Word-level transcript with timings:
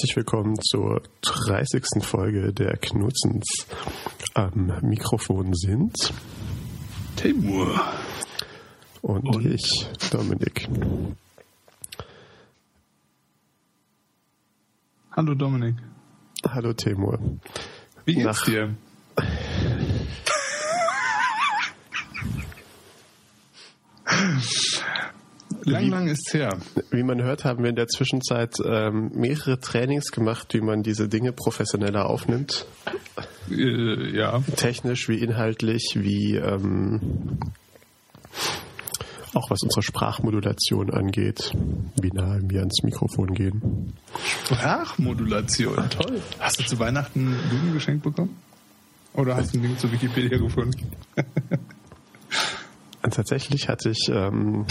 herzlich 0.00 0.16
willkommen 0.16 0.58
zur 0.62 1.02
30. 1.20 2.02
Folge 2.02 2.54
der 2.54 2.78
Knutzens. 2.78 3.66
Am 4.32 4.72
Mikrofon 4.80 5.52
sind 5.52 6.14
Timur 7.16 7.78
und, 9.02 9.36
und 9.36 9.44
ich, 9.44 9.86
Dominik. 10.10 10.66
Hallo 15.10 15.34
Dominik. 15.34 15.76
Hallo 16.48 16.72
Timur. 16.72 17.18
Wie 18.06 18.14
geht's 18.14 18.24
Nach 18.24 18.42
dir? 18.46 18.74
Lang, 25.64 25.88
lang 25.88 26.08
ist 26.08 26.32
her. 26.32 26.58
Wie 26.90 27.02
man 27.02 27.22
hört, 27.22 27.44
haben 27.44 27.62
wir 27.62 27.70
in 27.70 27.76
der 27.76 27.88
Zwischenzeit 27.88 28.54
ähm, 28.64 29.10
mehrere 29.14 29.60
Trainings 29.60 30.10
gemacht, 30.10 30.52
wie 30.54 30.60
man 30.60 30.82
diese 30.82 31.08
Dinge 31.08 31.32
professioneller 31.32 32.06
aufnimmt. 32.06 32.66
Äh, 33.50 34.16
ja. 34.16 34.42
Technisch 34.56 35.08
wie 35.08 35.18
inhaltlich, 35.18 35.92
wie 35.96 36.36
ähm, 36.36 37.38
auch 39.34 39.50
was 39.50 39.62
unsere 39.62 39.82
Sprachmodulation 39.82 40.90
angeht, 40.90 41.52
wie 42.00 42.10
nah 42.12 42.38
wir 42.42 42.60
ans 42.60 42.82
Mikrofon 42.82 43.34
gehen. 43.34 43.92
Sprachmodulation, 44.24 45.88
toll. 45.90 46.20
Hast 46.38 46.60
du 46.60 46.64
zu 46.64 46.78
Weihnachten 46.78 47.36
Blumen 47.48 47.72
geschenkt 47.72 48.02
bekommen? 48.02 48.36
Oder 49.12 49.36
hast 49.36 49.54
du 49.54 49.58
ein 49.58 49.62
Ding 49.62 49.78
zu 49.78 49.90
Wikipedia 49.90 50.38
gefunden? 50.38 50.92
Tatsächlich 53.02 53.68
hatte 53.68 53.90
ich 53.90 54.08
ähm, 54.12 54.66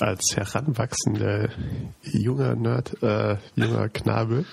als 0.00 0.36
heranwachsender 0.36 1.50
junger 2.02 2.56
Nerd, 2.56 3.00
äh, 3.02 3.36
junger 3.54 3.88
Knabe, 3.88 4.44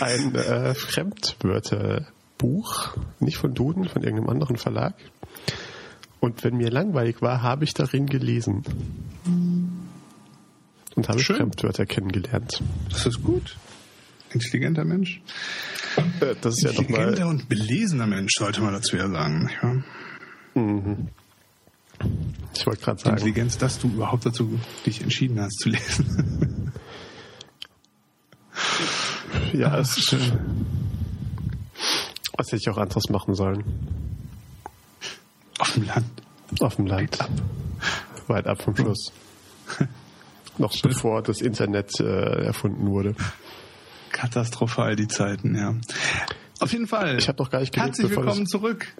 ein 0.00 0.34
äh, 0.34 0.74
Fremdwörterbuch, 0.74 2.96
nicht 3.20 3.36
von 3.36 3.54
Duden, 3.54 3.88
von 3.88 4.02
irgendeinem 4.02 4.30
anderen 4.30 4.56
Verlag. 4.56 4.94
Und 6.18 6.42
wenn 6.44 6.56
mir 6.56 6.70
langweilig 6.70 7.22
war, 7.22 7.42
habe 7.42 7.64
ich 7.64 7.74
darin 7.74 8.06
gelesen. 8.06 8.64
Und 10.94 11.08
habe 11.08 11.20
Schön. 11.20 11.36
Fremdwörter 11.36 11.86
kennengelernt. 11.86 12.62
Das 12.90 13.06
ist 13.06 13.22
gut. 13.22 13.56
Intelligenter 14.32 14.84
Mensch. 14.84 15.20
Äh, 16.20 16.34
das 16.40 16.58
ist 16.58 16.64
Intelligenter 16.64 17.20
ja 17.20 17.26
und 17.26 17.48
belesener 17.48 18.06
Mensch, 18.06 18.32
sollte 18.36 18.60
man 18.60 18.72
dazu 18.72 18.96
ja 18.96 19.08
sagen. 19.08 19.50
Ja. 19.62 20.60
Mhm. 20.60 21.08
Ich 22.54 22.66
wollte 22.66 22.82
gerade 22.82 23.00
sagen. 23.00 23.16
Intelligenz, 23.16 23.58
dass 23.58 23.78
du 23.78 23.88
überhaupt 23.88 24.26
dazu 24.26 24.58
dich 24.86 25.00
entschieden 25.00 25.40
hast 25.40 25.58
zu 25.58 25.70
lesen. 25.70 26.72
ja, 29.52 29.78
es 29.78 29.96
ist 29.96 30.10
schön. 30.10 30.66
Was 32.36 32.48
hätte 32.48 32.56
ich 32.56 32.68
auch 32.68 32.78
anderes 32.78 33.08
machen 33.08 33.34
sollen? 33.34 33.64
Auf 35.58 35.72
dem 35.72 35.84
Land. 35.84 36.06
Auf 36.60 36.76
dem 36.76 36.86
Land. 36.86 37.00
Weit 37.00 37.20
ab. 37.20 37.30
Weit 38.28 38.46
ab 38.46 38.62
vom 38.62 38.76
Schluss. 38.76 39.12
Noch 40.58 40.72
schön. 40.72 40.90
bevor 40.90 41.22
das 41.22 41.40
Internet 41.40 41.98
äh, 42.00 42.44
erfunden 42.44 42.86
wurde. 42.86 43.14
Katastrophal 44.10 44.96
die 44.96 45.08
Zeiten, 45.08 45.54
ja. 45.54 45.74
Auf 46.60 46.72
jeden 46.72 46.86
Fall. 46.86 47.18
Ich 47.18 47.28
habe 47.28 47.38
doch 47.38 47.50
gar 47.50 47.60
nicht 47.60 47.72
gelebt, 47.72 47.98
Herzlich 47.98 48.10
willkommen 48.10 48.46
zurück 48.46 48.94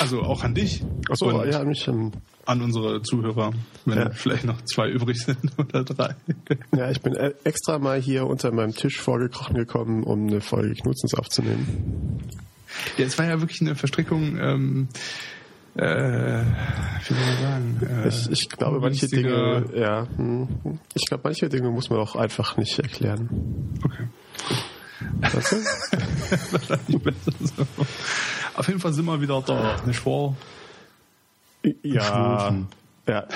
also 0.00 0.22
auch 0.22 0.44
an 0.44 0.54
dich. 0.54 0.82
Achso, 1.10 1.44
ja, 1.44 1.64
mich. 1.64 1.86
Ähm, 1.88 2.12
an 2.48 2.62
unsere 2.62 3.02
Zuhörer, 3.02 3.52
wenn 3.84 3.98
ja. 3.98 4.10
vielleicht 4.10 4.44
noch 4.44 4.62
zwei 4.62 4.88
übrig 4.88 5.22
sind 5.22 5.38
oder 5.58 5.84
drei. 5.84 6.14
Ja, 6.74 6.90
ich 6.90 7.02
bin 7.02 7.14
e- 7.14 7.34
extra 7.44 7.78
mal 7.78 8.00
hier 8.00 8.26
unter 8.26 8.50
meinem 8.52 8.74
Tisch 8.74 9.00
vorgekrochen 9.00 9.54
gekommen, 9.54 10.02
um 10.02 10.26
eine 10.26 10.40
Folge 10.40 10.74
Knutzens 10.74 11.14
aufzunehmen. 11.14 12.20
Ja, 12.96 13.04
es 13.04 13.18
war 13.18 13.26
ja 13.26 13.40
wirklich 13.40 13.60
eine 13.60 13.74
Verstrickung, 13.74 14.38
ähm, 14.38 14.88
äh, 15.74 15.82
wie 15.82 17.14
soll 17.14 17.16
man 17.18 17.38
sagen? 17.42 17.80
Äh, 18.04 18.08
ich, 18.08 18.30
ich 18.30 18.48
glaube, 18.48 18.80
manche 18.80 19.06
Dinge, 19.08 19.66
ja, 19.76 20.06
hm, 20.16 20.48
ich 20.94 21.04
glaube, 21.06 21.22
manche 21.24 21.48
Dinge 21.50 21.70
muss 21.70 21.90
man 21.90 21.98
auch 21.98 22.16
einfach 22.16 22.56
nicht 22.56 22.78
erklären. 22.78 23.28
Okay. 23.84 24.08
Weißt 25.20 25.52
du? 25.52 25.56
Wahrscheinlich 26.52 27.02
besser 27.02 27.32
so. 27.40 27.66
Auf 28.58 28.66
jeden 28.66 28.80
Fall 28.80 28.92
sind 28.92 29.04
wir 29.04 29.20
wieder 29.20 29.40
da, 29.40 29.76
nicht 29.86 30.04
wahr? 30.04 30.36
Ja, 31.84 32.52
ja. 33.06 33.28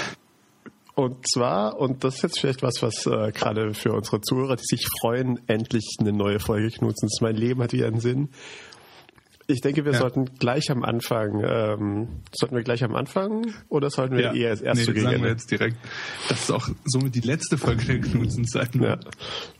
Und 0.97 1.29
zwar, 1.29 1.79
und 1.79 2.03
das 2.03 2.17
ist 2.17 2.23
jetzt 2.23 2.41
vielleicht 2.41 2.63
was, 2.65 2.83
was 2.83 3.07
äh, 3.07 3.31
gerade 3.31 3.73
für 3.73 3.93
unsere 3.93 4.21
Zuhörer, 4.21 4.57
die 4.57 4.65
sich 4.65 4.89
freuen, 5.01 5.41
endlich 5.47 5.95
eine 6.01 6.13
neue 6.13 6.41
Folge 6.41 6.71
Knutzens. 6.71 7.21
Mein 7.21 7.37
Leben 7.37 7.63
hat 7.63 7.73
wieder 7.73 7.87
einen 7.87 8.01
Sinn. 8.01 8.31
Ich 9.47 9.61
denke, 9.61 9.85
wir 9.85 9.93
ja. 9.93 9.99
sollten 9.99 10.25
gleich 10.41 10.73
am 10.73 10.83
Anfang, 10.83 11.45
ähm, 11.45 12.09
sollten 12.33 12.57
wir 12.57 12.65
gleich 12.65 12.83
am 12.83 12.97
Anfang 12.97 13.47
oder 13.69 13.91
sollten 13.91 14.17
wir 14.17 14.25
ja. 14.25 14.33
eher 14.33 14.51
als 14.51 14.61
erstes 14.61 14.89
nee, 14.89 14.95
gegen 14.95 15.07
sagen 15.07 15.23
wir 15.23 15.31
jetzt 15.31 15.51
direkt. 15.53 15.77
Das 16.29 16.41
ist 16.41 16.51
auch 16.51 16.69
somit 16.85 17.15
die 17.15 17.21
letzte 17.21 17.59
Folge 17.59 17.85
der 17.85 18.01
Knutzen-Zeiten. 18.01 18.83
Ja. 18.83 18.99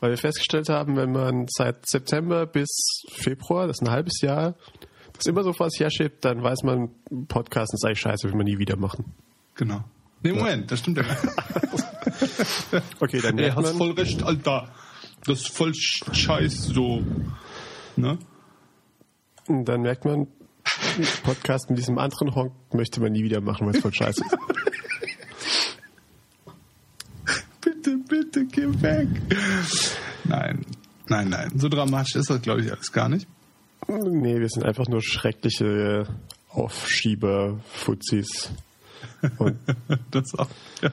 Weil 0.01 0.11
wir 0.11 0.19
festgestellt 0.19 0.69
haben, 0.69 0.97
wenn 0.97 1.13
man 1.13 1.47
seit 1.49 1.87
September 1.89 2.47
bis 2.47 3.05
Februar, 3.13 3.69
das 3.69 3.77
ist 3.77 3.87
ein 3.87 3.93
halbes 3.93 4.21
Jahr, 4.23 4.57
das 5.23 5.31
immer 5.31 5.45
so 5.45 5.53
vor 5.53 5.71
sich 5.71 5.81
herschiebt, 5.81 6.25
dann 6.25 6.43
weiß 6.43 6.65
man, 6.65 6.91
Podcasten 7.29 7.77
ist 7.77 7.85
eigentlich 7.85 8.01
scheiße, 8.01 8.29
will 8.29 8.37
man 8.37 8.47
nie 8.47 8.59
wieder 8.59 8.77
machen. 8.77 9.05
Genau. 9.55 9.85
Nee, 10.23 10.33
Moment, 10.33 10.71
das 10.71 10.81
stimmt 10.81 10.99
ja. 10.99 11.05
okay, 13.01 13.21
dann 13.21 13.37
merkt 13.37 13.57
man... 13.57 13.65
hast 13.65 13.77
voll 13.77 13.93
recht, 13.93 14.23
Alter. 14.23 14.69
Das 15.25 15.41
ist 15.41 15.49
voll 15.49 15.73
scheiß 15.75 16.65
so. 16.65 17.03
Ne? 17.97 18.19
Und 19.47 19.65
dann 19.65 19.83
merkt 19.83 20.05
man, 20.05 20.27
Podcast 21.23 21.71
mit 21.71 21.79
diesem 21.79 21.99
anderen 21.99 22.35
Honk 22.35 22.53
möchte 22.73 23.01
man 23.01 23.13
nie 23.13 23.23
wieder 23.23 23.41
machen, 23.41 23.67
weil 23.67 23.77
es 23.77 23.81
voll 23.81 23.95
scheiße 23.95 24.25
ist. 24.25 24.37
bitte, 27.61 27.97
bitte, 28.09 28.45
geh 28.47 28.67
weg. 28.83 29.09
Nein, 30.25 30.65
nein, 31.09 31.29
nein. 31.29 31.53
So 31.57 31.69
dramatisch 31.69 32.17
ist 32.17 32.31
das, 32.31 32.43
glaube 32.43 32.63
ich, 32.63 32.73
alles 32.73 32.91
gar 32.93 33.09
nicht. 33.09 33.29
Nee, 33.89 34.41
wir 34.41 34.49
sind 34.49 34.65
einfach 34.65 34.89
nur 34.89 35.03
schreckliche 35.03 36.07
Aufschieber-Fuzis. 36.51 38.51
das 40.11 40.39
auch, 40.39 40.49
ja. 40.83 40.91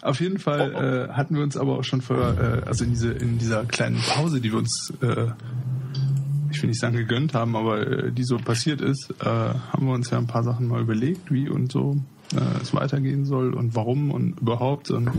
Auf 0.00 0.20
jeden 0.20 0.38
Fall 0.38 0.72
äh, 0.72 1.12
hatten 1.12 1.36
wir 1.36 1.42
uns 1.42 1.56
aber 1.56 1.78
auch 1.78 1.84
schon 1.84 2.00
vor, 2.00 2.38
äh, 2.38 2.62
also 2.66 2.84
in, 2.84 2.90
diese, 2.90 3.12
in 3.12 3.38
dieser 3.38 3.64
kleinen 3.66 4.00
Pause, 4.00 4.40
die 4.40 4.50
wir 4.50 4.58
uns 4.58 4.92
äh, 5.02 5.26
ich 6.54 6.62
will 6.62 6.68
nicht 6.68 6.80
sagen 6.80 6.96
gegönnt 6.96 7.34
haben, 7.34 7.56
aber 7.56 7.86
äh, 7.86 8.12
die 8.12 8.24
so 8.24 8.38
passiert 8.38 8.80
ist, 8.80 9.12
äh, 9.20 9.24
haben 9.24 9.86
wir 9.86 9.92
uns 9.92 10.10
ja 10.10 10.18
ein 10.18 10.26
paar 10.26 10.44
Sachen 10.44 10.68
mal 10.68 10.80
überlegt, 10.80 11.32
wie 11.32 11.48
und 11.48 11.72
so 11.72 11.96
äh, 12.32 12.62
es 12.62 12.72
weitergehen 12.72 13.24
soll 13.24 13.54
und 13.54 13.74
warum 13.74 14.10
und 14.10 14.40
überhaupt. 14.40 14.90
Und 14.90 15.10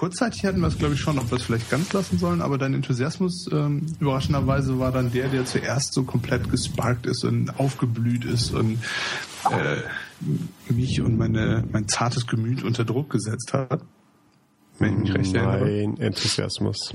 kurzzeitig 0.00 0.44
hatten 0.46 0.60
wir 0.60 0.68
es, 0.68 0.78
glaube 0.78 0.94
ich, 0.94 1.00
schon, 1.00 1.18
ob 1.18 1.30
wir 1.30 1.36
es 1.36 1.42
vielleicht 1.42 1.68
ganz 1.68 1.92
lassen 1.92 2.16
sollen, 2.16 2.40
aber 2.40 2.56
dein 2.56 2.72
Enthusiasmus 2.72 3.50
ähm, 3.52 3.84
überraschenderweise 4.00 4.78
war 4.78 4.92
dann 4.92 5.12
der, 5.12 5.28
der 5.28 5.44
zuerst 5.44 5.92
so 5.92 6.04
komplett 6.04 6.50
gesparkt 6.50 7.04
ist 7.04 7.22
und 7.22 7.60
aufgeblüht 7.60 8.24
ist 8.24 8.54
und 8.54 8.78
äh, 9.50 10.72
mich 10.72 11.02
und 11.02 11.18
meine, 11.18 11.64
mein 11.70 11.86
zartes 11.86 12.26
Gemüt 12.26 12.62
unter 12.62 12.86
Druck 12.86 13.10
gesetzt 13.10 13.52
hat. 13.52 13.82
Wenn 14.78 14.94
ich 14.94 15.00
mich 15.00 15.14
recht 15.14 15.34
erinnere. 15.34 15.66
Mein 15.66 16.00
Enthusiasmus. 16.00 16.94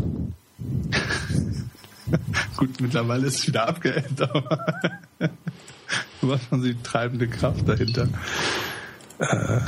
Gut, 2.57 2.81
mittlerweile 2.81 3.28
ist 3.28 3.36
es 3.36 3.48
wieder 3.48 3.68
abgeändert, 3.68 4.36
aber 4.36 4.81
warst 6.22 6.46
schon 6.50 6.63
die 6.63 6.75
treibende 6.81 7.28
Kraft 7.28 7.69
dahinter. 7.69 8.07
Äh, 9.19 9.60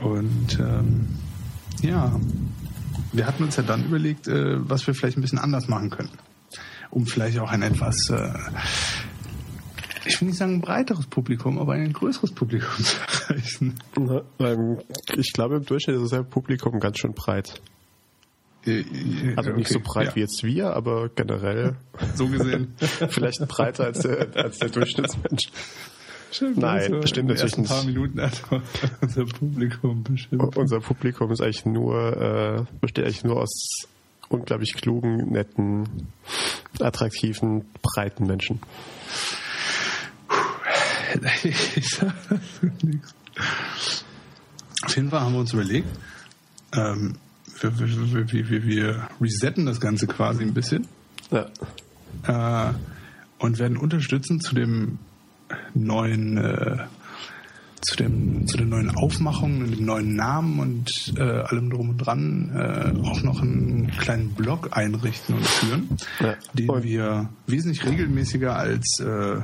und 0.00 0.58
ähm, 0.58 1.18
ja, 1.84 2.18
wir 3.12 3.26
hatten 3.26 3.44
uns 3.44 3.56
ja 3.56 3.62
dann 3.62 3.84
überlegt, 3.84 4.26
äh, 4.28 4.68
was 4.68 4.86
wir 4.86 4.94
vielleicht 4.94 5.16
ein 5.16 5.22
bisschen 5.22 5.38
anders 5.38 5.68
machen 5.68 5.90
können. 5.90 6.10
Um 6.90 7.06
vielleicht 7.06 7.38
auch 7.38 7.50
ein 7.50 7.62
etwas, 7.62 8.10
äh, 8.10 8.32
ich 10.04 10.20
will 10.20 10.28
nicht 10.28 10.38
sagen 10.38 10.54
ein 10.54 10.60
breiteres 10.60 11.06
Publikum, 11.06 11.58
aber 11.58 11.74
ein 11.74 11.92
größeres 11.92 12.32
Publikum 12.32 12.84
zu 12.84 12.96
erreichen. 13.28 13.74
Ich 15.16 15.32
glaube, 15.32 15.56
im 15.56 15.64
Durchschnitt 15.64 15.96
ist 16.00 16.12
das 16.12 16.26
Publikum 16.28 16.80
ganz 16.80 16.98
schön 16.98 17.14
breit. 17.14 17.60
Äh, 18.66 18.84
also 19.36 19.50
nicht 19.50 19.70
okay, 19.70 19.74
so 19.74 19.80
breit 19.80 20.08
ja. 20.08 20.14
wie 20.16 20.20
jetzt 20.20 20.42
wir, 20.42 20.74
aber 20.74 21.08
generell. 21.10 21.76
So 22.14 22.28
gesehen. 22.28 22.74
vielleicht 22.78 23.46
breiter 23.48 23.84
als 23.84 24.00
der, 24.00 24.28
als 24.36 24.58
der 24.58 24.68
Durchschnittsmensch. 24.70 25.50
Stimmt, 26.34 26.56
Nein, 26.56 26.92
also 26.94 27.06
stimmt 27.06 27.28
natürlich 27.28 27.58
nicht. 27.58 27.70
Ein 27.70 27.76
paar 27.76 27.84
Minuten 27.84 28.20
unser 29.00 29.24
Publikum 29.24 30.02
bestimmt. 30.02 30.56
Unser 30.56 30.80
Publikum 30.80 31.30
ist 31.30 31.40
eigentlich 31.40 31.64
nur, 31.64 32.16
äh, 32.16 32.64
besteht 32.80 33.04
eigentlich 33.04 33.22
nur 33.22 33.40
aus 33.40 33.86
unglaublich 34.30 34.74
klugen, 34.74 35.30
netten, 35.30 36.08
attraktiven, 36.80 37.66
breiten 37.82 38.26
Menschen. 38.26 38.58
Ich 41.44 41.88
sag 41.90 42.12
nichts. 42.82 43.14
Auf 44.84 44.96
jeden 44.96 45.10
Fall 45.10 45.20
haben 45.20 45.34
wir 45.34 45.38
uns 45.38 45.52
überlegt, 45.52 45.86
ähm, 46.72 47.14
wir, 47.60 47.78
wir, 47.78 48.50
wir, 48.50 48.66
wir 48.66 49.08
resetten 49.20 49.66
das 49.66 49.80
Ganze 49.80 50.08
quasi 50.08 50.42
ein 50.42 50.52
bisschen. 50.52 50.88
Ja. 51.30 52.70
Äh, 52.70 52.74
und 53.38 53.60
werden 53.60 53.76
unterstützen 53.76 54.40
zu 54.40 54.56
dem 54.56 54.98
neuen 55.74 56.36
äh, 56.36 56.78
zu 57.80 57.96
dem 57.96 58.46
zu 58.46 58.56
den 58.56 58.70
neuen 58.70 58.90
Aufmachungen, 58.90 59.70
dem 59.70 59.84
neuen 59.84 60.16
Namen 60.16 60.58
und 60.58 61.14
äh, 61.18 61.22
allem 61.22 61.70
drum 61.70 61.90
und 61.90 61.98
dran 61.98 62.50
äh, 62.54 63.06
auch 63.06 63.22
noch 63.22 63.42
einen 63.42 63.90
kleinen 63.90 64.30
Blog 64.30 64.70
einrichten 64.72 65.36
und 65.36 65.46
führen, 65.46 65.96
ja. 66.20 66.34
den 66.54 66.70
und 66.70 66.82
wir 66.82 67.28
wesentlich 67.46 67.84
regelmäßiger 67.84 68.56
als 68.56 69.00
äh, 69.00 69.40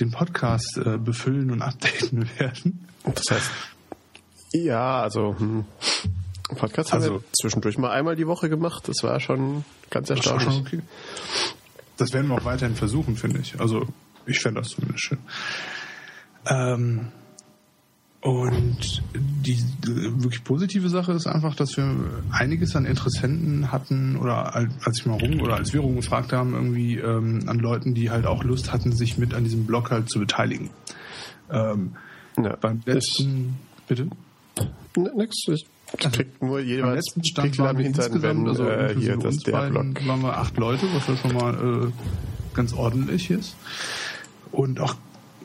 den 0.00 0.10
Podcast 0.10 0.78
äh, 0.78 0.98
befüllen 0.98 1.50
und 1.50 1.62
updaten 1.62 2.28
werden. 2.38 2.86
Das 3.04 3.24
heißt, 3.30 3.50
ja, 4.52 5.02
also 5.02 5.36
hm, 5.38 5.64
Podcast 6.54 6.92
also, 6.92 7.06
haben 7.06 7.14
wir 7.16 7.24
zwischendurch 7.32 7.78
mal 7.78 7.90
einmal 7.90 8.16
die 8.16 8.26
Woche 8.26 8.48
gemacht. 8.48 8.88
Das 8.88 9.02
war 9.02 9.20
schon 9.20 9.64
ganz 9.90 10.08
erstaunlich. 10.10 10.44
Schon 10.44 10.60
okay. 10.60 10.80
Das 11.96 12.12
werden 12.12 12.28
wir 12.28 12.36
auch 12.36 12.44
weiterhin 12.44 12.76
versuchen, 12.76 13.16
finde 13.16 13.40
ich. 13.40 13.58
Also 13.60 13.86
ich 14.26 14.40
fände 14.40 14.60
das 14.60 14.70
zumindest 14.70 15.00
schön. 15.00 15.18
Ähm, 16.48 17.08
und 18.26 19.02
die 19.14 19.56
wirklich 19.84 20.42
positive 20.42 20.88
Sache 20.88 21.12
ist 21.12 21.28
einfach, 21.28 21.54
dass 21.54 21.76
wir 21.76 21.94
einiges 22.32 22.74
an 22.74 22.84
Interessenten 22.84 23.70
hatten 23.70 24.16
oder 24.16 24.56
als 24.56 24.98
ich 24.98 25.06
mal 25.06 25.18
rum 25.18 25.40
oder 25.40 25.54
als 25.54 25.72
wir 25.72 25.80
rumgefragt 25.80 26.32
haben, 26.32 26.54
irgendwie 26.54 26.96
ähm, 26.96 27.44
an 27.46 27.60
Leuten, 27.60 27.94
die 27.94 28.10
halt 28.10 28.26
auch 28.26 28.42
Lust 28.42 28.72
hatten, 28.72 28.90
sich 28.90 29.16
mit 29.16 29.32
an 29.32 29.44
diesem 29.44 29.64
Blog 29.64 29.92
halt 29.92 30.10
zu 30.10 30.18
beteiligen. 30.18 30.70
Ähm, 31.52 31.92
ja, 32.36 32.56
beim 32.56 32.82
letzten, 32.84 33.58
bitte? 33.86 34.08
Nix, 34.96 35.44
ich 35.46 35.66
also, 36.04 36.10
krieg 36.10 36.42
nur 36.42 36.58
jeweils 36.58 37.06
letzten 37.06 37.24
Stand 37.24 37.58
waren 37.58 37.78
wir 37.78 37.86
insgesamt, 37.86 38.22
wenn, 38.22 38.48
also 38.48 38.68
äh, 38.68 38.96
hier 38.98 39.16
das 39.18 39.36
der 39.38 39.68
Blog. 39.70 40.04
waren 40.06 40.22
wir 40.22 40.36
acht 40.36 40.56
Leute, 40.56 40.86
was 40.94 41.06
ja 41.06 41.16
schon 41.16 41.34
mal 41.34 41.54
äh, 41.54 41.92
ganz 42.54 42.72
ordentlich 42.72 43.30
ist. 43.30 43.54
Und 44.56 44.80
auch 44.80 44.96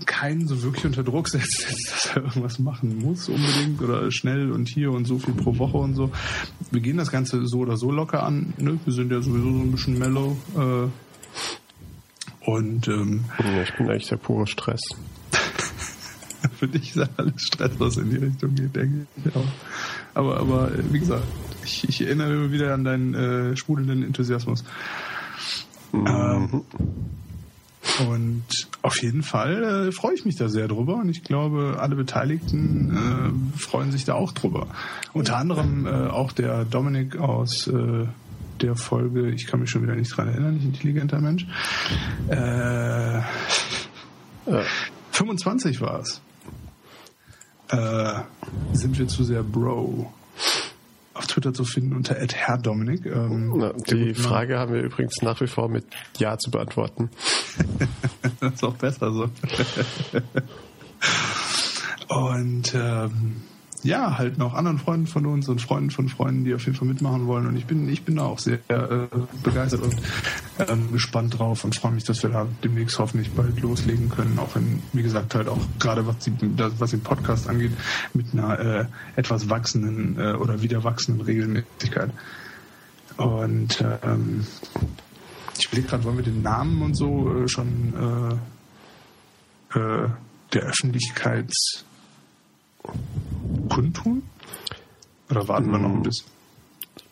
keinen 0.05 0.47
so 0.47 0.63
wirklich 0.63 0.85
unter 0.85 1.03
Druck 1.03 1.27
setzt, 1.27 1.65
dass 1.91 2.15
er 2.15 2.23
irgendwas 2.23 2.59
machen 2.59 2.97
muss 2.99 3.27
unbedingt 3.27 3.81
oder 3.81 4.09
schnell 4.09 4.51
und 4.51 4.69
hier 4.69 4.91
und 4.91 5.05
so 5.05 5.19
viel 5.19 5.33
pro 5.33 5.57
Woche 5.57 5.77
und 5.77 5.95
so. 5.95 6.11
Wir 6.71 6.79
gehen 6.79 6.95
das 6.95 7.11
Ganze 7.11 7.45
so 7.45 7.59
oder 7.59 7.75
so 7.75 7.91
locker 7.91 8.23
an. 8.23 8.53
Ne? 8.57 8.79
Wir 8.85 8.93
sind 8.93 9.11
ja 9.11 9.21
sowieso 9.21 9.51
so 9.51 9.59
ein 9.59 9.71
bisschen 9.71 9.99
mellow. 9.99 10.37
Äh, 10.55 10.87
und 12.49 12.87
ähm, 12.87 13.25
ja, 13.37 13.63
ich 13.63 13.73
bin 13.75 13.89
eigentlich 13.89 14.07
der 14.07 14.15
pure 14.15 14.47
Stress. 14.47 14.81
Für 16.57 16.69
dich 16.69 16.95
ist 16.95 17.09
alles 17.17 17.41
Stress, 17.41 17.71
was 17.77 17.97
in 17.97 18.11
die 18.11 18.17
Richtung 18.17 18.55
geht, 18.55 18.73
denke 18.73 19.07
ich. 19.17 19.25
Ja. 19.25 19.41
Aber, 20.13 20.37
aber 20.39 20.71
wie 20.89 20.99
gesagt, 20.99 21.25
ich, 21.65 21.87
ich 21.87 22.01
erinnere 22.01 22.51
wieder 22.51 22.73
an 22.73 22.85
deinen 22.85 23.13
äh, 23.13 23.57
sprudelnden 23.57 24.03
Enthusiasmus. 24.03 24.63
Mhm. 25.91 26.07
Ähm, 26.07 26.61
und 27.99 28.43
auf 28.81 29.01
jeden 29.01 29.23
Fall 29.23 29.87
äh, 29.87 29.91
freue 29.91 30.13
ich 30.13 30.25
mich 30.25 30.35
da 30.35 30.49
sehr 30.49 30.67
drüber 30.67 30.95
und 30.95 31.09
ich 31.09 31.23
glaube, 31.23 31.77
alle 31.79 31.95
Beteiligten 31.95 33.55
äh, 33.55 33.59
freuen 33.59 33.91
sich 33.91 34.05
da 34.05 34.15
auch 34.15 34.31
drüber. 34.31 34.67
Unter 35.13 35.37
anderem 35.37 35.85
äh, 35.85 35.89
auch 35.89 36.31
der 36.31 36.65
Dominik 36.65 37.17
aus 37.17 37.67
äh, 37.67 38.05
der 38.61 38.75
Folge, 38.75 39.29
ich 39.31 39.47
kann 39.47 39.59
mich 39.59 39.69
schon 39.69 39.83
wieder 39.83 39.95
nicht 39.95 40.15
dran 40.15 40.27
erinnern, 40.27 40.55
nicht 40.55 40.65
intelligenter 40.65 41.19
Mensch. 41.19 41.47
Äh, 42.27 43.21
25 45.11 45.81
war 45.81 45.99
es. 45.99 46.21
Äh, 47.69 48.21
sind 48.73 48.99
wir 48.99 49.07
zu 49.07 49.23
sehr 49.23 49.43
Bro? 49.43 50.11
auf 51.13 51.27
Twitter 51.27 51.53
zu 51.53 51.65
finden 51.65 51.95
unter 51.95 52.15
Herr 52.15 52.57
Dominik. 52.57 53.05
Ähm, 53.05 53.53
Na, 53.55 53.73
die 53.73 54.13
Frage 54.13 54.57
haben 54.57 54.73
wir 54.73 54.81
übrigens 54.81 55.21
nach 55.21 55.39
wie 55.41 55.47
vor 55.47 55.69
mit 55.69 55.85
Ja 56.17 56.37
zu 56.37 56.49
beantworten. 56.51 57.09
Das 58.39 58.53
ist 58.53 58.63
auch 58.63 58.75
besser 58.75 59.11
so. 59.11 59.29
und 62.07 62.73
ähm, 62.75 63.41
ja, 63.83 64.17
halt 64.17 64.37
noch 64.37 64.53
anderen 64.53 64.77
Freunden 64.77 65.07
von 65.07 65.25
uns 65.25 65.49
und 65.49 65.59
Freunden 65.59 65.89
von 65.89 66.07
Freunden, 66.07 66.43
die 66.43 66.53
auf 66.53 66.65
jeden 66.65 66.77
Fall 66.77 66.87
mitmachen 66.87 67.25
wollen. 67.25 67.47
Und 67.47 67.55
ich 67.55 67.65
bin, 67.65 67.89
ich 67.89 68.03
bin 68.03 68.17
da 68.17 68.23
auch 68.23 68.39
sehr 68.39 68.59
äh, 68.69 69.07
begeistert 69.43 69.81
und 69.81 69.95
ähm, 70.59 70.91
gespannt 70.91 71.39
drauf 71.39 71.63
und 71.63 71.75
freue 71.75 71.91
mich, 71.91 72.03
dass 72.03 72.21
wir 72.21 72.29
da 72.29 72.47
demnächst 72.63 72.99
hoffentlich 72.99 73.31
bald 73.31 73.59
loslegen 73.59 74.09
können. 74.09 74.37
Auch 74.37 74.55
wenn, 74.55 74.83
wie 74.93 75.01
gesagt, 75.01 75.33
halt 75.33 75.47
auch 75.47 75.59
gerade 75.79 76.05
was, 76.05 76.17
was 76.77 76.91
den 76.91 77.01
Podcast 77.01 77.49
angeht, 77.49 77.71
mit 78.13 78.27
einer 78.33 78.59
äh, 78.59 78.85
etwas 79.15 79.49
wachsenden 79.49 80.19
äh, 80.19 80.33
oder 80.33 80.61
wieder 80.61 80.83
wachsenden 80.83 81.25
Regelmäßigkeit. 81.25 82.11
Und 83.17 83.83
ähm, 84.03 84.45
ich 85.61 85.67
überlege 85.67 85.87
gerade, 85.89 86.03
wollen 86.03 86.17
wir 86.17 86.23
den 86.23 86.41
Namen 86.41 86.81
und 86.81 86.95
so 86.95 87.43
äh, 87.43 87.47
schon 87.47 88.39
äh, 89.73 89.79
äh, 89.79 90.09
der 90.53 90.61
Öffentlichkeits 90.63 91.85
kundtun? 93.69 94.23
Oder 95.29 95.47
warten 95.47 95.65
hm. 95.65 95.71
wir 95.71 95.79
noch 95.79 95.95
ein 95.95 96.03
bisschen? 96.03 96.27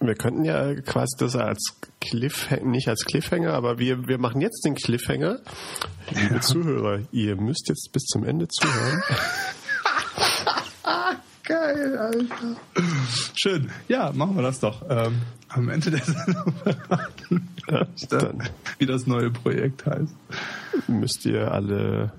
Wir 0.02 0.16
könnten 0.16 0.46
ja 0.46 0.76
quasi 0.82 1.16
das 1.20 1.36
als 1.36 1.76
Cliffhanger, 2.00 2.66
nicht 2.66 2.88
als 2.88 3.06
Cliffhanger, 3.06 3.54
aber 3.54 3.80
wir, 3.80 4.08
wir 4.08 4.18
machen 4.18 4.42
jetzt 4.42 4.66
den 4.66 4.76
Cliffhanger. 4.76 5.40
Liebe 6.12 6.36
ja. 6.36 6.42
Zuhörer, 6.42 7.02
ihr 7.12 7.36
müsst 7.36 7.68
jetzt 7.70 7.92
bis 7.92 8.04
zum 8.06 8.24
Ende 8.24 8.48
zuhören. 8.48 9.04
Geil, 11.50 11.98
Alter. 11.98 12.58
Schön. 13.34 13.72
Ja, 13.88 14.12
machen 14.14 14.36
wir 14.36 14.44
das 14.44 14.60
doch. 14.60 14.84
Ähm, 14.88 15.16
am 15.48 15.68
Ende 15.70 15.90
der 15.90 16.04
Sendung 16.04 16.54
verraten, 16.64 18.44
wie 18.78 18.86
das 18.86 19.08
neue 19.08 19.32
Projekt 19.32 19.84
heißt. 19.84 20.14
Müsst 20.88 21.26
ihr 21.26 21.52
alle 21.52 22.14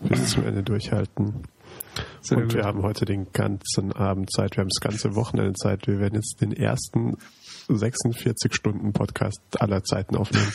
bis 0.00 0.32
zum 0.32 0.44
Ende 0.44 0.62
durchhalten. 0.62 1.44
Sehr 2.20 2.36
und 2.36 2.44
gut. 2.44 2.56
wir 2.56 2.64
haben 2.64 2.82
heute 2.82 3.06
den 3.06 3.32
ganzen 3.32 3.90
Abend 3.94 4.30
Zeit, 4.30 4.58
wir 4.58 4.60
haben 4.60 4.68
das 4.68 4.82
ganze 4.82 5.14
Wochenende 5.14 5.54
Zeit. 5.54 5.86
Wir 5.86 5.98
werden 5.98 6.16
jetzt 6.16 6.42
den 6.42 6.52
ersten 6.52 7.16
46 7.68 8.54
Stunden 8.54 8.92
Podcast 8.92 9.40
aller 9.58 9.82
Zeiten 9.82 10.14
aufnehmen. 10.14 10.52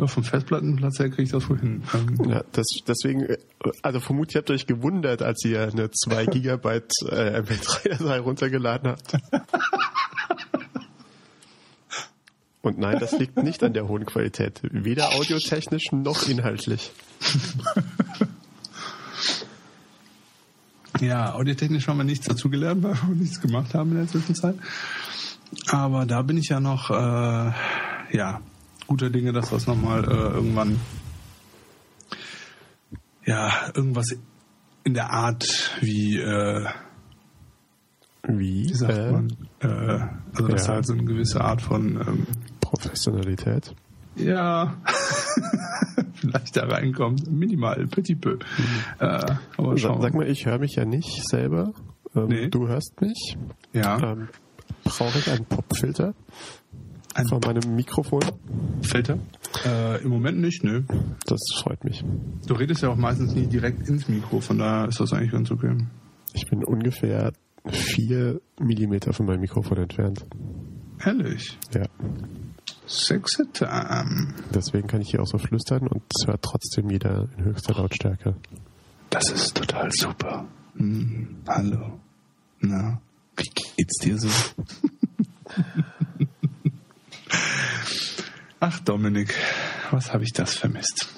Ja, 0.00 0.06
vom 0.06 0.24
Festplattenplatz 0.24 0.98
her 0.98 1.10
kriege 1.10 1.24
ich 1.24 1.30
das 1.30 1.50
wohl 1.50 1.58
hin. 1.58 1.82
Ähm, 1.92 2.30
ja, 2.30 2.42
das, 2.52 2.68
deswegen, 2.88 3.36
also 3.82 4.00
vermutlich 4.00 4.36
habt 4.36 4.48
ihr 4.48 4.54
euch 4.54 4.66
gewundert, 4.66 5.20
als 5.20 5.44
ihr 5.44 5.62
eine 5.62 5.90
2 5.90 6.24
Gigabyte 6.24 6.90
äh, 7.10 7.42
MP3-Datei 7.42 8.18
runtergeladen 8.20 8.88
habt. 8.92 9.18
Und 12.62 12.78
nein, 12.78 12.98
das 12.98 13.12
liegt 13.18 13.42
nicht 13.42 13.62
an 13.62 13.74
der 13.74 13.88
hohen 13.88 14.06
Qualität. 14.06 14.60
Weder 14.62 15.12
audiotechnisch 15.12 15.92
noch 15.92 16.26
inhaltlich. 16.26 16.92
Ja, 21.00 21.34
audiotechnisch 21.34 21.88
haben 21.88 21.98
wir 21.98 22.04
nichts 22.04 22.26
dazugelernt, 22.26 22.82
weil 22.82 22.94
wir 22.94 23.14
nichts 23.16 23.40
gemacht 23.40 23.74
haben 23.74 23.92
in 23.92 23.98
der 23.98 24.08
Zwischenzeit. 24.08 24.56
Aber 25.68 26.04
da 26.04 26.22
bin 26.22 26.36
ich 26.36 26.48
ja 26.48 26.60
noch, 26.60 26.90
äh, 26.90 27.52
ja, 28.12 28.40
guter 28.90 29.08
Dinge, 29.08 29.32
dass 29.32 29.50
das 29.50 29.68
nochmal 29.68 30.02
äh, 30.02 30.34
irgendwann, 30.34 30.80
ja, 33.24 33.70
irgendwas 33.72 34.08
in 34.82 34.94
der 34.94 35.12
Art 35.12 35.46
wie, 35.80 36.18
äh, 36.18 36.66
wie, 38.24 38.68
wie 38.68 38.74
sagt 38.74 38.98
äh, 38.98 39.12
man, 39.12 39.36
äh, 39.60 40.00
also 40.34 40.48
das 40.48 40.66
ja. 40.66 40.74
halt 40.74 40.86
so 40.86 40.94
eine 40.94 41.04
gewisse 41.04 41.40
Art 41.40 41.62
von 41.62 42.00
ähm, 42.04 42.26
Professionalität. 42.60 43.76
Ja, 44.16 44.74
vielleicht 46.14 46.56
da 46.56 46.64
reinkommt. 46.66 47.30
Minimal, 47.30 47.86
petit 47.86 48.20
peu. 48.20 48.34
Mhm. 48.34 48.38
Äh, 48.98 49.36
aber 49.56 49.78
sag, 49.78 50.02
sag, 50.02 50.14
mal, 50.14 50.26
ich 50.26 50.46
höre 50.46 50.58
mich 50.58 50.74
ja 50.74 50.84
nicht 50.84 51.28
selber. 51.28 51.74
Ähm, 52.16 52.26
nee. 52.26 52.48
Du 52.48 52.66
hörst 52.66 53.00
mich. 53.00 53.36
Ja. 53.72 54.14
Ähm, 54.14 54.28
Brauche 54.82 55.16
ich 55.16 55.30
einen 55.30 55.44
Popfilter? 55.44 56.14
Ein 57.14 57.26
von 57.26 57.40
meinem 57.44 57.74
Mikrofon? 57.74 58.22
Filter? 58.82 59.18
Äh, 59.64 60.02
Im 60.02 60.10
Moment 60.10 60.38
nicht, 60.38 60.62
nö. 60.62 60.82
Das 61.26 61.40
freut 61.56 61.82
mich. 61.84 62.04
Du 62.46 62.54
redest 62.54 62.82
ja 62.82 62.90
auch 62.90 62.96
meistens 62.96 63.34
nie 63.34 63.46
direkt 63.46 63.88
ins 63.88 64.08
Mikro, 64.08 64.40
von 64.40 64.58
daher 64.58 64.88
ist 64.88 65.00
das 65.00 65.12
eigentlich 65.12 65.32
ganz 65.32 65.50
okay. 65.50 65.76
Ich 66.34 66.48
bin 66.48 66.64
ungefähr 66.64 67.32
vier 67.68 68.40
Millimeter 68.60 69.12
von 69.12 69.26
meinem 69.26 69.40
Mikrofon 69.40 69.78
entfernt. 69.78 70.24
Ehrlich? 71.04 71.58
Ja. 71.74 71.84
Sexy 72.86 73.44
Time. 73.52 74.34
Deswegen 74.54 74.86
kann 74.86 75.00
ich 75.00 75.10
hier 75.10 75.22
auch 75.22 75.26
so 75.26 75.38
flüstern 75.38 75.86
und 75.88 76.02
es 76.14 76.26
hört 76.26 76.42
trotzdem 76.42 76.90
jeder 76.90 77.28
in 77.36 77.44
höchster 77.44 77.74
Lautstärke. 77.74 78.36
Das 79.10 79.30
ist 79.30 79.56
total 79.56 79.90
super. 79.90 80.46
Hm, 80.76 81.36
hallo. 81.48 81.98
Na, 82.60 83.00
wie 83.36 83.50
geht's 83.76 83.98
dir 83.98 84.18
so? 84.18 84.28
Ach, 88.60 88.80
Dominik, 88.80 89.34
was 89.90 90.12
habe 90.12 90.24
ich 90.24 90.32
das 90.32 90.54
vermisst? 90.54 91.08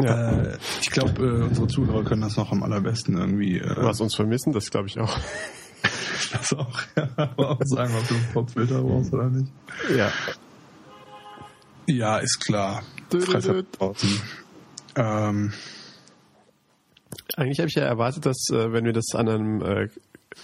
Ja. 0.00 0.42
Äh, 0.42 0.58
ich 0.80 0.90
glaube, 0.90 1.22
äh, 1.22 1.42
unsere 1.42 1.66
Zuhörer 1.66 2.04
können 2.04 2.22
das 2.22 2.36
noch 2.36 2.50
am 2.52 2.62
allerbesten 2.62 3.16
irgendwie. 3.16 3.58
Äh, 3.58 3.76
was 3.76 4.00
uns 4.00 4.14
vermissen, 4.14 4.52
das 4.52 4.70
glaube 4.70 4.88
ich 4.88 4.98
auch. 4.98 5.18
das 6.32 6.52
auch, 6.54 6.80
ja, 6.96 7.08
aber 7.16 7.50
auch 7.50 7.60
sagen, 7.64 7.94
ob 7.98 8.08
du 8.08 8.14
einen 8.14 8.32
Popfilter 8.32 8.82
brauchst 8.82 9.12
oder 9.12 9.28
nicht. 9.28 9.52
Ja. 9.96 10.12
Ja, 11.86 12.18
ist 12.18 12.40
klar. 12.40 12.82
Freitag 13.10 13.70
draußen. 13.72 14.20
Ähm, 14.94 15.52
Eigentlich 17.36 17.58
habe 17.58 17.68
ich 17.68 17.74
ja 17.74 17.84
erwartet, 17.84 18.26
dass 18.26 18.48
äh, 18.50 18.72
wenn 18.72 18.84
wir 18.84 18.92
das 18.92 19.14
an 19.14 19.28
einem, 19.28 19.62
äh, 19.62 19.88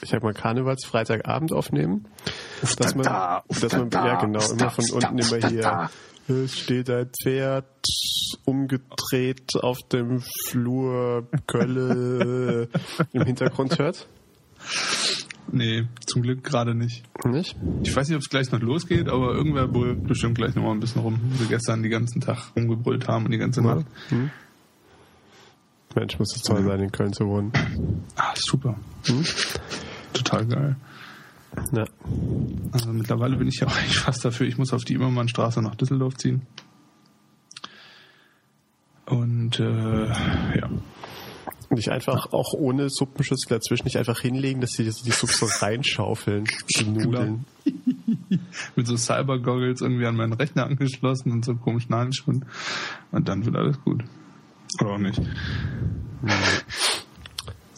ich 0.03 0.11
sag 0.11 0.23
mal, 0.23 0.35
Karnevalsfreitagabend 0.35 1.53
aufnehmen, 1.53 2.07
dass 2.77 2.95
man, 2.95 3.05
da, 3.05 3.43
uff, 3.49 3.61
dass 3.61 3.73
man, 3.73 3.91
da, 3.91 4.07
ja 4.07 4.21
genau, 4.21 4.39
uff, 4.39 4.51
immer 4.51 4.59
da, 4.59 4.71
von 4.71 4.85
uff, 4.85 4.93
unten 4.93 5.17
da, 5.17 5.27
immer 5.29 5.45
uff, 5.45 5.51
hier, 5.51 5.63
da. 5.63 5.91
es 6.29 6.59
steht 6.59 6.91
ein 6.91 7.11
Pferd 7.23 7.67
umgedreht 8.45 9.57
auf 9.61 9.79
dem 9.93 10.23
Flur 10.47 11.27
Kölle 11.47 12.69
im 13.13 13.25
Hintergrund 13.25 13.79
hört. 13.79 14.07
nee, 15.53 15.85
zum 16.07 16.23
Glück 16.23 16.45
gerade 16.45 16.75
nicht. 16.75 17.05
Nicht? 17.25 17.57
Ich 17.83 17.95
weiß 17.95 18.09
nicht, 18.09 18.17
ob 18.17 18.23
es 18.23 18.29
gleich 18.29 18.51
noch 18.53 18.61
losgeht, 18.61 19.09
aber 19.09 19.35
irgendwer 19.35 19.67
brüllt 19.67 20.07
bestimmt 20.07 20.37
gleich 20.37 20.55
noch 20.55 20.63
mal 20.63 20.73
ein 20.73 20.81
bisschen 20.81 21.03
rum, 21.03 21.21
wie 21.25 21.37
sie 21.37 21.49
gestern 21.49 21.83
den 21.83 21.91
ganzen 21.91 22.21
Tag 22.21 22.53
rumgebrüllt 22.57 23.09
haben 23.09 23.27
und 23.27 23.31
die 23.31 23.39
ganze 23.39 23.63
Nacht. 23.63 23.87
Hm? 24.09 24.31
Mensch, 25.95 26.19
muss 26.19 26.37
es 26.37 26.43
toll 26.43 26.65
sein, 26.65 26.81
in 26.81 26.93
Köln 26.93 27.13
zu 27.13 27.27
wohnen. 27.27 27.53
Ah, 28.17 28.35
super. 28.37 28.77
Hm? 29.07 29.25
Total 30.13 30.47
geil. 30.47 30.77
Ja. 31.73 31.85
Also 32.73 32.93
mittlerweile 32.93 33.37
bin 33.37 33.49
ich 33.49 33.61
ja 33.61 33.67
auch 33.69 33.77
eigentlich 33.77 33.99
fast 33.99 34.25
dafür, 34.25 34.47
ich 34.47 34.59
muss 34.59 34.73
auf 34.73 34.85
die 34.85 34.95
Immermannstraße 34.95 35.63
nach 35.63 35.75
Düsseldorf 35.75 36.17
ziehen. 36.17 36.43
Und 39.07 39.59
äh, 39.59 40.07
ja. 40.07 40.69
Und 41.71 41.79
ich 41.79 41.91
einfach 41.91 42.33
auch 42.33 42.55
ohne 42.55 42.89
Suppenschüssel 42.89 43.49
dazwischen 43.49 43.85
nicht 43.85 43.99
einfach 43.99 44.21
hinlegen, 44.21 44.61
dass 44.61 44.73
sie 44.73 44.85
die, 44.85 44.93
die 45.05 45.11
Suppe 45.11 45.35
so 45.35 45.47
reinschaufeln, 45.47 46.45
die 46.71 46.85
Nudeln. 46.89 47.45
Mit 48.77 48.87
so 48.87 48.97
Cyber-Goggles 48.97 49.83
irgendwie 49.83 50.07
an 50.07 50.17
meinen 50.17 50.33
Rechner 50.33 50.65
angeschlossen 50.65 51.31
und 51.33 51.45
so 51.45 51.55
komischen 51.57 51.95
Handschuhen. 51.95 52.47
Und 53.13 53.29
dann 53.29 53.45
wird 53.45 53.57
alles 53.57 53.81
gut. 53.83 54.03
Oder 54.81 54.93
auch 54.93 54.99
nicht. 54.99 55.21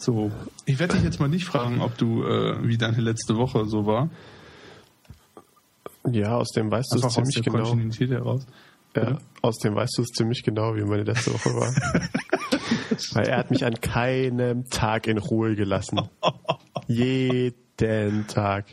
So, 0.01 0.31
ich 0.65 0.79
werde 0.79 0.95
dich 0.95 1.03
jetzt 1.03 1.19
mal 1.19 1.29
nicht 1.29 1.45
fragen, 1.45 1.79
ob 1.79 1.95
du, 1.95 2.23
äh, 2.23 2.67
wie 2.67 2.75
deine 2.75 2.99
letzte 3.01 3.37
Woche 3.37 3.67
so 3.67 3.85
war. 3.85 4.09
Ja, 6.09 6.37
aus 6.37 6.49
dem 6.49 6.71
weißt 6.71 6.91
du 6.91 6.97
es 6.97 7.03
Einfach 7.03 7.21
aus 7.21 7.29
ziemlich 7.29 7.35
der 7.35 7.53
genau. 7.53 7.69
Kontinuität 7.69 8.09
heraus. 8.09 8.47
Ja, 8.95 9.19
aus 9.43 9.59
dem 9.59 9.75
weißt 9.75 9.93
du 9.95 10.01
es 10.01 10.07
ziemlich 10.07 10.41
genau, 10.41 10.75
wie 10.75 10.81
meine 10.81 11.03
letzte 11.03 11.31
Woche 11.31 11.53
war. 11.53 11.71
Weil 13.13 13.27
er 13.27 13.37
hat 13.37 13.51
mich 13.51 13.63
an 13.63 13.75
keinem 13.75 14.67
Tag 14.71 15.05
in 15.05 15.19
Ruhe 15.19 15.55
gelassen. 15.55 16.01
Jeden 16.87 18.25
Tag. 18.25 18.65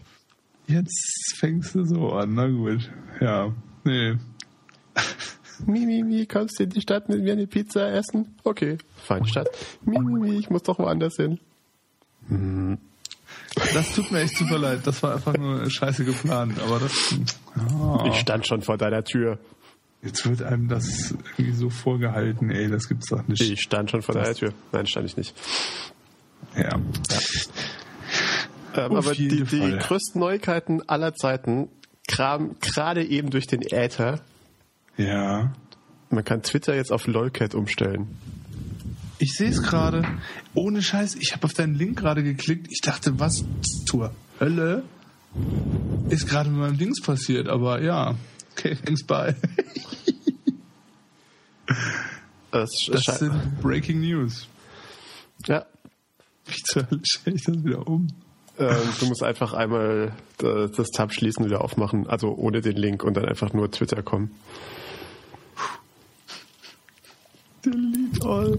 Jetzt 0.66 1.34
fängst 1.36 1.74
du 1.74 1.84
so 1.84 2.12
an, 2.12 2.32
na 2.32 2.48
gut. 2.48 2.90
Ja, 3.20 3.52
nee. 3.84 4.16
Mi, 5.66 5.86
mi, 5.86 6.02
mi, 6.02 6.26
kommst 6.26 6.58
du 6.58 6.64
in 6.64 6.70
die 6.70 6.80
Stadt 6.80 7.08
mit 7.08 7.22
mir 7.22 7.32
eine 7.32 7.46
Pizza 7.46 7.90
essen? 7.92 8.36
Okay, 8.44 8.78
fein, 8.96 9.26
Stadt. 9.26 9.48
Mi, 9.84 9.98
mi, 9.98 10.38
ich 10.38 10.50
muss 10.50 10.62
doch 10.62 10.78
woanders 10.78 11.16
hin. 11.16 11.38
Das 13.74 13.94
tut 13.94 14.10
mir 14.12 14.20
echt 14.20 14.36
super 14.36 14.58
leid. 14.58 14.80
Das 14.84 15.02
war 15.02 15.14
einfach 15.14 15.36
nur 15.36 15.68
scheiße 15.68 16.04
geplant. 16.04 16.58
Aber 16.60 16.78
das. 16.78 17.14
Ah, 17.56 18.04
Ich 18.08 18.16
stand 18.20 18.46
schon 18.46 18.62
vor 18.62 18.76
deiner 18.78 19.02
Tür. 19.04 19.38
jetzt 20.02 20.28
wird 20.28 20.42
einem 20.42 20.68
das 20.68 21.14
irgendwie 21.36 21.52
so 21.56 21.70
vorgehalten, 21.70 22.50
ey, 22.50 22.68
das 22.68 22.88
gibt's 22.88 23.08
doch 23.08 23.26
nicht. 23.26 23.40
Ich 23.42 23.60
stand 23.62 23.90
schon 23.90 24.02
vor 24.02 24.14
deiner 24.14 24.34
Tür. 24.34 24.52
Nein, 24.72 24.86
stand 24.86 25.06
ich 25.06 25.16
nicht. 25.16 25.34
Ja. 26.56 26.78
Ähm, 28.74 28.92
Auf 28.92 29.06
aber 29.06 29.14
die, 29.14 29.28
die 29.28 29.76
größten 29.78 30.20
Neuigkeiten 30.20 30.88
aller 30.88 31.14
Zeiten 31.14 31.68
kamen 32.06 32.56
gerade 32.60 33.04
eben 33.04 33.30
durch 33.30 33.46
den 33.46 33.62
Äther. 33.62 34.20
Ja. 34.98 35.52
Man 36.10 36.24
kann 36.24 36.42
Twitter 36.42 36.74
jetzt 36.74 36.92
auf 36.92 37.06
LOLCAT 37.06 37.54
umstellen. 37.54 38.08
Ich 39.18 39.34
sehe 39.34 39.48
es 39.48 39.62
gerade. 39.62 40.04
Ohne 40.54 40.82
Scheiß, 40.82 41.16
ich 41.16 41.32
habe 41.32 41.44
auf 41.44 41.52
deinen 41.54 41.74
Link 41.74 41.98
gerade 41.98 42.22
geklickt. 42.22 42.68
Ich 42.70 42.80
dachte, 42.80 43.18
was 43.18 43.44
zur 43.86 44.12
Hölle 44.38 44.84
ist 46.08 46.28
gerade 46.28 46.50
mit 46.50 46.60
meinem 46.60 46.78
Dings 46.78 47.00
passiert? 47.02 47.48
Aber 47.48 47.82
ja, 47.82 48.14
okay, 48.52 48.76
thanks 48.84 49.04
bye. 49.04 49.34
Das, 52.50 52.70
Das 52.90 53.18
sind 53.18 53.60
Breaking 53.60 54.00
News. 54.00 54.48
ja, 55.46 55.66
Wie 56.46 56.62
zur 56.62 56.88
Hölle 56.90 57.02
stelle 57.04 57.36
ich 57.36 57.44
das 57.44 57.64
wieder 57.64 57.86
um? 57.86 58.08
ähm, 58.58 58.76
du 58.98 59.06
musst 59.06 59.22
einfach 59.22 59.52
einmal 59.52 60.12
äh, 60.42 60.68
das 60.74 60.88
Tab 60.88 61.12
schließen, 61.12 61.44
wieder 61.44 61.62
aufmachen, 61.62 62.08
also 62.08 62.34
ohne 62.34 62.60
den 62.60 62.76
Link 62.76 63.04
und 63.04 63.16
dann 63.16 63.26
einfach 63.26 63.52
nur 63.52 63.70
Twitter 63.70 64.02
kommen. 64.02 64.32
Delete 67.72 68.26
all. 68.26 68.58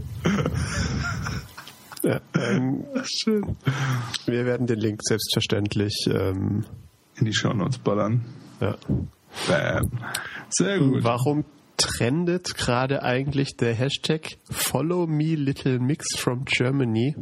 Ja, 2.03 2.21
ähm, 2.35 2.85
Schön. 3.03 3.57
wir 4.25 4.45
werden 4.45 4.67
den 4.67 4.79
Link 4.79 5.01
selbstverständlich 5.03 6.07
ähm, 6.07 6.65
In 7.17 7.25
die 7.25 7.33
Shownotes 7.33 7.79
ballern. 7.79 8.23
ja. 8.61 8.75
Bam. 9.47 9.91
Sehr 10.49 10.79
gut. 10.79 11.03
Warum 11.03 11.45
trendet 11.77 12.55
gerade 12.55 13.03
eigentlich 13.03 13.55
der 13.57 13.73
Hashtag 13.75 14.37
Follow 14.49 15.05
Me 15.07 15.35
Little 15.35 15.79
Mix 15.79 16.17
from 16.17 16.45
Germany? 16.45 17.15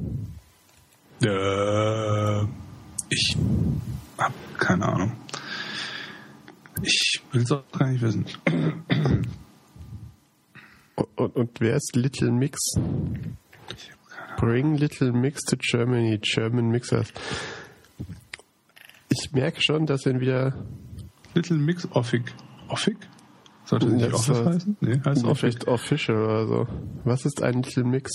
Äh, 1.24 2.44
ich 3.10 3.36
hab 4.17 4.34
keine 4.58 4.86
Ahnung. 4.86 5.12
Ich 6.84 7.22
will 7.32 7.41
es 7.41 7.51
auch 7.51 7.63
gar 7.77 7.89
nicht 7.89 8.01
wissen. 8.01 8.25
Und, 11.16 11.36
und, 11.36 11.50
wer 11.60 11.75
ist 11.75 11.96
Little 11.96 12.32
Mix? 12.32 12.60
Bring 14.38 14.75
Little 14.75 15.12
Mix 15.12 15.44
to 15.44 15.56
Germany, 15.58 16.20
German 16.22 16.70
Mixers. 16.70 17.12
Ich 19.10 19.32
merke 19.32 19.62
schon, 19.62 19.86
dass 19.86 20.06
er 20.06 20.20
wieder 20.20 20.54
Little 21.34 21.58
Mix 21.58 21.88
Offic. 21.92 22.34
Offic? 22.68 22.98
Sollte 23.66 23.88
nicht 23.88 24.06
Das 24.12 24.13
Office 24.30 24.46
war- 24.46 24.54
heißen? 24.54 24.77
Nee, 24.82 25.00
heißt 25.06 25.24
Offic. 25.25 25.68
Official 25.68 26.18
oder 26.18 26.48
so. 26.48 26.68
Was 27.04 27.25
ist 27.25 27.42
ein 27.44 27.62
Little 27.63 27.84
Mix? 27.84 28.12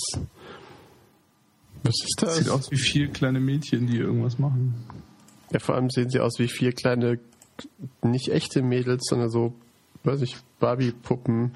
Was 1.83 1.93
ist 2.03 2.15
das? 2.21 2.37
Sieht 2.37 2.49
aus 2.49 2.71
wie 2.71 2.77
vier 2.77 3.07
kleine 3.09 3.39
Mädchen, 3.39 3.87
die 3.87 3.97
irgendwas 3.97 4.39
machen. 4.39 4.73
Ja, 5.51 5.59
vor 5.59 5.75
allem 5.75 5.89
sehen 5.89 6.09
sie 6.09 6.19
aus 6.19 6.39
wie 6.39 6.47
vier 6.47 6.71
kleine, 6.73 7.19
nicht 8.01 8.29
echte 8.29 8.61
Mädels, 8.61 9.03
sondern 9.07 9.29
so, 9.29 9.53
weiß 10.03 10.21
ich, 10.21 10.37
Barbie-Puppen. 10.59 11.55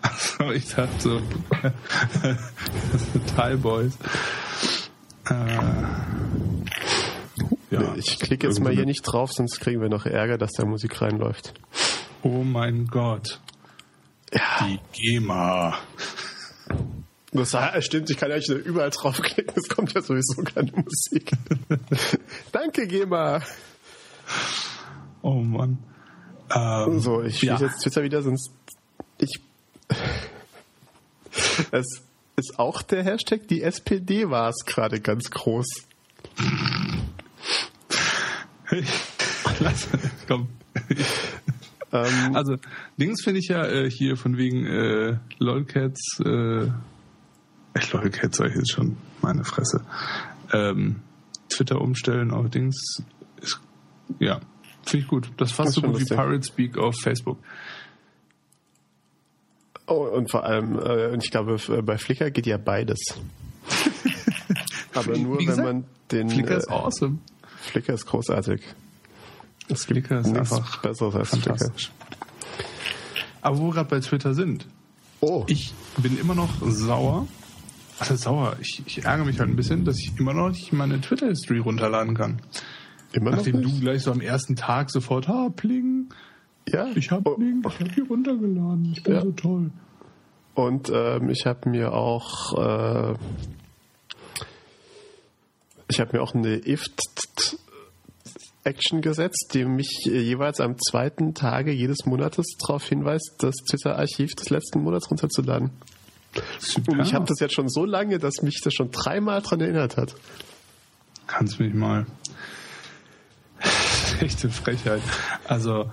Achso, 0.00 0.50
ich 0.50 0.74
dachte 0.74 1.00
so. 1.00 1.22
Thai 3.36 3.56
Boys. 3.56 3.96
Äh, 5.28 5.58
ja, 7.70 7.94
ich 7.96 8.18
klicke 8.18 8.46
jetzt 8.46 8.60
mal 8.60 8.72
hier 8.72 8.86
nicht 8.86 9.02
drauf, 9.02 9.32
sonst 9.32 9.60
kriegen 9.60 9.80
wir 9.80 9.88
noch 9.88 10.06
Ärger, 10.06 10.38
dass 10.38 10.52
da 10.52 10.64
Musik 10.64 11.00
reinläuft. 11.00 11.54
Oh 12.22 12.42
mein 12.42 12.86
Gott. 12.86 13.40
Die 14.32 14.80
GEMA. 14.92 15.78
Das 17.32 17.56
stimmt, 17.80 18.10
ich 18.10 18.16
kann 18.18 18.30
ja 18.30 18.36
nicht 18.36 18.48
überall 18.50 18.90
draufklicken, 18.90 19.54
es 19.56 19.68
kommt 19.68 19.94
ja 19.94 20.02
sowieso 20.02 20.42
keine 20.42 20.72
Musik. 20.72 21.32
Danke, 22.52 22.86
GEMA. 22.86 23.42
Oh 25.22 25.40
Mann. 25.40 25.78
Ähm, 26.54 27.00
So, 27.00 27.22
ich 27.22 27.42
ja. 27.42 27.58
jetzt 27.58 27.82
Twitter 27.82 28.02
wieder, 28.02 28.22
sonst 28.22 28.50
ich. 29.18 29.40
Es 31.70 32.02
ist 32.36 32.58
auch 32.58 32.82
der 32.82 33.04
Hashtag, 33.04 33.48
die 33.48 33.62
SPD 33.62 34.28
war 34.28 34.50
es 34.50 34.64
gerade 34.66 35.00
ganz 35.00 35.30
groß. 35.30 35.66
Lass, 39.60 39.88
komm. 40.28 40.48
Ähm, 41.92 42.34
Also, 42.34 42.56
Dings 42.98 43.22
finde 43.22 43.40
ich 43.40 43.48
ja 43.48 43.64
äh, 43.66 43.90
hier 43.90 44.16
von 44.16 44.36
wegen 44.36 44.66
äh, 44.66 45.18
LOLcats, 45.38 46.20
äh, 46.20 46.68
LOLcats 47.92 48.38
sag 48.38 48.50
ich 48.50 48.56
jetzt 48.56 48.72
schon, 48.72 48.96
meine 49.20 49.44
Fresse. 49.44 49.84
Ähm, 50.52 51.00
Twitter 51.48 51.80
umstellen 51.80 52.30
auf 52.30 52.48
Dings 52.50 53.02
ist, 53.40 53.60
ja, 54.18 54.40
finde 54.84 55.04
ich 55.04 55.08
gut. 55.08 55.30
Das 55.36 55.52
fast 55.52 55.68
Das 55.68 55.74
so 55.76 55.80
gut 55.82 55.94
wie 55.96 56.00
lustig. 56.00 56.16
Pirate 56.16 56.42
Speak 56.46 56.78
auf 56.78 56.94
Facebook. 57.00 57.38
oh, 59.86 60.04
und 60.14 60.30
vor 60.30 60.44
allem, 60.44 60.78
äh, 60.78 61.08
und 61.12 61.24
ich 61.24 61.30
glaube, 61.30 61.56
bei 61.82 61.98
Flickr 61.98 62.30
geht 62.30 62.46
ja 62.46 62.56
beides. 62.56 63.00
Aber 64.94 65.14
Wie- 65.14 65.20
nur, 65.20 65.38
wie 65.38 65.48
wenn 65.48 65.64
man 65.64 65.84
den. 66.10 66.28
Flickr 66.28 66.56
ist 66.56 66.68
äh, 66.68 66.72
awesome. 66.72 67.18
Flickr 67.62 67.94
ist 67.94 68.06
großartig. 68.06 68.60
Es 69.68 69.86
gibt 69.86 70.06
Flickr 70.06 70.20
ist 70.20 70.26
nichts 70.26 70.52
einfach 70.52 70.82
Besseres 70.82 71.14
als 71.14 71.28
Flickr. 71.30 71.70
Aber 73.40 73.58
wo 73.58 73.66
wir 73.68 73.72
gerade 73.74 73.88
bei 73.88 74.00
Twitter 74.00 74.34
sind, 74.34 74.66
Oh, 75.20 75.44
ich 75.46 75.72
bin 75.98 76.18
immer 76.18 76.34
noch 76.34 76.50
sauer. 76.62 77.28
Also 78.00 78.16
sauer, 78.16 78.56
ich, 78.60 78.82
ich 78.86 79.04
ärgere 79.04 79.24
mich 79.24 79.38
halt 79.38 79.48
ein 79.50 79.54
bisschen, 79.54 79.84
dass 79.84 79.96
ich 80.00 80.12
immer 80.18 80.34
noch 80.34 80.48
nicht 80.48 80.72
meine 80.72 81.00
Twitter-History 81.00 81.58
runterladen 81.60 82.16
kann. 82.16 82.42
Immer 83.12 83.30
noch 83.30 83.38
Nachdem 83.38 83.60
nicht? 83.60 83.76
du 83.76 83.80
gleich 83.80 84.02
so 84.02 84.12
am 84.12 84.20
ersten 84.20 84.56
Tag 84.56 84.90
sofort, 84.90 85.28
ha, 85.28 85.48
Pling. 85.54 86.08
Ja. 86.68 86.86
Ich 86.94 87.10
habe 87.10 87.30
oh. 87.30 87.34
Pling, 87.36 87.62
ich 87.66 87.80
habe 87.80 87.90
die 87.90 88.00
runtergeladen. 88.00 88.92
Ich 88.92 89.02
bin 89.02 89.14
ja. 89.14 89.22
so 89.22 89.32
toll. 89.32 89.70
Und 90.54 90.90
ähm, 90.94 91.30
ich 91.30 91.46
habe 91.46 91.68
mir 91.68 91.92
auch 91.92 93.12
äh, 93.12 93.14
ich 95.88 96.00
habe 96.00 96.16
mir 96.16 96.22
auch 96.22 96.34
eine 96.34 96.56
IFT 96.56 97.58
Action 98.64 99.00
gesetzt, 99.02 99.50
die 99.54 99.64
mich 99.64 99.90
jeweils 100.04 100.60
am 100.60 100.76
zweiten 100.78 101.34
Tage 101.34 101.72
jedes 101.72 102.06
Monates 102.06 102.46
darauf 102.60 102.88
hinweist, 102.88 103.34
das 103.38 103.56
Twitter-Archiv 103.68 104.34
des 104.36 104.50
letzten 104.50 104.82
Monats 104.82 105.10
runterzuladen. 105.10 105.70
Super. 106.58 106.92
Und 106.92 107.00
ich 107.00 107.12
habe 107.12 107.26
das 107.26 107.40
jetzt 107.40 107.54
schon 107.54 107.68
so 107.68 107.84
lange, 107.84 108.18
dass 108.18 108.40
mich 108.42 108.60
das 108.62 108.72
schon 108.72 108.90
dreimal 108.90 109.42
daran 109.42 109.60
erinnert 109.60 109.96
hat. 109.96 110.14
Kannst 111.26 111.60
mich 111.60 111.74
mal. 111.74 112.06
Echte 114.22 114.50
Frechheit. 114.50 115.02
Also. 115.46 115.90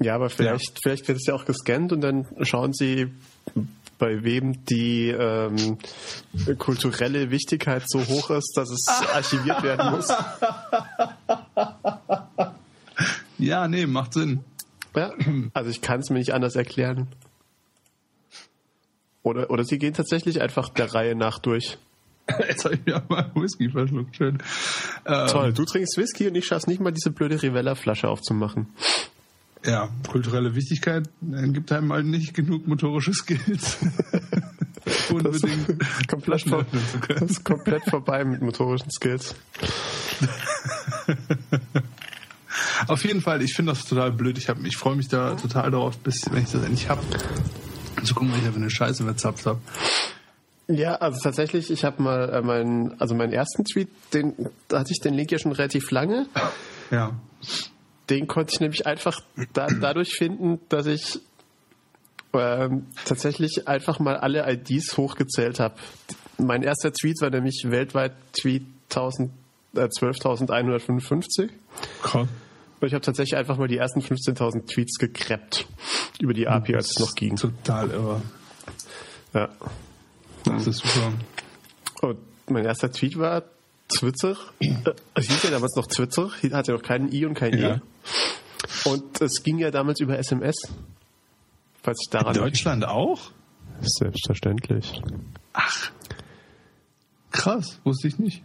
Ja, 0.00 0.14
aber 0.14 0.30
vielleicht, 0.30 0.68
ja. 0.68 0.80
vielleicht 0.80 1.08
wird 1.08 1.18
es 1.18 1.26
ja 1.26 1.34
auch 1.34 1.44
gescannt 1.44 1.92
und 1.92 2.02
dann 2.02 2.26
schauen 2.42 2.72
sie, 2.72 3.12
bei 3.98 4.22
wem 4.22 4.64
die 4.64 5.08
ähm, 5.08 5.78
kulturelle 6.58 7.30
Wichtigkeit 7.30 7.82
so 7.86 8.06
hoch 8.06 8.30
ist, 8.30 8.52
dass 8.54 8.70
es 8.70 8.86
archiviert 9.12 9.62
werden 9.62 9.90
muss. 9.90 10.08
Ja, 13.38 13.66
nee, 13.66 13.86
macht 13.86 14.14
Sinn. 14.14 14.44
Ja, 14.94 15.12
also 15.52 15.70
ich 15.70 15.80
kann 15.80 16.00
es 16.00 16.10
mir 16.10 16.18
nicht 16.18 16.32
anders 16.32 16.54
erklären. 16.54 17.08
Oder, 19.22 19.50
oder 19.50 19.64
sie 19.64 19.78
gehen 19.78 19.94
tatsächlich 19.94 20.40
einfach 20.40 20.68
der 20.68 20.94
Reihe 20.94 21.14
nach 21.14 21.38
durch. 21.38 21.78
Jetzt 22.48 22.64
habe 22.64 22.74
ich 22.74 22.84
mir 22.84 23.02
mal 23.08 23.30
Whisky 23.34 23.70
verschluckt, 23.70 24.16
schön. 24.16 24.38
Toll, 25.04 25.48
ähm, 25.48 25.54
du 25.54 25.64
trinkst 25.64 25.96
Whisky 25.96 26.28
und 26.28 26.34
ich 26.34 26.46
schaff's 26.46 26.66
nicht 26.66 26.80
mal, 26.80 26.92
diese 26.92 27.10
blöde 27.10 27.40
Rivella-Flasche 27.42 28.08
aufzumachen. 28.08 28.66
Ja, 29.64 29.88
kulturelle 30.08 30.54
Wichtigkeit 30.54 31.08
gibt 31.20 31.72
einem 31.72 31.92
halt 31.92 32.06
nicht 32.06 32.34
genug 32.34 32.66
motorische 32.66 33.12
Skills. 33.12 33.78
Unbedingt. 35.10 35.76
Komplett 36.08 36.48
vor, 36.48 36.64
das 37.08 37.30
ist 37.30 37.44
komplett 37.44 37.84
vorbei 37.90 38.24
mit 38.24 38.40
motorischen 38.40 38.90
Skills. 38.90 39.34
Auf 42.86 43.04
jeden 43.04 43.20
Fall, 43.20 43.42
ich 43.42 43.54
finde 43.54 43.72
das 43.72 43.84
total 43.84 44.12
blöd. 44.12 44.38
Ich, 44.38 44.48
ich 44.48 44.76
freue 44.76 44.96
mich 44.96 45.08
da 45.08 45.34
total 45.34 45.70
darauf, 45.70 45.98
bis 45.98 46.30
wenn 46.30 46.44
ich 46.44 46.50
das 46.50 46.62
endlich 46.62 46.88
habe, 46.88 47.02
zu 48.02 48.14
gucken, 48.14 48.30
was 48.32 48.38
ich 48.38 48.44
da 48.44 48.52
für 48.52 48.56
eine 48.56 48.70
Scheiße 48.70 49.04
verzapft 49.04 49.46
habe. 49.46 49.60
Ja, 50.68 50.96
also 50.96 51.18
tatsächlich, 51.20 51.70
ich 51.70 51.84
habe 51.84 52.02
mal 52.02 52.28
äh, 52.28 52.42
meinen, 52.42 53.00
also 53.00 53.14
meinen 53.14 53.32
ersten 53.32 53.64
Tweet, 53.64 53.88
den, 54.12 54.34
da 54.68 54.80
hatte 54.80 54.92
ich 54.92 55.00
den 55.00 55.14
Link 55.14 55.32
ja 55.32 55.38
schon 55.38 55.52
relativ 55.52 55.90
lange. 55.90 56.26
Ja. 56.90 57.18
Den 58.10 58.26
konnte 58.26 58.52
ich 58.52 58.60
nämlich 58.60 58.86
einfach 58.86 59.20
da, 59.54 59.66
dadurch 59.66 60.12
finden, 60.12 60.60
dass 60.68 60.86
ich 60.86 61.20
ähm, 62.34 62.86
tatsächlich 63.06 63.66
einfach 63.66 63.98
mal 63.98 64.16
alle 64.16 64.50
IDs 64.50 64.96
hochgezählt 64.98 65.58
habe. 65.58 65.74
Mein 66.36 66.62
erster 66.62 66.92
Tweet 66.92 67.20
war 67.20 67.30
nämlich 67.30 67.64
weltweit 67.66 68.12
Tweet 68.38 68.64
1000, 68.90 69.30
äh, 69.74 69.80
12.155. 69.80 71.50
Krass. 72.02 72.28
Und 72.80 72.86
ich 72.86 72.94
habe 72.94 73.04
tatsächlich 73.04 73.36
einfach 73.36 73.56
mal 73.56 73.68
die 73.68 73.78
ersten 73.78 74.00
15.000 74.00 74.66
Tweets 74.66 74.98
gekreppt 74.98 75.66
über 76.20 76.32
die 76.32 76.46
API, 76.46 76.76
als 76.76 76.90
es 76.90 76.98
noch 76.98 77.14
ging. 77.14 77.36
Total 77.36 77.90
irre. 77.90 78.22
Ja. 79.34 79.48
Das 80.44 80.66
ist 80.66 80.78
super. 80.78 81.12
Und 82.02 82.18
mein 82.48 82.64
erster 82.64 82.90
Tweet 82.90 83.18
war 83.18 83.44
Twitter. 83.88 84.36
Es 85.14 85.26
hieß 85.26 85.42
ja 85.44 85.50
damals 85.50 85.74
noch 85.76 85.86
Twitter, 85.86 86.30
hatte 86.52 86.72
noch 86.72 86.82
keinen 86.82 87.12
I 87.12 87.26
und 87.26 87.34
kein 87.34 87.54
e. 87.54 87.60
ja. 87.60 87.74
E. 87.76 87.80
Und 88.88 89.20
es 89.20 89.42
ging 89.42 89.58
ja 89.58 89.70
damals 89.70 90.00
über 90.00 90.18
SMS. 90.18 90.56
Falls 91.82 91.98
ich 92.04 92.10
daran. 92.10 92.34
In 92.34 92.42
Deutschland 92.42 92.84
auch? 92.84 93.30
Selbstverständlich. 93.80 95.00
Ach. 95.52 95.90
Krass, 97.30 97.80
wusste 97.84 98.08
ich 98.08 98.18
nicht. 98.18 98.42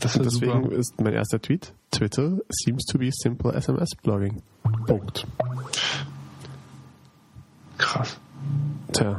Das 0.00 0.16
und 0.16 0.24
deswegen 0.24 0.64
super. 0.64 0.76
ist 0.76 1.00
mein 1.00 1.14
erster 1.14 1.40
Tweet: 1.40 1.72
Twitter 1.90 2.38
seems 2.50 2.84
to 2.84 2.98
be 2.98 3.10
simple 3.12 3.52
SMS 3.54 3.94
blogging. 4.02 4.42
Punkt. 4.86 5.26
Krass. 7.78 8.18
Tja. 8.92 9.18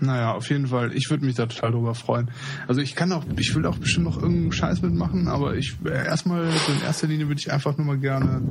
Naja, 0.00 0.34
auf 0.34 0.48
jeden 0.50 0.68
Fall. 0.68 0.92
Ich 0.94 1.10
würde 1.10 1.24
mich 1.24 1.34
da 1.34 1.46
total 1.46 1.72
drüber 1.72 1.94
freuen. 1.94 2.30
Also 2.68 2.80
ich 2.80 2.94
kann 2.94 3.12
auch, 3.12 3.24
ich 3.36 3.54
will 3.54 3.66
auch 3.66 3.78
bestimmt 3.78 4.06
noch 4.06 4.16
irgendeinen 4.16 4.52
Scheiß 4.52 4.82
mitmachen, 4.82 5.28
aber 5.28 5.56
ich 5.56 5.76
äh, 5.84 5.90
erstmal, 5.90 6.50
so 6.50 6.72
in 6.72 6.82
erster 6.82 7.06
Linie 7.06 7.28
würde 7.28 7.40
ich 7.40 7.52
einfach 7.52 7.76
nur 7.76 7.86
mal 7.86 7.98
gerne 7.98 8.42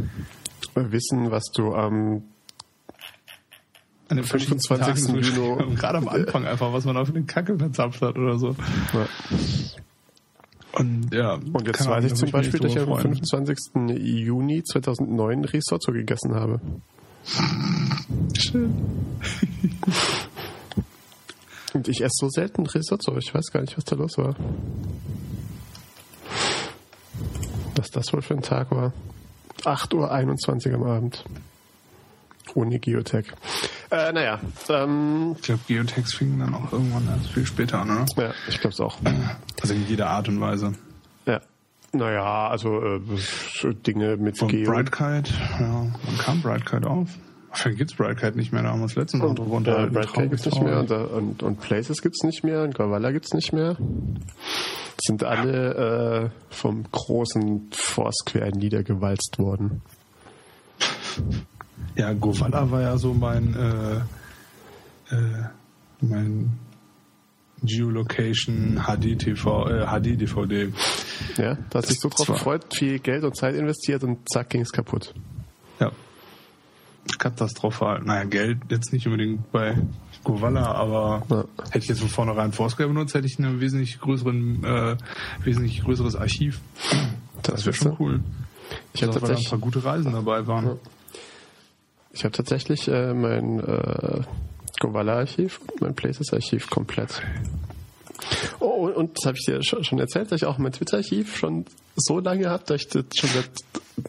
wissen, 0.76 1.32
was 1.32 1.52
du 1.52 1.74
am 1.74 2.24
an 4.08 4.18
dem 4.18 4.26
25. 4.26 5.36
Juni. 5.36 5.76
Gerade 5.76 5.98
am 5.98 6.08
Anfang 6.08 6.46
einfach, 6.48 6.72
was 6.72 6.86
man 6.86 6.96
auf 6.98 7.12
den 7.12 7.26
Kacke 7.26 7.58
verzapft 7.58 8.02
hat 8.02 8.18
oder 8.18 8.38
so. 8.38 8.56
Ja. 8.94 9.08
Und 10.74 11.14
ja. 11.14 11.34
Und 11.34 11.66
jetzt 11.66 11.88
weiß 11.88 12.06
ich 12.06 12.16
zum 12.16 12.32
Beispiel, 12.32 12.60
dass 12.60 12.72
ich 12.72 12.80
am 12.80 12.98
25. 12.98 13.58
Juni 13.98 14.64
2009 14.64 15.46
Risotto 15.46 15.92
gegessen 15.92 16.36
habe. 16.36 16.60
Schön. 18.38 18.74
Und 21.76 21.90
ich 21.90 22.02
esse 22.02 22.16
so 22.22 22.30
selten 22.30 22.66
Risotto. 22.66 23.18
Ich 23.18 23.36
weiß 23.36 23.52
gar 23.52 23.60
nicht, 23.60 23.76
was 23.76 23.84
da 23.84 23.98
los 23.98 24.18
war. 24.18 24.34
Was 27.76 27.90
das 27.90 28.14
wohl 28.14 28.22
für 28.22 28.34
ein 28.34 28.42
Tag 28.42 28.72
war. 28.72 28.94
8.21 29.64 30.70
Uhr 30.70 30.76
am 30.76 30.84
Abend. 30.84 31.26
Ohne 32.54 32.80
Geotech. 32.80 33.26
Äh, 33.92 34.14
naja. 34.14 34.40
Ähm, 34.70 35.34
ich 35.36 35.42
glaube, 35.42 35.62
Geotechs 35.68 36.14
fingen 36.14 36.40
dann 36.40 36.54
auch 36.54 36.72
irgendwann 36.72 37.10
erst 37.10 37.28
viel 37.34 37.46
später 37.46 37.80
an, 37.80 37.92
oder? 37.92 38.06
Ja, 38.16 38.34
ich 38.48 38.62
glaube 38.62 38.74
es 38.74 38.80
auch. 38.80 38.98
Also 39.62 39.74
in 39.74 39.86
jeder 39.86 40.08
Art 40.08 40.30
und 40.30 40.40
Weise. 40.40 40.76
Ja. 41.26 41.42
Naja, 41.92 42.48
also 42.48 42.82
äh, 42.82 43.02
Dinge 43.86 44.16
mit 44.16 44.38
Von 44.38 44.48
Geo. 44.48 44.72
Brightkite, 44.72 45.34
ja. 45.60 45.88
Wann 46.06 46.18
kam 46.20 46.42
Brightkite 46.42 46.90
auf? 46.90 47.10
Vielleicht 47.56 47.78
gibt 47.78 47.91
es 47.91 47.98
Brightcat 47.98 48.36
nicht 48.36 48.52
mehr, 48.52 48.63
da 48.63 48.70
haben 48.70 48.80
wir 48.80 48.84
uns 48.84 48.96
letztens 48.96 49.24
noch 49.24 49.34
drüber 49.34 49.56
unterhalten. 49.56 49.94
Ja, 49.94 50.02
Brightcat 50.02 50.30
gibt 50.30 50.39
es 50.39 50.46
nicht 50.46 50.62
mehr 50.62 50.80
und, 50.80 50.91
und, 50.91 51.44
und 51.44 51.60
Places 51.60 52.02
gibt 52.02 52.15
es 52.15 52.24
nicht 52.24 52.44
mehr 52.44 52.63
und 52.63 52.76
Gavala 52.76 53.12
gibt 53.12 53.26
es 53.26 53.34
nicht 53.34 53.54
mehr. 53.54 53.78
Sind 55.02 55.24
alle 55.24 56.32
äh, 56.32 56.54
vom 56.54 56.84
großen 56.91 57.70
Foursquare 57.72 58.52
niedergewalzt 58.52 59.39
worden. 59.39 59.82
Ja, 61.98 62.12
Govala 62.12 62.70
war 62.72 62.82
ja 62.82 62.98
so 62.98 63.13
mein 63.13 63.56
äh, 63.56 65.15
äh, 65.15 65.44
mein 66.02 66.60
Geolocation 67.63 68.82
HD 68.86 69.18
TV, 69.18 69.70
äh, 69.70 69.86
HD 69.86 70.20
DVD. 70.20 70.74
Ja, 71.38 71.58
da 71.70 71.80
hat 71.80 71.86
sich 71.86 72.00
so 72.00 72.10
drauf 72.10 72.28
gefreut, 72.28 72.74
viel 72.74 73.00
Geld 73.00 73.24
und 73.24 73.36
Zeit 73.36 73.56
investiert 73.56 74.04
und 74.04 74.30
zack 74.30 74.50
ging 74.50 74.62
es 74.62 74.72
kaputt. 74.72 75.13
Ja, 75.80 75.91
katastrophal. 77.20 78.02
Naja, 78.04 78.24
Geld 78.24 78.60
jetzt 78.70 78.94
nicht 78.94 79.06
unbedingt 79.06 79.52
bei 79.52 79.78
Govala, 80.24 80.72
aber 80.74 81.24
ja. 81.30 81.46
hätte 81.65 81.80
ich 81.80 81.88
jetzt 81.88 82.00
von 82.00 82.10
vornherein 82.10 82.52
Foursquare 82.52 82.89
benutzt, 82.89 83.13
hätte 83.13 83.28
ich 83.28 83.39
ein 83.39 83.60
wesentlich 83.60 84.00
größeren, 84.00 84.63
äh, 84.63 84.98
wesentlich 85.44 85.84
größeres 85.84 86.15
Archiv. 86.15 86.60
Das, 87.41 87.56
das 87.56 87.65
wäre 87.65 87.76
schon 87.76 87.96
cool. 88.00 88.20
Ich 88.94 89.04
habe 89.04 89.13
tatsächlich 89.13 89.48
ein 89.48 89.50
paar 89.52 89.60
gute 89.60 89.84
Reisen 89.84 90.12
dabei 90.12 90.48
waren. 90.48 90.65
Ja. 90.65 90.78
Ich 92.12 92.24
habe 92.24 92.32
tatsächlich 92.32 92.88
äh, 92.88 93.13
mein 93.13 93.60
äh, 93.60 94.22
Govala-Archiv, 94.80 95.62
mein 95.80 95.96
Places-Archiv 95.96 96.70
komplett. 96.70 97.22
Oh, 98.60 98.88
und, 98.88 98.94
und 98.96 99.18
das 99.18 99.26
habe 99.26 99.38
ich 99.38 99.46
dir 99.46 99.62
schon 99.62 100.00
erzählt, 100.00 100.32
dass 100.32 100.41
ich 100.41 100.48
auch 100.48 100.58
mein 100.58 100.72
Twitter-Archiv 100.72 101.38
schon 101.38 101.65
so 101.96 102.20
lange 102.20 102.50
habe, 102.50 102.63
dass 102.65 102.82
ich 102.82 102.88
das 102.88 103.06
schon 103.15 103.30
seit 103.30 103.50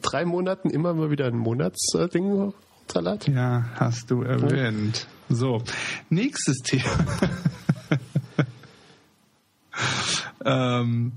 drei 0.02 0.24
Monaten 0.24 0.70
immer 0.70 0.94
mal 0.94 1.10
wieder 1.10 1.26
ein 1.26 1.36
Monatsding 1.36 2.52
Salat? 2.92 3.28
Ja, 3.28 3.66
hast 3.74 4.10
du 4.10 4.22
erwähnt. 4.22 5.06
So, 5.28 5.62
nächstes 6.08 6.58
Thema. 6.58 6.84
ähm, 10.44 11.12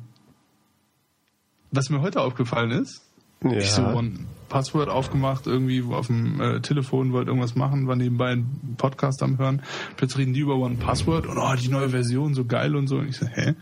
was 1.71 1.89
mir 1.89 2.01
heute 2.01 2.21
aufgefallen 2.21 2.71
ist, 2.71 3.01
ja. 3.43 3.51
ich 3.51 3.71
so 3.71 3.83
ein 3.83 4.27
Passwort 4.49 4.89
aufgemacht, 4.89 5.45
irgendwie 5.45 5.83
auf 5.83 6.07
dem 6.07 6.41
äh, 6.41 6.59
Telefon, 6.61 7.13
wollte 7.13 7.29
irgendwas 7.29 7.55
machen, 7.55 7.87
war 7.87 7.95
nebenbei 7.95 8.31
ein 8.31 8.75
Podcast 8.77 9.21
am 9.21 9.37
Hören. 9.37 9.61
Plötzlich 9.95 10.21
reden 10.21 10.33
die 10.33 10.39
über 10.39 10.55
One 10.55 10.75
Password 10.75 11.27
und 11.27 11.37
oh, 11.37 11.53
die 11.55 11.69
neue 11.69 11.89
Version, 11.89 12.33
so 12.33 12.45
geil 12.45 12.75
und 12.75 12.87
so. 12.87 12.97
Und 12.97 13.09
ich 13.09 13.17
so, 13.17 13.27
hä? 13.27 13.53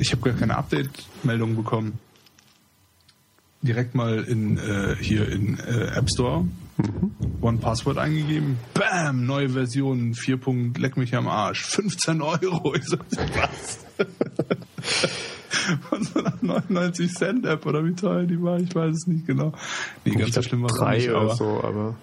Ich 0.00 0.12
habe 0.12 0.22
gar 0.22 0.34
keine 0.34 0.56
Update-Meldung 0.56 1.54
bekommen. 1.54 1.98
Direkt 3.62 3.94
mal 3.94 4.24
in 4.24 4.58
äh, 4.58 4.96
hier 4.98 5.28
in 5.28 5.58
äh, 5.58 5.94
App 5.94 6.10
Store 6.10 6.46
Mhm. 6.80 7.14
One 7.40 7.58
Password 7.58 7.98
eingegeben, 7.98 8.58
bam, 8.74 9.26
neue 9.26 9.50
Version, 9.50 10.14
4. 10.14 10.38
Leck 10.78 10.96
mich 10.96 11.14
am 11.14 11.28
Arsch, 11.28 11.64
15 11.64 12.22
Euro. 12.22 12.74
Ich 12.74 12.84
so, 12.86 12.98
was? 12.98 13.78
von 15.88 16.04
so 16.04 16.20
einer 16.20 16.34
99 16.40 17.12
Cent 17.12 17.46
App 17.46 17.66
oder 17.66 17.84
wie 17.84 17.94
teuer 17.94 18.24
die 18.24 18.40
war, 18.42 18.58
ich 18.58 18.74
weiß 18.74 18.94
es 18.94 19.06
nicht 19.06 19.26
genau. 19.26 19.52
Nee, 20.04 20.14
ganz 20.14 20.34
so 20.34 20.42
schlimm 20.42 20.62
war 20.62 20.68
drei 20.68 20.96
nicht, 20.96 21.10
oder 21.10 21.20
aber 21.20 21.36
so, 21.36 21.62
aber 21.62 21.96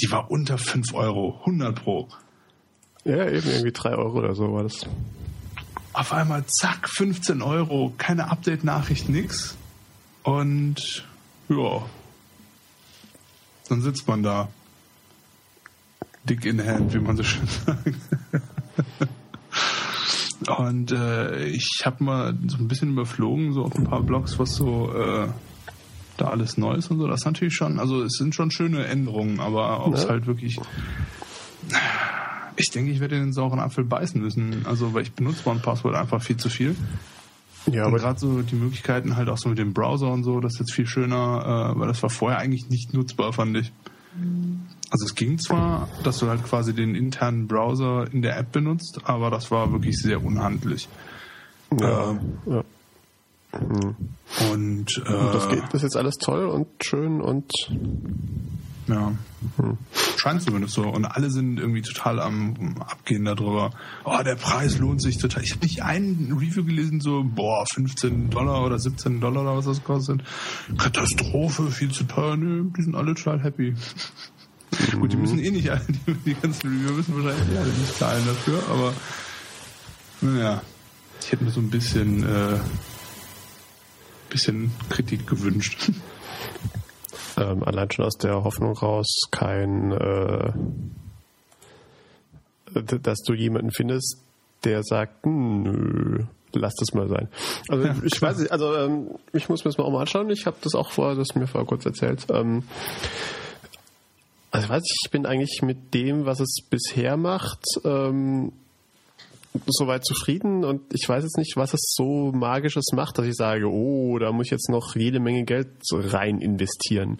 die 0.00 0.10
war 0.10 0.30
unter 0.30 0.58
5 0.58 0.94
Euro, 0.94 1.38
100 1.40 1.82
pro. 1.82 2.08
ja, 3.04 3.28
eben 3.28 3.48
irgendwie 3.48 3.72
drei 3.72 3.94
Euro 3.94 4.18
oder 4.18 4.34
so 4.34 4.52
war 4.52 4.64
das. 4.64 4.86
Auf 5.92 6.12
einmal 6.12 6.44
zack, 6.46 6.88
15 6.88 7.40
Euro, 7.40 7.92
keine 7.96 8.30
Update-Nachricht, 8.30 9.08
nix. 9.08 9.56
Und 10.24 11.06
ja, 11.48 11.82
dann 13.68 13.80
sitzt 13.82 14.06
man 14.08 14.22
da. 14.22 14.48
Dick 16.24 16.44
in 16.46 16.64
hand, 16.64 16.94
wie 16.94 16.98
man 17.00 17.16
so 17.18 17.22
schön 17.22 17.46
sagt. 17.46 17.86
Und 20.58 20.92
äh, 20.92 21.46
ich 21.48 21.82
habe 21.84 22.02
mal 22.04 22.34
so 22.46 22.56
ein 22.58 22.68
bisschen 22.68 22.90
überflogen, 22.92 23.52
so 23.52 23.64
auf 23.64 23.74
ein 23.76 23.84
paar 23.84 24.02
Blogs, 24.02 24.38
was 24.38 24.54
so 24.54 24.92
äh, 24.94 25.28
da 26.16 26.28
alles 26.28 26.56
neu 26.58 26.74
ist 26.74 26.90
und 26.90 26.98
so. 26.98 27.06
Das 27.06 27.20
ist 27.20 27.26
natürlich 27.26 27.54
schon, 27.54 27.78
also 27.78 28.02
es 28.02 28.14
sind 28.14 28.34
schon 28.34 28.50
schöne 28.50 28.84
Änderungen, 28.86 29.40
aber 29.40 29.86
ob 29.86 29.94
es 29.94 30.04
Ja. 30.04 30.10
halt 30.10 30.26
wirklich. 30.26 30.58
Ich 32.56 32.70
denke, 32.70 32.90
ich 32.90 33.00
werde 33.00 33.16
den 33.18 33.32
sauren 33.32 33.58
Apfel 33.58 33.84
beißen 33.84 34.20
müssen. 34.20 34.64
Also, 34.66 34.94
weil 34.94 35.02
ich 35.02 35.12
benutze 35.12 35.46
One-Password 35.48 35.94
einfach 35.94 36.22
viel 36.22 36.36
zu 36.36 36.48
viel. 36.48 36.76
Ja, 37.70 37.86
aber 37.86 37.98
gerade 37.98 38.18
so 38.18 38.42
die 38.42 38.56
Möglichkeiten 38.56 39.16
halt 39.16 39.28
auch 39.28 39.38
so 39.38 39.48
mit 39.48 39.58
dem 39.58 39.72
Browser 39.72 40.10
und 40.10 40.24
so, 40.24 40.40
das 40.40 40.54
ist 40.54 40.60
jetzt 40.60 40.74
viel 40.74 40.86
schöner, 40.86 41.72
äh, 41.74 41.80
weil 41.80 41.88
das 41.88 42.02
war 42.02 42.10
vorher 42.10 42.38
eigentlich 42.38 42.68
nicht 42.68 42.92
nutzbar, 42.92 43.32
fand 43.32 43.56
ich. 43.56 43.72
Also 44.90 45.06
es 45.06 45.14
ging 45.14 45.38
zwar, 45.38 45.88
dass 46.04 46.18
du 46.18 46.28
halt 46.28 46.44
quasi 46.44 46.72
den 46.74 46.94
internen 46.94 47.48
Browser 47.48 48.06
in 48.12 48.22
der 48.22 48.38
App 48.38 48.52
benutzt, 48.52 49.00
aber 49.04 49.30
das 49.30 49.50
war 49.50 49.72
wirklich 49.72 49.98
sehr 49.98 50.22
unhandlich. 50.22 50.88
ja, 51.80 52.10
Ähm, 52.10 52.38
ja. 52.46 52.64
Und, 54.52 55.02
äh, 55.06 55.12
Und 55.12 55.34
das 55.34 55.48
geht, 55.48 55.62
das 55.64 55.74
ist 55.74 55.82
jetzt 55.82 55.96
alles 55.96 56.16
toll 56.16 56.46
und 56.46 56.66
schön 56.82 57.20
und 57.20 57.50
ja, 58.86 59.12
scheint 60.16 60.42
zumindest 60.42 60.74
so. 60.74 60.82
Und 60.82 61.04
alle 61.04 61.30
sind 61.30 61.58
irgendwie 61.58 61.82
total 61.82 62.20
am 62.20 62.76
Abgehen 62.80 63.24
darüber. 63.24 63.70
Oh, 64.04 64.18
der 64.24 64.36
Preis 64.36 64.78
lohnt 64.78 65.00
sich 65.00 65.18
total. 65.18 65.42
Ich 65.42 65.52
habe 65.52 65.64
nicht 65.64 65.82
einen 65.82 66.32
Review 66.38 66.64
gelesen, 66.64 67.00
so, 67.00 67.24
boah, 67.24 67.66
15 67.66 68.30
Dollar 68.30 68.64
oder 68.64 68.78
17 68.78 69.20
Dollar 69.20 69.42
oder 69.42 69.56
was 69.56 69.64
das 69.64 69.84
kostet. 69.84 70.22
Katastrophe, 70.78 71.70
viel 71.70 71.90
zu 71.90 72.04
teuer. 72.04 72.36
Nö, 72.36 72.64
die 72.76 72.82
sind 72.82 72.94
alle 72.94 73.14
total 73.14 73.42
happy. 73.42 73.74
Gut, 74.98 75.12
die 75.12 75.16
müssen 75.16 75.38
eh 75.38 75.50
nicht 75.50 75.70
alle, 75.70 75.86
die, 75.86 76.14
die 76.26 76.34
ganzen 76.34 76.68
Reviewer 76.68 76.92
müssen 76.92 77.14
wahrscheinlich 77.14 77.54
eh 77.54 77.58
alle 77.58 77.72
nicht 77.72 77.96
zahlen 77.96 78.26
dafür, 78.26 78.62
aber 78.68 78.92
naja, 80.20 80.62
ich 81.20 81.32
hätte 81.32 81.44
mir 81.44 81.50
so 81.50 81.60
ein 81.60 81.70
bisschen, 81.70 82.24
äh, 82.24 82.58
bisschen 84.30 84.72
Kritik 84.88 85.26
gewünscht. 85.26 85.90
ähm, 87.36 87.62
allein 87.64 87.90
schon 87.90 88.04
aus 88.04 88.16
der 88.16 88.44
Hoffnung 88.44 88.76
raus 88.76 89.06
kein, 89.30 89.92
äh, 89.92 90.52
dass 93.02 93.18
du 93.22 93.34
jemanden 93.34 93.70
findest, 93.70 94.18
der 94.64 94.82
sagt, 94.82 95.26
nö, 95.26 96.24
lass 96.52 96.74
das 96.74 96.94
mal 96.94 97.08
sein. 97.08 97.28
Also 97.68 97.88
ich 98.04 98.20
weiß 98.20 98.38
nicht, 98.38 98.52
also 98.52 98.74
ähm, 98.76 99.10
ich 99.32 99.48
muss 99.48 99.64
mir 99.64 99.70
das 99.70 99.78
mal 99.78 99.84
auch 99.84 99.92
mal 99.92 100.00
anschauen. 100.00 100.30
Ich 100.30 100.46
habe 100.46 100.56
das 100.62 100.74
auch 100.74 100.90
vorher, 100.90 101.16
das 101.16 101.34
mir 101.34 101.46
vorher 101.46 101.66
kurz 101.66 101.84
erzählt. 101.86 102.26
Ähm, 102.30 102.64
also 104.50 104.66
ich 104.66 104.70
weiß 104.70 104.82
nicht, 104.82 105.00
ich 105.04 105.10
bin 105.10 105.26
eigentlich 105.26 105.62
mit 105.62 105.94
dem, 105.94 106.26
was 106.26 106.40
es 106.40 106.58
bisher 106.68 107.16
macht, 107.16 107.64
ähm, 107.84 108.52
soweit 109.66 110.04
zufrieden 110.04 110.64
und 110.64 110.82
ich 110.92 111.08
weiß 111.08 111.22
jetzt 111.22 111.38
nicht, 111.38 111.56
was 111.56 111.74
es 111.74 111.94
so 111.96 112.32
magisches 112.32 112.86
macht, 112.92 113.18
dass 113.18 113.26
ich 113.26 113.34
sage, 113.36 113.66
oh, 113.70 114.18
da 114.18 114.32
muss 114.32 114.46
ich 114.46 114.50
jetzt 114.50 114.68
noch 114.68 114.96
jede 114.96 115.20
Menge 115.20 115.44
Geld 115.44 115.68
rein 115.92 116.40
investieren. 116.40 117.18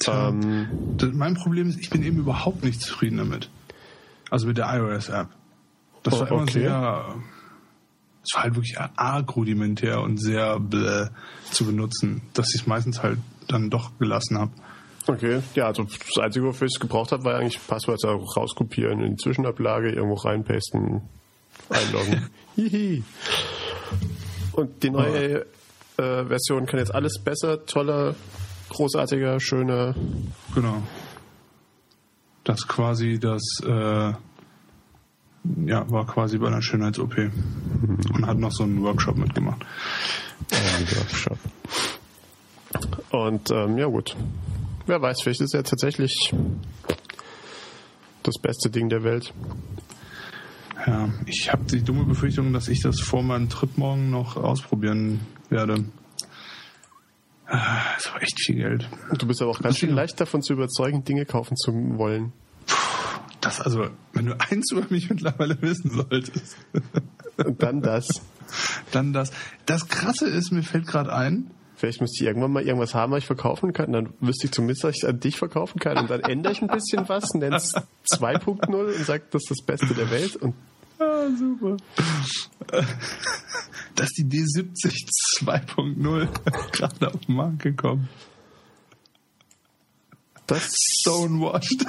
Tja, 0.00 0.28
Ähm, 0.30 0.68
mein 1.12 1.34
Problem 1.34 1.68
ist, 1.68 1.78
ich 1.78 1.90
bin 1.90 2.02
eben 2.02 2.18
überhaupt 2.18 2.64
nicht 2.64 2.80
zufrieden 2.80 3.18
damit. 3.18 3.48
Also 4.30 4.46
mit 4.48 4.58
der 4.58 4.74
iOS-App. 4.74 5.28
Das 6.02 6.14
Oh, 6.14 6.20
war 6.20 6.28
immer 6.30 6.42
okay. 6.42 6.60
sehr, 6.60 7.14
es 8.24 8.34
war 8.34 8.42
halt 8.42 8.54
wirklich 8.56 8.76
arg 8.78 9.36
rudimentär 9.36 10.00
und 10.02 10.18
sehr 10.20 10.58
bläh 10.58 11.08
zu 11.50 11.64
benutzen, 11.64 12.22
dass 12.34 12.54
ich 12.54 12.62
es 12.62 12.66
meistens 12.66 13.02
halt 13.02 13.18
dann 13.46 13.70
doch 13.70 13.96
gelassen 13.98 14.38
habe. 14.38 14.50
Okay, 15.06 15.42
ja, 15.54 15.66
also 15.66 15.84
das 15.84 16.22
Einzige, 16.22 16.46
wofür 16.46 16.66
ich 16.66 16.74
es 16.74 16.80
gebraucht 16.80 17.12
habe, 17.12 17.24
war 17.24 17.36
eigentlich 17.36 17.60
Passwörter 17.66 18.08
rauskopieren, 18.08 19.00
in 19.00 19.16
die 19.16 19.22
Zwischenablage, 19.22 19.90
irgendwo 19.90 20.14
reinpasten, 20.14 21.02
einloggen. 21.68 22.30
Hihi. 22.56 23.04
Und 24.52 24.82
die 24.82 24.90
neue 24.90 25.46
äh, 25.98 26.24
Version 26.24 26.66
kann 26.66 26.78
jetzt 26.78 26.94
alles 26.94 27.18
besser, 27.18 27.66
toller, 27.66 28.14
großartiger, 28.70 29.40
schöner. 29.40 29.94
Genau. 30.54 30.82
Das 32.44 32.66
quasi 32.66 33.18
das, 33.18 33.42
äh, 33.64 34.12
ja, 35.66 35.90
war 35.90 36.06
quasi 36.06 36.38
bei 36.38 36.46
einer 36.46 36.62
Schönheits-OP. 36.62 37.16
Und 38.14 38.26
hat 38.26 38.38
noch 38.38 38.52
so 38.52 38.64
einen 38.64 38.82
Workshop 38.82 39.16
mitgemacht. 39.16 39.64
äh, 40.50 40.96
Workshop. 40.96 41.38
Und 43.10 43.50
ähm, 43.50 43.78
ja 43.78 43.86
gut, 43.86 44.16
wer 44.86 45.00
weiß, 45.00 45.22
vielleicht 45.22 45.40
ist 45.40 45.54
er 45.54 45.64
tatsächlich 45.64 46.32
das 48.22 48.34
beste 48.40 48.70
Ding 48.70 48.88
der 48.88 49.02
Welt. 49.04 49.32
Ja, 50.86 51.08
ich 51.26 51.50
habe 51.52 51.64
die 51.64 51.82
dumme 51.82 52.04
Befürchtung, 52.04 52.52
dass 52.52 52.68
ich 52.68 52.80
das 52.82 53.00
vor 53.00 53.22
meinem 53.22 53.48
Trip 53.48 53.76
morgen 53.78 54.10
noch 54.10 54.36
ausprobieren 54.36 55.20
werde. 55.48 55.84
Ah, 57.46 57.80
Das 57.96 58.12
war 58.12 58.22
echt 58.22 58.38
viel 58.40 58.56
Geld. 58.56 58.88
Du 59.18 59.26
bist 59.26 59.40
aber 59.42 59.50
auch 59.50 59.60
ganz 59.60 59.78
schön 59.78 59.90
leicht 59.94 60.20
davon 60.20 60.42
zu 60.42 60.52
überzeugen, 60.54 61.04
Dinge 61.04 61.24
kaufen 61.26 61.56
zu 61.56 61.72
wollen. 61.96 62.32
Das 63.40 63.60
also, 63.60 63.88
wenn 64.14 64.26
du 64.26 64.40
eins 64.40 64.72
über 64.72 64.86
mich 64.88 65.10
mittlerweile 65.10 65.60
wissen 65.60 65.90
solltest, 65.90 66.56
Und 67.36 67.62
dann 67.62 67.82
das. 67.82 68.06
dann 68.90 69.12
das. 69.12 69.32
Das 69.66 69.88
Krasse 69.88 70.28
ist, 70.28 70.50
mir 70.52 70.62
fällt 70.62 70.86
gerade 70.86 71.14
ein, 71.14 71.50
Vielleicht 71.76 72.00
müsste 72.00 72.22
ich 72.22 72.28
irgendwann 72.28 72.52
mal 72.52 72.62
irgendwas 72.62 72.94
haben, 72.94 73.12
was 73.12 73.18
ich 73.18 73.26
verkaufen 73.26 73.72
kann. 73.72 73.92
Dann 73.92 74.14
wüsste 74.20 74.46
ich 74.46 74.52
zumindest, 74.52 74.84
dass 74.84 74.94
ich 74.94 75.02
es 75.02 75.08
an 75.08 75.18
dich 75.18 75.36
verkaufen 75.36 75.80
kann. 75.80 75.98
Und 75.98 76.10
dann 76.10 76.20
ändere 76.20 76.52
ich 76.52 76.62
ein 76.62 76.68
bisschen 76.68 77.08
was, 77.08 77.34
nenne 77.34 77.56
es 77.56 77.74
2.0 78.12 78.72
und 78.72 79.04
sage, 79.04 79.24
das 79.30 79.42
ist 79.42 79.50
das 79.50 79.62
Beste 79.62 79.94
der 79.94 80.10
Welt. 80.10 80.36
Und 80.36 80.54
ah, 80.98 81.26
super, 81.36 81.76
dass 83.96 84.10
die 84.10 84.24
D70 84.24 85.40
2.0 85.40 86.28
gerade 86.72 87.08
auf 87.08 87.20
den 87.26 87.34
Markt 87.34 87.62
gekommen. 87.62 88.08
das 90.46 90.72
Stonewashed. 91.00 91.84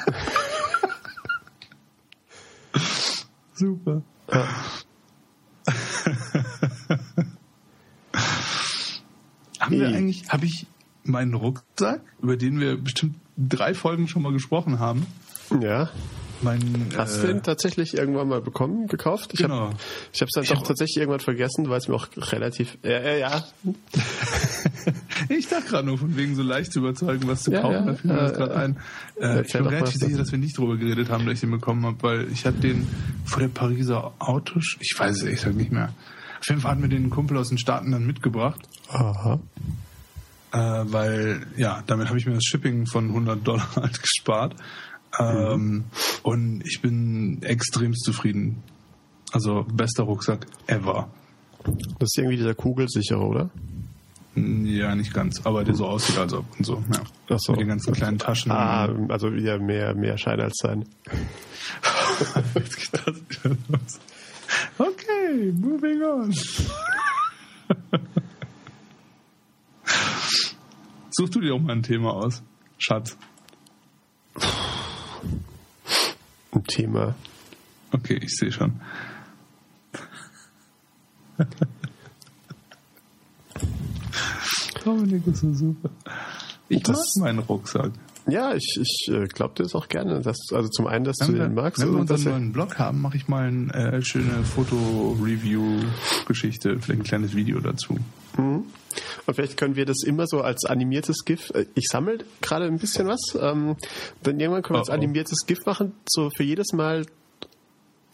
super. 3.53 4.01
Haben 9.65 9.79
wir 9.79 9.87
Hey. 9.87 9.95
eigentlich, 9.95 10.29
habe 10.29 10.45
ich 10.45 10.65
meinen 11.03 11.33
Rucksack, 11.33 12.01
über 12.21 12.37
den 12.37 12.59
wir 12.59 12.77
bestimmt 12.77 13.15
drei 13.37 13.73
Folgen 13.73 14.07
schon 14.07 14.21
mal 14.21 14.31
gesprochen 14.31 14.79
haben, 14.79 15.05
ja. 15.61 15.89
meinen, 16.41 16.87
Hast 16.97 17.17
äh, 17.17 17.21
du 17.21 17.27
den 17.27 17.43
tatsächlich 17.43 17.93
irgendwann 17.95 18.27
mal 18.29 18.41
bekommen, 18.41 18.87
gekauft? 18.87 19.31
Ich 19.33 19.39
Genau. 19.41 19.67
habe 19.67 19.75
ich 20.13 20.21
es 20.21 20.29
dann 20.33 20.43
Ich 20.43 20.49
doch 20.49 20.57
hab- 20.59 20.63
tatsächlich 20.67 20.97
irgendwann 20.97 21.19
vergessen, 21.19 21.69
weil 21.69 21.77
es 21.79 21.87
mir 21.87 21.95
auch 21.95 22.07
relativ. 22.17 22.77
Ja, 22.83 22.99
ja, 23.01 23.13
ja. 23.17 23.43
Ich 25.29 25.47
dachte 25.47 25.65
gerade 25.69 25.87
nur 25.87 25.97
von 25.97 26.15
wegen 26.17 26.35
so 26.35 26.43
leicht 26.43 26.71
zu 26.71 26.79
überzeugen, 26.79 27.27
was 27.27 27.43
zu 27.43 27.51
Ja, 27.51 27.61
kaufen. 27.61 27.75
ja, 27.75 27.85
da 27.85 27.93
fiel 27.95 28.11
mir 28.11 28.17
das 28.17 28.31
äh, 28.31 28.35
gerade 28.35 28.55
ein. 28.55 28.77
Äh, 29.19 29.41
ich 29.41 29.53
bin 29.53 29.65
relativ 29.65 29.95
sicher, 29.99 30.17
dass 30.17 30.31
wir 30.31 30.37
nicht 30.39 30.57
drüber 30.57 30.77
geredet 30.77 31.09
haben, 31.09 31.25
dass 31.25 31.35
ich 31.35 31.39
den 31.41 31.51
bekommen 31.51 31.85
habe, 31.85 31.97
weil 32.01 32.31
ich 32.31 32.45
habe 32.45 32.57
den 32.59 32.87
vor 33.25 33.39
der 33.41 33.47
Pariser 33.47 34.13
Autos, 34.19 34.77
ich 34.79 34.93
weiß 34.97 35.17
es 35.17 35.23
ehrlich 35.23 35.39
gesagt 35.39 35.55
nicht 35.57 35.71
mehr. 35.71 35.93
Auf 36.39 36.47
jeden 36.49 36.61
Fall 36.61 36.71
hat 36.71 36.79
mir 36.79 36.89
den 36.89 37.09
Kumpel 37.09 37.37
aus 37.37 37.49
den 37.49 37.57
Staaten 37.57 37.91
dann 37.91 38.05
mitgebracht, 38.05 38.59
Aha. 38.89 39.39
äh, 40.51 40.57
weil 40.91 41.45
ja, 41.57 41.83
damit 41.87 42.07
habe 42.09 42.17
ich 42.17 42.25
mir 42.25 42.33
das 42.33 42.43
Shipping 42.45 42.85
von 42.85 43.07
100 43.09 43.45
Dollar 43.47 43.67
halt 43.75 44.01
gespart. 44.01 44.55
Ähm, 45.19 45.85
Und 46.23 46.61
ich 46.65 46.81
bin 46.81 47.41
extremst 47.41 48.03
zufrieden. 48.03 48.61
Also 49.31 49.65
bester 49.71 50.03
Rucksack 50.03 50.45
ever. 50.67 51.07
Das 51.99 52.09
ist 52.09 52.17
irgendwie 52.17 52.37
dieser 52.37 52.53
Kugelsichere, 52.53 53.21
oder? 53.21 53.49
Ja, 54.35 54.93
nicht 54.95 55.13
ganz, 55.13 55.45
aber 55.45 55.63
der 55.63 55.75
so 55.75 55.87
aussieht, 55.87 56.17
als 56.17 56.33
ob 56.33 56.45
und 56.57 56.65
so. 56.65 56.83
Ja. 56.93 57.01
Ach 57.29 57.39
so. 57.39 57.53
Mit 57.53 57.61
den 57.61 57.69
ganzen 57.69 57.93
kleinen 57.93 58.19
Taschen. 58.19 58.51
Ah, 58.51 58.89
also 59.07 59.31
wieder 59.33 59.57
mehr, 59.59 59.95
mehr 59.95 60.17
Schein 60.17 60.41
als 60.41 60.57
sein. 60.61 60.83
Okay, 64.77 65.51
moving 65.53 66.01
on. 66.03 66.33
Such 71.11 71.29
du 71.29 71.39
dir 71.39 71.55
auch 71.55 71.59
mal 71.59 71.73
ein 71.73 71.83
Thema 71.83 72.13
aus, 72.13 72.43
Schatz. 72.77 73.17
Ein 76.51 76.63
Thema. 76.65 77.15
Okay, 77.91 78.19
ich 78.21 78.35
sehe 78.35 78.51
schon. 78.51 78.81
Oh, 84.85 84.93
Dominik 84.97 85.25
ist 85.27 85.39
so 85.39 85.53
super. 85.53 85.89
Ich 86.69 86.83
das, 86.83 87.15
mag 87.15 87.25
meinen 87.25 87.39
Rucksack. 87.39 87.91
Ja, 88.27 88.55
ich, 88.55 88.79
ich 88.81 89.07
äh, 89.09 89.27
glaube 89.27 89.53
dir 89.55 89.63
das 89.63 89.75
auch 89.75 89.87
gerne. 89.87 90.19
Dass, 90.21 90.37
also 90.51 90.67
zum 90.69 90.87
einen, 90.87 91.05
dass 91.05 91.17
wenn 91.21 91.27
du 91.27 91.33
wir, 91.33 91.43
den 91.43 91.53
magst. 91.53 91.79
Wenn 91.81 91.91
wir 91.91 91.99
unseren 91.99 92.23
neuen 92.23 92.51
Blog 92.51 92.79
haben, 92.79 92.99
mache 93.01 93.17
ich 93.17 93.27
mal 93.27 93.47
eine 93.47 93.71
äh, 93.73 94.01
schöne 94.01 94.43
Foto-Review-Geschichte, 94.43 96.79
vielleicht 96.79 97.01
ein 97.01 97.03
kleines 97.03 97.35
Video 97.35 97.59
dazu. 97.59 97.99
Mhm. 98.37 98.63
Und 99.25 99.33
vielleicht 99.35 99.57
können 99.57 99.75
wir 99.75 99.85
das 99.85 100.03
immer 100.03 100.27
so 100.27 100.41
als 100.41 100.65
animiertes 100.65 101.25
GIF. 101.25 101.49
äh, 101.51 101.65
Ich 101.75 101.87
sammle 101.89 102.19
gerade 102.41 102.65
ein 102.65 102.77
bisschen 102.79 103.07
was. 103.07 103.19
Ähm, 103.39 103.75
dann 104.23 104.39
irgendwann 104.39 104.63
können 104.63 104.75
wir 104.75 104.79
als 104.79 104.89
Oh, 104.89 104.93
oh. 104.93 104.95
animiertes 104.95 105.45
GIF 105.45 105.65
machen. 105.65 105.93
So 106.07 106.29
für 106.35 106.43
jedes 106.43 106.73
Mal, 106.73 107.05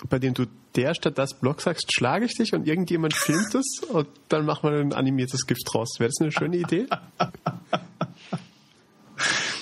bei 0.10 0.20
dem 0.20 0.34
du 0.34 0.46
der 0.76 0.94
statt 0.96 1.18
das 1.18 1.34
Blog 1.34 1.60
sagst, 1.62 1.92
schlage 1.94 2.26
ich 2.26 2.34
dich 2.38 2.54
und 2.54 2.66
irgendjemand 2.68 3.14
filmt 3.14 3.54
es 3.56 3.82
und 3.90 4.08
dann 4.30 4.46
machen 4.46 4.72
wir 4.72 4.80
ein 4.80 4.94
animiertes 4.94 5.46
GIF 5.46 5.58
draus. 5.66 6.00
Wäre 6.00 6.10
das 6.10 6.22
eine 6.22 6.32
schöne 6.32 6.58
Idee? 6.58 6.88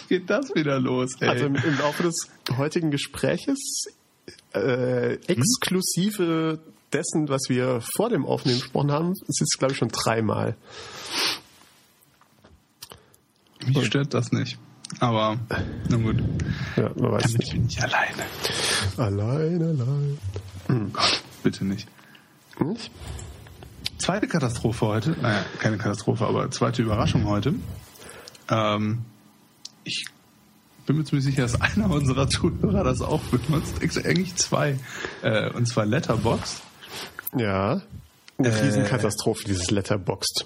Geht 0.07 0.29
das 0.29 0.53
wieder 0.55 0.79
los, 0.79 1.11
ey? 1.19 1.27
Also 1.29 1.45
im, 1.45 1.55
im 1.55 1.77
Laufe 1.77 2.03
des 2.03 2.29
heutigen 2.57 2.89
Gespräches 2.91 3.85
äh, 4.53 5.13
exklusive 5.27 6.59
dessen, 6.93 7.29
was 7.29 7.43
wir 7.49 7.81
vor 7.95 8.09
dem 8.09 8.25
Aufnehmen 8.25 8.59
gesprochen 8.59 8.91
haben, 8.91 9.13
ist 9.27 9.39
jetzt, 9.39 9.57
glaube 9.59 9.73
ich, 9.73 9.77
schon 9.77 9.89
dreimal. 9.89 10.55
Mich 13.65 13.85
stört 13.85 14.13
das 14.13 14.31
nicht. 14.31 14.57
Aber, 14.99 15.37
na 15.87 15.97
gut. 15.97 16.23
Ja, 16.75 16.89
man 16.95 17.11
weiß 17.11 17.23
Damit 17.23 17.37
nicht. 17.39 17.51
bin 17.51 17.67
ich 17.67 17.81
alleine. 17.83 18.23
Allein, 18.97 19.61
allein. 19.61 20.91
Gott, 20.93 21.21
bitte 21.43 21.65
nicht. 21.65 21.87
Nicht? 22.59 22.91
Zweite 23.97 24.27
Katastrophe 24.27 24.87
heute. 24.87 25.11
Naja, 25.21 25.45
keine 25.59 25.77
Katastrophe, 25.77 26.25
aber 26.25 26.49
zweite 26.51 26.81
Überraschung 26.81 27.25
heute. 27.25 27.53
Ähm, 28.49 28.99
ich 29.83 30.05
bin 30.85 30.97
mir 30.97 31.03
ziemlich 31.03 31.25
sicher, 31.25 31.43
dass 31.43 31.59
einer 31.61 31.89
unserer 31.89 32.27
Zuhörer 32.27 32.83
das 32.83 33.01
auch 33.01 33.21
benutzt. 33.23 33.75
Eigentlich 34.05 34.35
zwei. 34.35 34.79
Äh, 35.21 35.51
und 35.51 35.67
zwar 35.67 35.85
Letterboxd. 35.85 36.63
Ja. 37.35 37.81
Eine 38.37 38.47
Äh, 38.47 38.63
Riesenkatastrophe, 38.65 39.43
dieses 39.45 39.69
Letterboxd. 39.71 40.45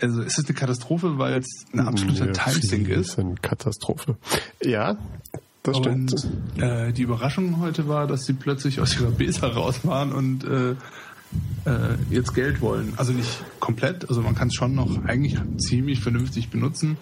Also 0.00 0.22
es 0.22 0.38
ist 0.38 0.48
eine 0.48 0.56
Katastrophe, 0.58 1.18
weil 1.18 1.34
es 1.40 1.66
ein 1.72 1.80
absoluter 1.80 2.22
Eine 2.24 2.32
Timesink 2.32 2.88
ist. 2.88 3.18
Katastrophe. 3.42 4.16
Ja, 4.62 4.96
das 5.62 5.76
stimmt. 5.76 6.14
Und 6.14 6.62
äh, 6.62 6.92
die 6.92 7.02
Überraschung 7.02 7.60
heute 7.60 7.86
war, 7.86 8.06
dass 8.06 8.24
sie 8.24 8.32
plötzlich 8.32 8.80
aus 8.80 8.98
ihrer 8.98 9.10
Besa 9.10 9.48
raus 9.48 9.80
waren 9.84 10.12
und 10.12 10.44
äh, 10.44 10.70
äh, 10.70 11.96
jetzt 12.10 12.34
Geld 12.34 12.62
wollen. 12.62 12.94
Also 12.96 13.12
nicht 13.12 13.28
komplett, 13.60 14.08
also 14.08 14.22
man 14.22 14.34
kann 14.34 14.48
es 14.48 14.54
schon 14.54 14.74
noch 14.74 15.04
eigentlich 15.04 15.36
ziemlich 15.58 16.00
vernünftig 16.00 16.48
benutzen, 16.48 16.96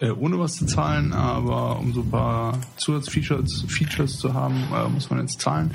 äh, 0.00 0.10
ohne 0.10 0.40
was 0.40 0.56
zu 0.56 0.66
zahlen, 0.66 1.12
aber 1.12 1.78
um 1.78 1.92
so 1.94 2.00
ein 2.00 2.10
paar 2.10 2.58
Zusatzfeatures 2.76 3.64
Features 3.68 4.18
zu 4.18 4.34
haben, 4.34 4.64
äh, 4.74 4.88
muss 4.88 5.08
man 5.08 5.20
jetzt 5.20 5.40
zahlen. 5.40 5.70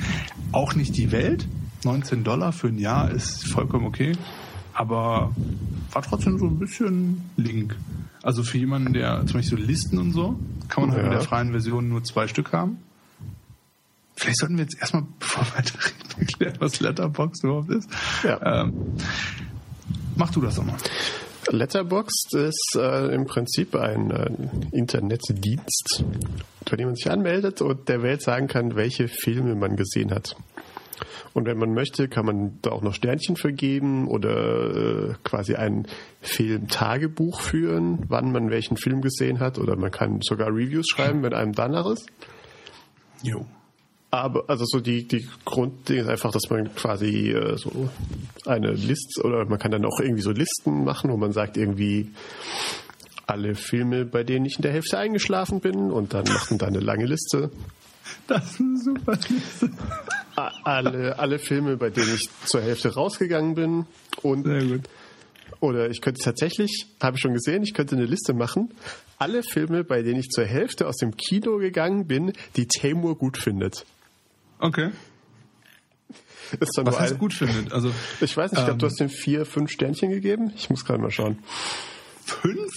Auch 0.52 0.76
nicht 0.76 0.98
die 0.98 1.14
Welt. 1.14 1.48
19 1.86 2.24
Dollar 2.24 2.52
für 2.52 2.68
ein 2.68 2.78
Jahr 2.78 3.10
ist 3.12 3.48
vollkommen 3.48 3.86
okay, 3.86 4.14
aber 4.74 5.34
war 5.92 6.02
trotzdem 6.02 6.38
so 6.38 6.46
ein 6.46 6.60
bisschen 6.60 7.30
Link. 7.38 7.76
Also 8.24 8.44
für 8.44 8.58
jemanden, 8.58 8.92
der 8.94 9.26
zum 9.28 9.40
Beispiel 9.40 9.60
so 9.60 9.64
Listen 9.64 9.98
und 10.00 10.12
so, 10.12 10.38
kann 10.68 10.84
man 10.88 10.92
halt 10.92 11.04
Ja. 11.04 11.06
in 11.06 11.12
der 11.12 11.22
freien 11.22 11.52
Version 11.52 11.88
nur 11.88 12.04
zwei 12.04 12.28
Stück 12.28 12.52
haben. 12.52 12.78
Vielleicht 14.18 14.38
sollten 14.40 14.58
wir 14.58 14.64
jetzt 14.64 14.78
erstmal, 14.80 15.04
bevor 15.20 15.44
wir 15.46 15.58
weiterreden, 15.58 16.20
erklären, 16.20 16.56
was 16.60 16.80
Letterboxd 16.80 17.44
überhaupt 17.44 17.70
ist. 17.70 17.90
Ja. 18.24 18.62
Ähm, 18.64 18.74
mach 20.16 20.32
du 20.32 20.42
das 20.42 20.56
doch 20.56 20.66
mal. 20.66 20.76
Letterboxd 21.52 22.34
ist 22.36 22.76
äh, 22.76 23.14
im 23.14 23.26
Prinzip 23.28 23.76
ein 23.76 24.10
äh, 24.10 24.32
Internetdienst, 24.72 26.04
bei 26.70 26.76
dem 26.78 26.88
man 26.88 26.96
sich 26.96 27.12
anmeldet 27.12 27.62
und 27.62 27.88
der 27.88 28.02
Welt 28.02 28.24
sagen 28.24 28.48
kann, 28.48 28.76
welche 28.76 29.08
Filme 29.08 29.54
man 29.54 29.76
gesehen 29.76 30.10
hat. 30.12 30.36
Und 31.36 31.48
wenn 31.48 31.58
man 31.58 31.74
möchte, 31.74 32.08
kann 32.08 32.26
man 32.26 32.60
da 32.62 32.72
auch 32.72 32.82
noch 32.82 32.94
Sternchen 32.94 33.36
vergeben 33.36 34.08
oder 34.08 35.10
äh, 35.10 35.14
quasi 35.26 35.56
ein 35.56 35.86
Filmtagebuch 36.22 37.42
führen, 37.42 38.06
wann 38.08 38.32
man 38.32 38.50
welchen 38.52 38.78
Film 38.78 39.02
gesehen 39.02 39.42
hat. 39.42 39.60
Oder 39.60 39.76
man 39.76 39.92
kann 39.92 40.22
sogar 40.22 40.48
Reviews 40.48 40.88
schreiben, 40.88 41.24
wenn 41.24 41.34
einem 41.34 41.52
danach 41.52 41.88
ist. 41.88 42.08
Jo. 43.22 43.46
Aber 44.12 44.46
also 44.48 44.64
so 44.66 44.80
die, 44.80 45.06
die 45.10 45.28
Grundding 45.44 45.98
ist 45.98 46.08
einfach, 46.08 46.32
dass 46.32 46.50
man 46.50 46.74
quasi 46.74 47.32
äh, 47.32 47.58
so 47.58 47.90
eine 48.46 48.72
Liste 48.72 49.22
oder 49.24 49.44
man 49.44 49.60
kann 49.60 49.72
dann 49.72 49.84
auch 49.84 50.00
irgendwie 50.00 50.24
so 50.24 50.32
Listen 50.32 50.86
machen, 50.86 51.12
wo 51.12 51.18
man 51.18 51.34
sagt 51.34 51.58
irgendwie 51.58 52.12
alle 53.28 53.56
Filme, 53.56 54.06
bei 54.06 54.24
denen 54.24 54.46
ich 54.46 54.56
in 54.56 54.62
der 54.62 54.72
Hälfte 54.72 54.98
eingeschlafen 54.98 55.60
bin 55.60 55.92
und 55.92 56.14
dann 56.14 56.24
macht 56.30 56.52
man 56.52 56.60
da 56.60 56.68
eine 56.68 56.80
lange 56.80 57.08
Liste. 57.08 57.52
Das 58.28 58.52
ist 58.52 58.60
eine 58.60 58.78
super 58.78 59.18
Liste. 59.30 59.72
Alle, 60.64 61.18
alle 61.18 61.40
Filme, 61.40 61.78
bei 61.78 61.90
denen 61.90 62.14
ich 62.16 62.30
zur 62.46 62.62
Hälfte 62.62 62.94
rausgegangen 62.94 63.56
bin 63.56 63.86
und 64.22 64.46
Sehr 64.46 64.64
gut. 64.66 64.82
oder 65.60 65.90
ich 65.90 66.02
könnte 66.02 66.22
tatsächlich, 66.24 66.88
habe 67.02 67.16
ich 67.18 67.22
schon 67.22 67.34
gesehen, 67.34 67.64
ich 67.64 67.74
könnte 67.74 67.96
eine 67.96 68.06
Liste 68.06 68.34
machen. 68.34 68.74
Alle 69.18 69.44
Filme, 69.44 69.84
bei 69.84 70.02
denen 70.02 70.20
ich 70.20 70.30
zur 70.30 70.46
Hälfte 70.46 70.88
aus 70.88 70.98
dem 70.98 71.16
Kino 71.16 71.58
gegangen 71.58 72.06
bin, 72.08 72.34
die 72.58 72.68
Tamur 72.68 73.18
gut 73.18 73.38
findet. 73.38 73.86
Okay. 74.60 74.92
Ist 76.60 76.78
dann 76.78 76.86
Was 76.86 77.00
heißt 77.00 77.18
gut 77.18 77.34
findet? 77.34 77.72
Also 77.74 77.92
Ich 78.22 78.36
weiß 78.38 78.52
nicht, 78.52 78.60
ich 78.60 78.66
glaube, 78.66 78.74
Ähm. 78.74 78.80
du 78.80 78.86
hast 78.88 79.00
dem 79.00 79.10
vier, 79.10 79.46
fünf 79.46 79.72
Sternchen 79.72 80.10
gegeben. 80.12 80.52
Ich 80.56 80.70
muss 80.70 80.86
gerade 80.86 81.00
mal 81.02 81.12
schauen. 81.12 81.40
fünf? 82.26 82.72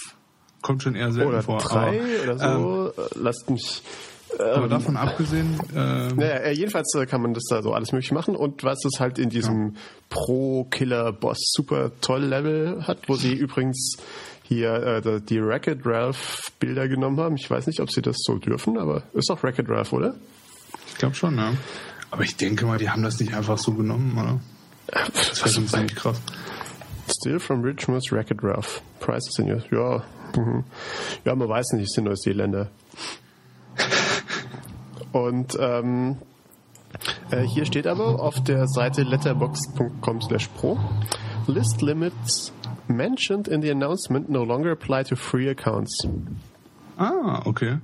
Kommt 0.62 0.82
schon 0.82 0.94
eher 0.94 1.12
selten 1.12 1.28
Oder 1.28 1.42
vor. 1.42 1.58
drei 1.58 2.00
aber, 2.22 2.22
oder 2.36 2.38
so. 2.38 3.02
Äh, 3.02 3.08
Lasst 3.16 3.50
mich. 3.50 3.82
Aber 4.40 4.68
davon 4.68 4.96
abgesehen, 4.96 5.58
ähm, 5.74 6.16
Naja, 6.16 6.36
äh, 6.36 6.52
jedenfalls 6.52 6.94
äh, 6.94 7.06
kann 7.06 7.22
man 7.22 7.34
das 7.34 7.44
da 7.48 7.62
so 7.62 7.72
alles 7.72 7.92
möglich 7.92 8.12
machen. 8.12 8.36
Und 8.36 8.64
was 8.64 8.84
es 8.84 9.00
halt 9.00 9.18
in 9.18 9.30
diesem 9.30 9.76
Pro-Killer-Boss 10.10 11.38
super 11.52 11.92
toll 12.00 12.24
Level 12.24 12.86
hat, 12.86 13.08
wo 13.08 13.14
sie 13.14 13.34
übrigens 13.34 13.96
hier 14.42 15.02
äh, 15.04 15.20
die 15.20 15.38
Racket 15.38 15.80
Ralph 15.84 16.52
Bilder 16.58 16.88
genommen 16.88 17.20
haben. 17.20 17.36
Ich 17.36 17.50
weiß 17.50 17.66
nicht, 17.66 17.80
ob 17.80 17.90
sie 17.90 18.00
das 18.00 18.16
so 18.20 18.38
dürfen, 18.38 18.78
aber 18.78 19.02
ist 19.12 19.28
doch 19.28 19.44
Racket 19.44 19.68
Ralph, 19.68 19.92
oder? 19.92 20.14
ich 20.88 20.96
glaube 20.96 21.14
schon, 21.14 21.36
ja. 21.36 21.52
Aber 22.10 22.22
ich 22.22 22.36
denke 22.36 22.64
mal, 22.66 22.78
die 22.78 22.88
haben 22.88 23.02
das 23.02 23.20
nicht 23.20 23.34
einfach 23.34 23.58
so 23.58 23.72
genommen, 23.74 24.18
oder? 24.18 24.40
Das 25.12 25.40
wäre 25.40 25.50
schon 25.50 25.68
ziemlich 25.68 25.94
krass. 25.94 26.20
Still 27.20 27.38
from 27.38 27.62
Richmond's 27.62 28.10
Racket 28.10 28.42
Ralph. 28.42 28.82
Prices 29.00 29.38
in 29.38 29.52
US. 29.52 29.64
Ja, 29.70 30.02
mhm. 30.36 30.64
ja, 31.24 31.34
man 31.34 31.48
weiß 31.48 31.72
nicht, 31.72 31.84
es 31.84 31.92
sind 31.92 32.04
Neuseeländer. 32.04 32.70
Und 35.26 35.56
ähm, 35.60 36.16
äh, 37.30 37.42
hier 37.42 37.64
steht 37.64 37.86
aber 37.86 38.20
auf 38.20 38.42
der 38.44 38.66
Seite 38.68 39.02
letterbox.com 39.02 40.20
slash 40.22 40.48
pro 40.48 40.78
List 41.46 41.80
limits 41.82 42.52
mentioned 42.88 43.48
in 43.48 43.62
the 43.62 43.70
announcement 43.70 44.28
no 44.30 44.44
longer 44.44 44.72
apply 44.72 45.04
to 45.04 45.16
free 45.16 45.48
accounts. 45.48 46.06
Ah, 46.96 47.42
okay. 47.44 47.78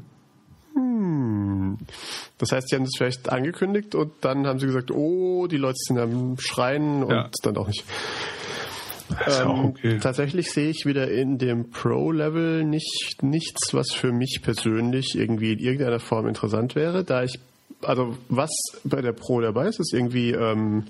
Das 2.38 2.51
heißt, 2.53 2.68
sie 2.68 2.77
haben 2.77 2.85
das 2.85 2.92
vielleicht 2.97 3.31
angekündigt 3.31 3.94
und 3.94 4.12
dann 4.23 4.47
haben 4.47 4.59
sie 4.59 4.66
gesagt, 4.66 4.90
oh, 4.90 5.47
die 5.47 5.57
Leute 5.57 5.77
sind 5.79 5.99
am 5.99 6.37
Schreien 6.38 7.03
und 7.05 7.11
Ja. 7.12 7.31
dann 7.42 7.57
auch 7.57 7.66
nicht. 7.68 7.85
Das 7.85 7.88
ist 7.88 7.88
ja 7.88 8.94
auch 8.94 8.94
Ähm, 9.27 9.64
okay. 9.67 9.99
Tatsächlich 9.99 10.51
sehe 10.51 10.71
ich 10.71 10.87
wieder 10.87 11.11
in 11.11 11.38
dem 11.38 11.71
Pro-Level 11.71 12.64
nicht, 12.64 13.23
nichts, 13.23 13.75
was 13.75 13.93
für 13.93 14.12
mich 14.12 14.40
persönlich 14.43 15.14
irgendwie 15.14 15.53
in 15.53 15.59
irgendeiner 15.59 16.01
Form 16.01 16.27
interessant 16.27 16.75
wäre, 16.75 17.05
da 17.05 17.23
ich, 17.23 17.38
also 17.83 18.17
was 18.29 18.51
bei 18.85 19.03
der 19.03 19.12
Pro 19.12 19.40
dabei 19.40 19.69
ist, 19.69 19.79
ist 19.79 19.93
irgendwie 19.93 20.31
ähm, 20.31 20.85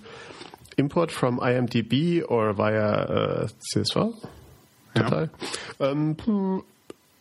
Import 0.77 1.13
from 1.13 1.41
IMDb 1.43 2.25
or 2.29 2.57
via 2.57 3.45
äh, 3.45 3.47
CSV-Datei. 3.59 5.31
Ähm, 5.81 6.17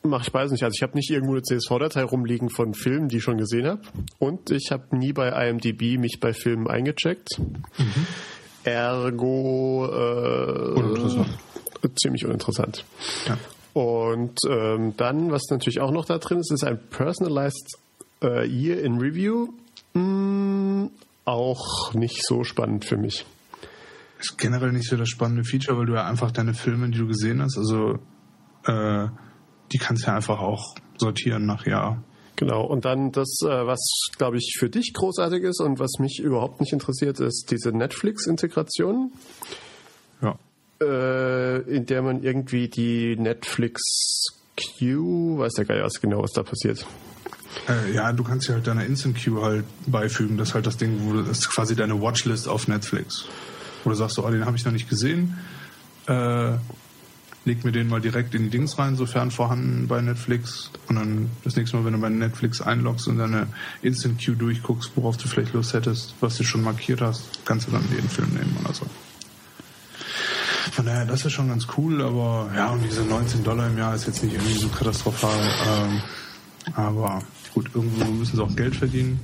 Mache 0.06 0.24
ich 0.24 0.32
beides 0.34 0.52
nicht. 0.52 0.64
Also 0.64 0.76
ich 0.76 0.84
habe 0.84 0.98
nicht 0.98 1.10
irgendwo 1.10 1.32
eine 1.32 1.44
CSV-Datei 1.44 2.04
rumliegen 2.04 2.50
von 2.50 2.74
Filmen, 2.74 3.08
die 3.08 3.18
ich 3.18 3.24
schon 3.24 3.38
gesehen 3.38 3.66
habe. 3.66 3.82
Und 4.20 4.52
ich 4.52 4.70
habe 4.70 4.98
nie 4.98 5.14
bei 5.14 5.30
IMDb 5.48 5.98
mich 5.98 6.20
bei 6.20 6.34
Filmen 6.34 6.68
eingecheckt. 6.68 7.40
Ergo 8.64 9.88
äh, 9.92 10.80
Uninteressant. 10.80 11.28
ziemlich 11.96 12.26
uninteressant. 12.26 12.86
Ja. 13.28 13.38
Und 13.74 14.40
ähm, 14.48 14.96
dann, 14.98 15.32
was 15.32 15.44
natürlich 15.50 15.82
auch 15.82 15.92
noch 15.92 16.06
da 16.06 16.20
drin 16.20 16.40
ist, 16.40 16.52
ist 16.52 16.64
ein 16.64 16.80
Personalized 16.90 17.78
äh, 18.22 18.48
Year 18.48 18.82
in 18.84 19.00
Review. 19.00 19.50
Mm, 19.94 20.88
auch 21.26 21.94
nicht 21.94 22.26
so 22.26 22.44
spannend 22.44 22.86
für 22.86 22.98
mich. 22.98 23.26
Ist 24.20 24.38
generell 24.38 24.72
nicht 24.72 24.88
so 24.88 24.96
das 24.96 25.10
spannende 25.10 25.44
Feature, 25.44 25.78
weil 25.78 25.86
du 25.86 25.94
ja 25.94 26.06
einfach 26.06 26.32
deine 26.32 26.54
Filme, 26.54 26.90
die 26.90 27.00
du 27.00 27.08
gesehen 27.08 27.42
hast, 27.42 27.58
also 27.58 28.00
äh, 28.66 29.08
die 29.72 29.78
kannst 29.78 30.04
du 30.04 30.08
ja 30.08 30.16
einfach 30.16 30.40
auch 30.40 30.76
sortieren 30.98 31.46
nach 31.46 31.66
Jahr. 31.66 32.04
Genau, 32.36 32.66
und 32.66 32.86
dann 32.86 33.12
das, 33.12 33.38
äh, 33.44 33.68
was, 33.68 33.80
glaube 34.18 34.38
ich, 34.38 34.56
für 34.58 34.70
dich 34.70 34.94
großartig 34.94 35.44
ist 35.44 35.62
und 35.62 35.80
was 35.80 36.00
mich 36.00 36.20
überhaupt 36.20 36.62
nicht 36.62 36.74
interessiert, 36.74 37.20
ist 37.20 37.52
diese 37.52 37.72
Netflix-Integration. 37.72 39.12
Ja. 40.22 40.38
äh, 40.82 41.60
in 41.62 41.86
der 41.86 42.02
man 42.02 42.24
irgendwie 42.24 42.68
die 42.70 43.16
Netflix 43.16 43.82
Q, 44.56 45.38
weiß 45.40 45.54
der 45.54 45.66
Geier 45.66 45.84
was 45.86 46.00
genau, 46.00 46.22
was 46.22 46.32
da 46.32 46.44
passiert. 46.44 46.86
Äh, 47.68 47.94
ja, 47.94 48.12
du 48.12 48.24
kannst 48.24 48.48
ja 48.48 48.56
halt 48.56 48.68
deiner 48.68 48.86
Instant 48.86 49.18
Queue 49.18 49.42
halt 49.42 49.66
beifügen. 49.86 50.38
Das 50.38 50.50
ist 50.50 50.56
halt 50.56 50.66
das 50.66 50.78
Ding, 50.78 51.02
wo 51.04 51.14
du, 51.14 51.22
das 51.22 51.40
ist 51.40 51.50
quasi 51.50 51.76
deine 51.76 52.02
Watchlist 52.02 52.48
auf 52.48 52.68
Netflix. 52.68 53.26
Wo 53.84 53.90
du 53.90 53.96
sagst, 53.96 54.18
oh, 54.20 54.30
den 54.30 54.46
habe 54.46 54.58
ich 54.58 54.66
noch 54.66 54.72
nicht 54.72 54.90
gesehen. 54.90 55.38
Äh, 56.08 56.54
leg 57.46 57.64
mir 57.66 57.72
den 57.72 57.90
mal 57.90 58.02
direkt 58.02 58.36
in 58.36 58.44
die 58.44 58.50
Dings 58.50 58.78
rein, 58.78 58.96
sofern 58.96 59.32
vorhanden 59.32 59.88
bei 59.88 60.02
Netflix. 60.02 60.72
Und 60.88 60.96
dann 60.96 61.30
das 61.44 61.56
nächste 61.56 61.78
Mal, 61.78 61.86
wenn 61.86 61.94
du 61.94 62.00
bei 62.00 62.10
Netflix 62.10 62.62
einloggst 62.62 63.08
und 63.08 63.18
deine 63.18 63.48
Instant 63.82 64.22
Queue 64.24 64.36
durchguckst, 64.36 64.92
worauf 64.96 65.18
du 65.18 65.28
vielleicht 65.28 65.54
Lust 65.54 65.74
hättest, 65.74 66.16
was 66.22 66.38
du 66.38 66.44
schon 66.44 66.62
markiert 66.62 67.02
hast, 67.02 67.46
kannst 67.46 67.68
du 67.68 67.72
dann 67.72 67.84
den 67.90 68.08
Film 68.08 68.30
nehmen 68.30 68.58
oder 68.64 68.74
so. 68.74 68.86
Von 70.72 70.86
daher, 70.86 71.06
das 71.06 71.26
ist 71.26 71.34
schon 71.34 71.50
ganz 71.50 71.68
cool, 71.78 72.02
aber 72.02 72.50
ja, 72.56 72.72
und 72.72 72.84
diese 72.84 73.04
19 73.04 73.44
Dollar 73.44 73.68
im 73.68 73.78
Jahr 73.78 73.94
ist 73.94 74.08
jetzt 74.08 74.24
nicht 74.24 74.34
irgendwie 74.34 74.54
so 74.54 74.70
katastrophal. 74.70 75.38
Ähm, 75.68 76.02
aber 76.74 77.22
gut, 77.54 77.70
irgendwo 77.76 78.06
müssen 78.06 78.38
sie 78.38 78.42
auch 78.42 78.56
Geld 78.56 78.76
verdienen. 78.76 79.20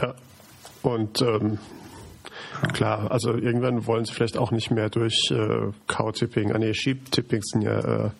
Ja. 0.00 0.14
Und 0.82 1.20
ähm, 1.20 1.58
klar, 2.72 3.10
also 3.10 3.34
irgendwann 3.34 3.86
wollen 3.86 4.04
sie 4.04 4.12
vielleicht 4.12 4.36
auch 4.36 4.50
nicht 4.50 4.70
mehr 4.70 4.90
durch 4.90 5.30
äh, 5.30 5.72
Cow-Tipping, 5.86 6.52
ah 6.52 6.58
nee, 6.58 6.74
Sheep-Tipping 6.74 7.42
sind 7.42 7.62
ja 7.62 7.78
äh, 7.78 8.10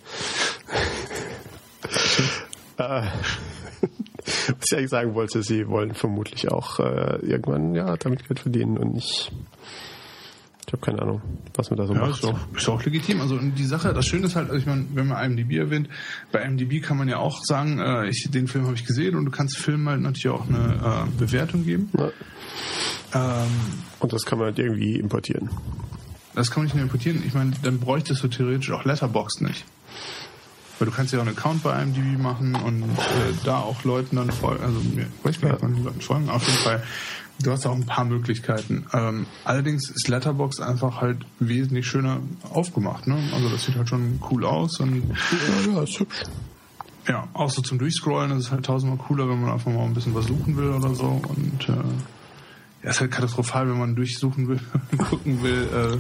äh, 2.79 3.03
was 4.59 4.73
ich 4.73 4.77
eigentlich 4.77 4.91
sagen 4.91 5.15
wollte, 5.15 5.43
sie 5.43 5.69
wollen 5.69 5.95
vermutlich 5.95 6.51
auch 6.51 6.79
äh, 6.81 7.19
irgendwann 7.23 7.75
ja 7.75 7.97
damit 7.97 8.27
Geld 8.27 8.41
verdienen 8.41 8.79
und 8.79 8.95
nicht 8.95 9.33
ich 10.71 10.73
habe 10.75 10.87
keine 10.87 11.03
Ahnung, 11.03 11.21
was 11.55 11.69
man 11.71 11.79
da 11.79 11.87
so 11.89 11.95
Ja, 11.95 12.01
macht. 12.03 12.11
ist 12.23 12.25
auch, 12.25 12.39
ist 12.57 12.69
auch 12.69 12.85
legitim. 12.85 13.21
Also 13.21 13.39
die 13.39 13.65
Sache, 13.65 13.93
das 13.93 14.07
Schöne 14.07 14.27
ist 14.27 14.37
halt, 14.37 14.51
also 14.51 14.61
ich 14.61 14.67
meine, 14.67 14.85
wenn 14.95 15.09
man 15.09 15.25
IMDb 15.25 15.57
erwähnt, 15.59 15.89
bei 16.31 16.43
IMDb 16.45 16.81
kann 16.81 16.97
man 16.97 17.09
ja 17.09 17.17
auch 17.17 17.43
sagen, 17.45 17.81
äh, 17.81 18.07
ich, 18.09 18.29
den 18.31 18.47
Film 18.47 18.67
habe 18.67 18.77
ich 18.77 18.85
gesehen 18.87 19.17
und 19.17 19.25
du 19.25 19.33
kannst 19.33 19.57
Filmen 19.57 19.89
halt 19.89 20.01
natürlich 20.01 20.29
auch 20.29 20.47
eine 20.49 21.07
äh, 21.09 21.19
Bewertung 21.19 21.65
geben. 21.65 21.91
Ja. 21.99 22.11
Ähm, 23.15 23.51
Und 23.99 24.13
das 24.13 24.25
kann 24.25 24.39
man 24.39 24.47
halt 24.47 24.59
irgendwie 24.61 24.97
importieren. 24.97 25.51
das 26.37 26.51
kann 26.53 26.61
man 26.61 26.67
nicht 26.67 26.75
mehr 26.75 26.85
importieren. 26.85 27.23
Ich 27.27 27.35
meine, 27.35 27.51
dann 27.65 27.81
bräuchtest 27.81 28.23
du 28.23 28.29
theoretisch 28.29 28.71
auch 28.71 28.85
Letterboxd 28.85 29.43
nicht. 29.43 29.65
Weil 30.79 30.87
du 30.87 30.95
kannst 30.95 31.13
ja 31.13 31.19
auch 31.19 31.27
einen 31.27 31.37
Account 31.37 31.63
bei 31.65 31.83
IMDb 31.83 32.17
machen 32.17 32.55
und 32.55 32.85
äh, 32.85 32.87
da 33.45 33.59
auch 33.59 33.83
Leuten 33.83 34.15
dann 34.17 34.31
folgen. 34.31 34.63
Also 34.63 34.79
mir 34.95 35.07
weiß 35.25 35.35
ich 35.35 35.41
gar 35.43 35.51
nicht, 35.67 35.79
die 35.79 35.83
Leuten 35.83 36.01
folgen. 36.01 36.31
Auf 36.31 36.47
jeden 36.47 36.59
Fall, 36.61 36.83
du 37.43 37.51
hast 37.51 37.67
auch 37.67 37.75
ein 37.75 37.87
paar 37.87 38.05
Möglichkeiten. 38.05 38.87
Ähm, 38.93 39.27
allerdings 39.45 39.91
ist 39.91 40.09
Letterboxd 40.09 40.61
einfach 40.61 41.01
halt 41.01 41.19
wesentlich 41.39 41.87
schöner 41.87 42.21
aufgemacht. 42.53 43.07
Ne? 43.07 43.19
Also 43.35 43.49
das 43.49 43.65
sieht 43.65 43.77
halt 43.77 43.89
schon 43.89 44.21
cool 44.31 44.45
aus 44.45 44.81
und 44.81 45.03
Ja, 45.67 45.73
ja, 45.73 45.83
ist 45.83 45.99
hübsch. 45.99 46.23
ja, 47.09 47.29
auch 47.33 47.51
so 47.51 47.63
zum 47.63 47.79
Durchscrollen 47.79 48.31
ist 48.33 48.47
es 48.47 48.51
halt 48.51 48.65
tausendmal 48.67 48.99
cooler, 48.99 49.29
wenn 49.29 49.41
man 49.41 49.53
einfach 49.53 49.73
mal 49.73 49.85
ein 49.85 49.95
bisschen 49.95 50.15
was 50.15 50.27
suchen 50.27 50.57
will 50.57 50.71
oder 50.71 50.95
so. 50.95 51.21
Und 51.29 51.69
äh, 51.69 52.85
ja, 52.85 52.91
ist 52.91 53.01
halt 53.01 53.11
katastrophal, 53.11 53.69
wenn 53.69 53.79
man 53.79 53.97
durchsuchen 53.97 54.49
will, 54.49 54.61
gucken 54.99 55.43
will, 55.43 55.69
äh, 55.73 55.99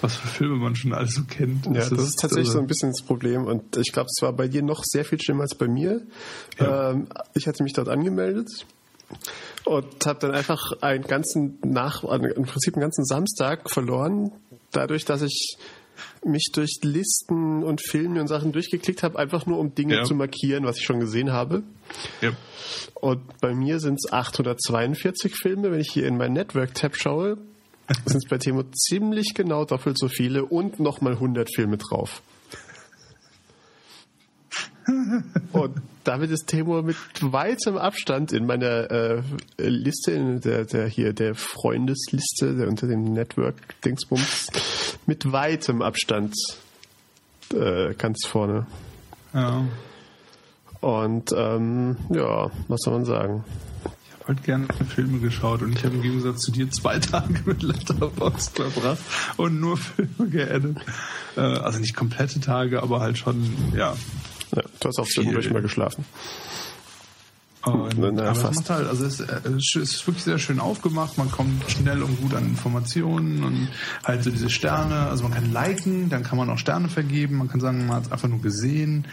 was 0.00 0.16
für 0.16 0.28
Filme 0.28 0.56
man 0.56 0.74
schon 0.76 0.94
alles 0.94 1.14
so 1.14 1.24
kennt. 1.24 1.66
Ja, 1.66 1.72
das 1.72 1.90
ist 1.90 2.18
tatsächlich 2.20 2.48
also, 2.48 2.52
so 2.52 2.60
ein 2.60 2.66
bisschen 2.66 2.90
das 2.90 3.02
Problem 3.02 3.44
und 3.44 3.76
ich 3.76 3.92
glaube, 3.92 4.08
es 4.14 4.22
war 4.22 4.32
bei 4.32 4.48
dir 4.48 4.62
noch 4.62 4.82
sehr 4.84 5.04
viel 5.04 5.20
schlimmer 5.20 5.42
als 5.42 5.54
bei 5.54 5.68
mir. 5.68 6.00
Ja. 6.58 6.92
Ähm, 6.92 7.08
ich 7.34 7.46
hatte 7.46 7.62
mich 7.62 7.74
dort 7.74 7.88
angemeldet 7.88 8.64
und 9.70 10.04
habe 10.04 10.18
dann 10.18 10.32
einfach 10.32 10.72
einen 10.80 11.04
ganzen 11.04 11.58
nach, 11.64 12.02
im 12.02 12.44
Prinzip 12.44 12.74
einen 12.74 12.82
ganzen 12.82 13.04
Samstag 13.04 13.70
verloren, 13.70 14.32
dadurch, 14.72 15.04
dass 15.04 15.22
ich 15.22 15.56
mich 16.24 16.48
durch 16.52 16.80
Listen 16.82 17.62
und 17.62 17.80
Filme 17.80 18.20
und 18.20 18.26
Sachen 18.26 18.52
durchgeklickt 18.52 19.02
habe, 19.02 19.18
einfach 19.18 19.46
nur 19.46 19.58
um 19.58 19.74
Dinge 19.74 19.96
Ja. 19.96 20.04
zu 20.04 20.14
markieren, 20.14 20.64
was 20.64 20.78
ich 20.78 20.84
schon 20.84 20.98
gesehen 20.98 21.32
habe. 21.32 21.62
Ja. 22.20 22.32
Und 22.94 23.20
bei 23.40 23.54
mir 23.54 23.78
sind 23.80 23.98
es 24.02 24.12
842 24.12 25.36
Filme. 25.36 25.70
Wenn 25.70 25.80
ich 25.80 25.90
hier 25.92 26.06
in 26.06 26.16
mein 26.16 26.32
Network-Tab 26.32 26.96
schaue, 26.96 27.38
sind 28.06 28.24
es 28.24 28.28
bei 28.28 28.38
Temo 28.38 28.64
ziemlich 28.72 29.34
genau 29.34 29.64
doppelt 29.64 29.98
so 29.98 30.08
viele 30.08 30.44
und 30.46 30.80
nochmal 30.80 31.12
100 31.14 31.54
Filme 31.54 31.76
drauf. 31.76 32.22
Und 35.52 35.76
damit 36.04 36.30
ist 36.30 36.46
Temo 36.46 36.82
mit 36.82 36.96
weitem 37.20 37.76
Abstand 37.76 38.32
in 38.32 38.46
meiner 38.46 38.90
äh, 38.90 39.22
Liste, 39.58 40.12
in 40.12 40.40
der, 40.40 40.64
der 40.64 40.86
hier 40.86 41.12
der 41.12 41.34
Freundesliste, 41.34 42.54
der 42.54 42.68
unter 42.68 42.86
dem 42.86 43.12
Network-Dingsbums, 43.12 44.48
mit 45.06 45.30
weitem 45.32 45.82
Abstand 45.82 46.34
äh, 47.52 47.94
ganz 47.94 48.26
vorne. 48.26 48.66
ja. 49.34 49.64
Und 50.80 51.32
ähm, 51.36 51.96
ja, 52.08 52.50
was 52.68 52.80
soll 52.80 52.94
man 52.94 53.04
sagen? 53.04 53.44
Ich 53.84 54.14
habe 54.14 54.28
halt 54.28 54.44
gerne 54.44 54.66
Filme 54.88 55.18
geschaut 55.18 55.60
und 55.60 55.76
ich 55.76 55.84
habe 55.84 55.96
im 55.96 56.02
Gegensatz 56.02 56.40
zu 56.40 56.52
dir 56.52 56.70
zwei 56.70 56.98
Tage 56.98 57.38
mit 57.44 57.62
Letterboxd 57.62 58.56
verbracht 58.56 59.02
und 59.36 59.60
nur 59.60 59.76
Filme 59.76 60.30
geedit. 60.30 60.78
Äh, 61.36 61.40
also 61.40 61.80
nicht 61.80 61.94
komplette 61.94 62.40
Tage, 62.40 62.82
aber 62.82 63.00
halt 63.00 63.18
schon, 63.18 63.44
ja, 63.76 63.94
Ja, 64.54 64.62
du 64.80 64.88
hast 64.88 64.98
auch 64.98 65.06
zwischendurch 65.06 65.50
mal 65.50 65.62
geschlafen. 65.62 66.04
Und, 67.62 67.98
Na, 67.98 68.10
na, 68.10 68.22
aber 68.22 68.32
es 68.32 68.38
fast. 68.38 68.54
macht 68.56 68.70
halt, 68.70 68.88
also 68.88 69.04
es, 69.04 69.20
äh, 69.20 69.26
es 69.54 69.76
ist 69.76 70.06
wirklich 70.06 70.24
sehr 70.24 70.38
schön 70.38 70.60
aufgemacht, 70.60 71.18
man 71.18 71.30
kommt 71.30 71.70
schnell 71.70 72.02
und 72.02 72.18
gut 72.18 72.32
an 72.34 72.46
Informationen 72.46 73.44
und 73.44 73.68
halt 74.02 74.24
so 74.24 74.30
diese 74.30 74.48
Sterne, 74.48 74.94
also 75.08 75.24
man 75.24 75.32
kann 75.34 75.52
liken, 75.52 76.08
dann 76.08 76.22
kann 76.22 76.38
man 76.38 76.48
auch 76.48 76.56
Sterne 76.56 76.88
vergeben, 76.88 77.36
man 77.36 77.48
kann 77.48 77.60
sagen, 77.60 77.86
man 77.86 77.96
hat 77.96 78.06
es 78.06 78.12
einfach 78.12 78.28
nur 78.28 78.40
gesehen, 78.40 79.04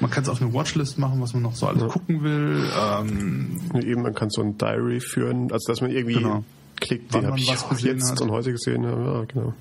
man 0.00 0.10
kann 0.10 0.24
es 0.24 0.28
auf 0.28 0.42
eine 0.42 0.52
Watchlist 0.52 0.98
machen, 0.98 1.22
was 1.22 1.32
man 1.32 1.42
noch 1.42 1.56
so 1.56 1.68
alles 1.68 1.90
gucken 1.90 2.22
will. 2.22 2.68
Ähm, 2.78 3.58
Eben, 3.82 4.02
man 4.02 4.14
kann 4.14 4.28
so 4.28 4.42
ein 4.42 4.58
Diary 4.58 5.00
führen, 5.00 5.50
also 5.50 5.66
dass 5.72 5.80
man 5.80 5.90
irgendwie 5.90 6.16
Genau. 6.16 6.44
klickt, 6.78 7.14
den 7.14 7.22
habe 7.22 7.30
man 7.30 7.38
ich 7.38 7.48
was 7.48 7.66
gesehen 7.66 7.96
jetzt 7.96 8.10
hat. 8.10 8.20
und 8.20 8.30
heute 8.30 8.52
gesehen. 8.52 8.82
Ja, 8.84 9.24
genau. 9.24 9.54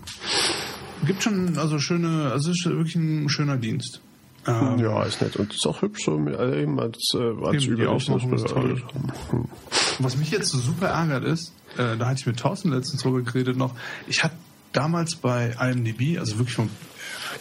gibt 1.07 1.23
schon 1.23 1.57
also 1.57 1.79
schöne, 1.79 2.33
also 2.33 2.51
es 2.51 2.57
ist 2.59 2.65
wirklich 2.65 2.95
ein 2.97 3.29
schöner 3.29 3.55
Dienst. 3.55 4.01
Ähm, 4.47 4.79
ja, 4.79 5.03
ist 5.03 5.21
nett. 5.21 5.36
Und 5.38 5.53
ist 5.53 5.65
auch 5.65 5.81
hübsch 5.81 6.05
so 6.05 6.17
mit, 6.17 6.39
eben 6.39 6.79
als, 6.79 7.13
äh, 7.15 7.45
als. 7.45 7.65
Hm. 7.65 9.45
Was 9.99 10.17
mich 10.17 10.31
jetzt 10.31 10.49
so 10.49 10.60
super 10.60 10.88
ärgert 10.88 11.23
ist, 11.23 11.51
äh, 11.77 11.97
da 11.97 12.08
hatte 12.08 12.19
ich 12.19 12.27
mit 12.27 12.38
Thorsten 12.38 12.69
letztens 12.71 13.01
drüber 13.01 13.21
geredet 13.21 13.58
noch, 13.58 13.73
ich 14.08 14.23
hatte 14.23 14.36
damals 14.71 15.15
bei 15.15 15.55
IMDb, 15.60 16.19
also 16.19 16.38
wirklich 16.38 16.55
vor 16.55 16.67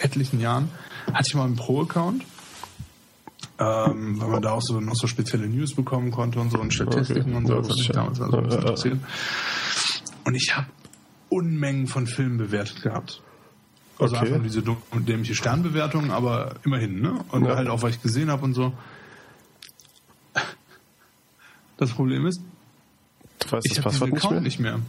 etlichen 0.01 0.41
Jahren, 0.41 0.71
hatte 1.13 1.29
ich 1.29 1.35
mal 1.35 1.45
einen 1.45 1.57
Pro-Account, 1.57 2.25
ähm, 3.59 4.21
weil 4.21 4.29
man 4.29 4.43
da 4.43 4.53
auch 4.53 4.63
so 4.63 4.81
noch 4.81 4.97
so 4.97 5.07
spezielle 5.07 5.47
News 5.47 5.75
bekommen 5.75 6.11
konnte 6.11 6.41
und 6.41 6.51
so 6.51 6.59
und 6.59 6.73
Statistiken 6.73 7.35
Okay. 7.35 7.37
und 7.37 7.47
so, 7.47 7.57
das 7.57 7.71
hat 7.71 7.77
mich 7.77 7.89
damals 7.89 8.21
also 8.21 8.39
interessiert. 8.39 8.99
Und 10.25 10.35
ich 10.35 10.57
habe 10.57 10.69
Unmengen 11.29 11.87
von 11.87 12.07
Filmen 12.07 12.39
bewertet 12.39 12.83
gehabt. 12.83 13.21
Also 13.99 14.17
Okay. 14.17 14.27
einfach 14.33 14.43
diese 14.43 14.63
dumme, 14.63 14.79
dämliche 14.93 15.35
Sternbewertung, 15.35 16.11
aber 16.11 16.57
immerhin, 16.65 17.01
ne? 17.01 17.25
Und 17.31 17.45
Ja. 17.45 17.57
halt 17.57 17.69
auch, 17.69 17.83
was 17.83 17.95
ich 17.97 18.03
gesehen 18.03 18.31
habe 18.31 18.45
und 18.45 18.55
so. 18.55 18.73
Das 21.77 21.91
Problem 21.91 22.27
ist, 22.27 22.41
Du 23.41 23.53
weißt 23.53 23.67
ich 23.67 23.79
habe 23.79 23.91
nicht 23.95 24.03
Account 24.03 24.33
mehr? 24.33 24.41
nicht 24.41 24.59
mehr. 24.61 24.81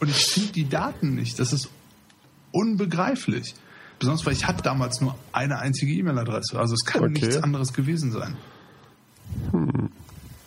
Und 0.00 0.08
ich 0.10 0.26
finde 0.26 0.52
die 0.52 0.68
Daten 0.68 1.14
nicht. 1.14 1.38
Das 1.38 1.52
ist 1.52 1.68
unbegreiflich. 2.52 3.54
Besonders, 3.98 4.24
weil 4.26 4.32
ich 4.34 4.46
hatte 4.46 4.62
damals 4.62 5.00
nur 5.00 5.18
eine 5.32 5.58
einzige 5.58 5.92
E-Mail-Adresse. 5.92 6.58
Also 6.58 6.74
es 6.74 6.84
kann 6.84 7.02
Okay. 7.02 7.12
nichts 7.12 7.36
anderes 7.42 7.72
gewesen 7.72 8.12
sein. 8.12 8.36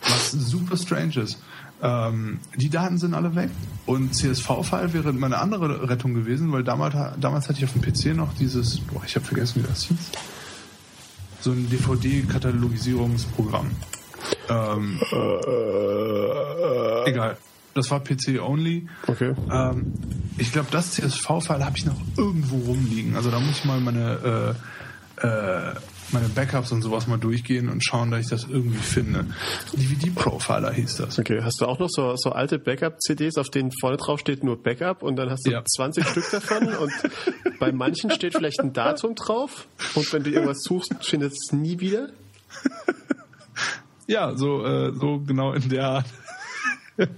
Was 0.08 0.30
super 0.30 0.76
strange 0.76 1.16
ist. 1.20 1.38
Ähm, 1.82 2.38
die 2.56 2.70
Daten 2.70 2.98
sind 2.98 3.14
alle 3.14 3.34
weg. 3.34 3.50
Und 3.86 4.14
CSV-File 4.14 4.92
wäre 4.92 5.12
meine 5.12 5.38
andere 5.38 5.88
Rettung 5.88 6.14
gewesen, 6.14 6.52
weil 6.52 6.62
damals, 6.62 6.94
damals 7.20 7.48
hatte 7.48 7.58
ich 7.58 7.64
auf 7.64 7.72
dem 7.72 7.82
PC 7.82 8.16
noch 8.16 8.32
dieses, 8.34 8.78
boah, 8.80 9.02
ich 9.04 9.16
habe 9.16 9.26
vergessen, 9.26 9.62
wie 9.62 9.66
das 9.66 9.84
hieß. 9.84 10.12
So 11.40 11.50
ein 11.50 11.68
DVD-Katalogisierungsprogramm. 11.68 13.70
Ähm, 14.48 15.00
egal. 17.04 17.36
Das 17.74 17.90
war 17.90 18.00
PC 18.00 18.40
only. 18.40 18.86
Okay. 19.06 19.34
Ähm, 19.50 19.94
ich 20.38 20.52
glaube, 20.52 20.68
das 20.70 20.92
CSV-File 20.92 21.64
habe 21.64 21.76
ich 21.76 21.86
noch 21.86 21.96
irgendwo 22.16 22.58
rumliegen. 22.58 23.16
Also 23.16 23.30
da 23.30 23.40
muss 23.40 23.58
ich 23.58 23.64
mal 23.64 23.80
meine, 23.80 24.54
äh, 25.20 25.26
äh, 25.26 25.74
meine 26.12 26.28
Backups 26.28 26.72
und 26.72 26.82
sowas 26.82 27.06
mal 27.06 27.18
durchgehen 27.18 27.68
und 27.68 27.84
schauen, 27.84 28.10
dass 28.10 28.20
ich 28.20 28.28
das 28.28 28.44
irgendwie 28.48 28.78
finde. 28.78 29.26
DVD-Profiler 29.72 30.72
hieß 30.72 30.96
das. 30.96 31.18
Okay, 31.18 31.40
hast 31.42 31.60
du 31.60 31.66
auch 31.66 31.78
noch 31.78 31.88
so, 31.90 32.14
so 32.16 32.30
alte 32.30 32.58
Backup-CDs, 32.58 33.36
auf 33.38 33.50
denen 33.50 33.70
vorne 33.80 33.96
drauf 33.96 34.20
steht 34.20 34.44
nur 34.44 34.62
Backup 34.62 35.02
und 35.02 35.16
dann 35.16 35.30
hast 35.30 35.46
du 35.46 35.50
Ja. 35.52 35.64
20 35.64 36.06
Stück 36.06 36.30
davon 36.30 36.68
und 36.68 36.92
bei 37.58 37.72
manchen 37.72 38.10
steht 38.10 38.34
vielleicht 38.34 38.60
ein 38.60 38.72
Datum 38.72 39.14
drauf 39.14 39.66
und 39.94 40.12
wenn 40.12 40.22
du 40.22 40.30
irgendwas 40.30 40.62
suchst, 40.62 40.94
findest 41.00 41.36
du 41.36 41.56
es 41.56 41.60
nie 41.60 41.80
wieder? 41.80 42.08
Ja, 44.06 44.36
so, 44.36 44.64
äh, 44.64 44.92
so 44.92 45.20
genau 45.20 45.52
in 45.52 45.68
der 45.68 45.86
Art. 45.86 46.06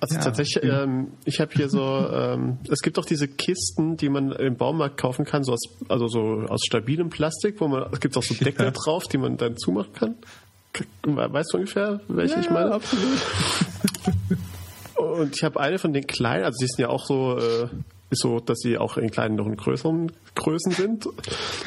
Also 0.00 0.14
Ja, 0.14 0.20
tatsächlich, 0.22 0.64
ja. 0.64 0.82
ähm, 0.84 1.08
ich 1.24 1.40
habe 1.40 1.52
hier 1.54 1.68
so, 1.68 1.80
ähm, 2.12 2.58
es 2.70 2.80
gibt 2.80 2.96
doch 2.98 3.04
diese 3.04 3.28
Kisten, 3.28 3.96
die 3.96 4.08
man 4.08 4.32
im 4.32 4.56
Baumarkt 4.56 4.96
kaufen 4.96 5.24
kann, 5.24 5.44
so 5.44 5.52
aus, 5.52 5.60
also 5.88 6.08
so 6.08 6.44
aus 6.48 6.60
stabilem 6.66 7.10
Plastik, 7.10 7.60
wo 7.60 7.68
man, 7.68 7.84
es 7.92 8.00
gibt 8.00 8.16
auch 8.16 8.22
so 8.22 8.34
Deckel 8.34 8.66
Ja. 8.66 8.70
drauf, 8.72 9.04
die 9.04 9.18
man 9.18 9.36
dann 9.36 9.56
zumachen 9.56 9.92
kann. 9.92 10.14
Weißt 11.04 11.52
du 11.52 11.58
ungefähr, 11.58 12.00
welche 12.08 12.38
ich 12.40 12.48
meine? 12.50 12.72
absolut. 12.72 13.18
Und 14.96 15.34
ich 15.36 15.42
habe 15.44 15.58
eine 15.60 15.78
von 15.78 15.92
den 15.92 16.06
kleinen, 16.06 16.44
also 16.44 16.58
die 16.60 16.66
sind 16.66 16.78
ja 16.78 16.88
auch 16.88 17.04
so, 17.06 17.38
äh, 17.38 17.68
ist 18.10 18.20
so, 18.22 18.38
dass 18.40 18.58
sie 18.58 18.76
auch 18.78 18.96
in 18.96 19.10
kleinen 19.10 19.36
noch 19.36 19.46
in 19.46 19.56
größeren 19.56 20.12
Größen 20.34 20.72
sind. 20.72 21.08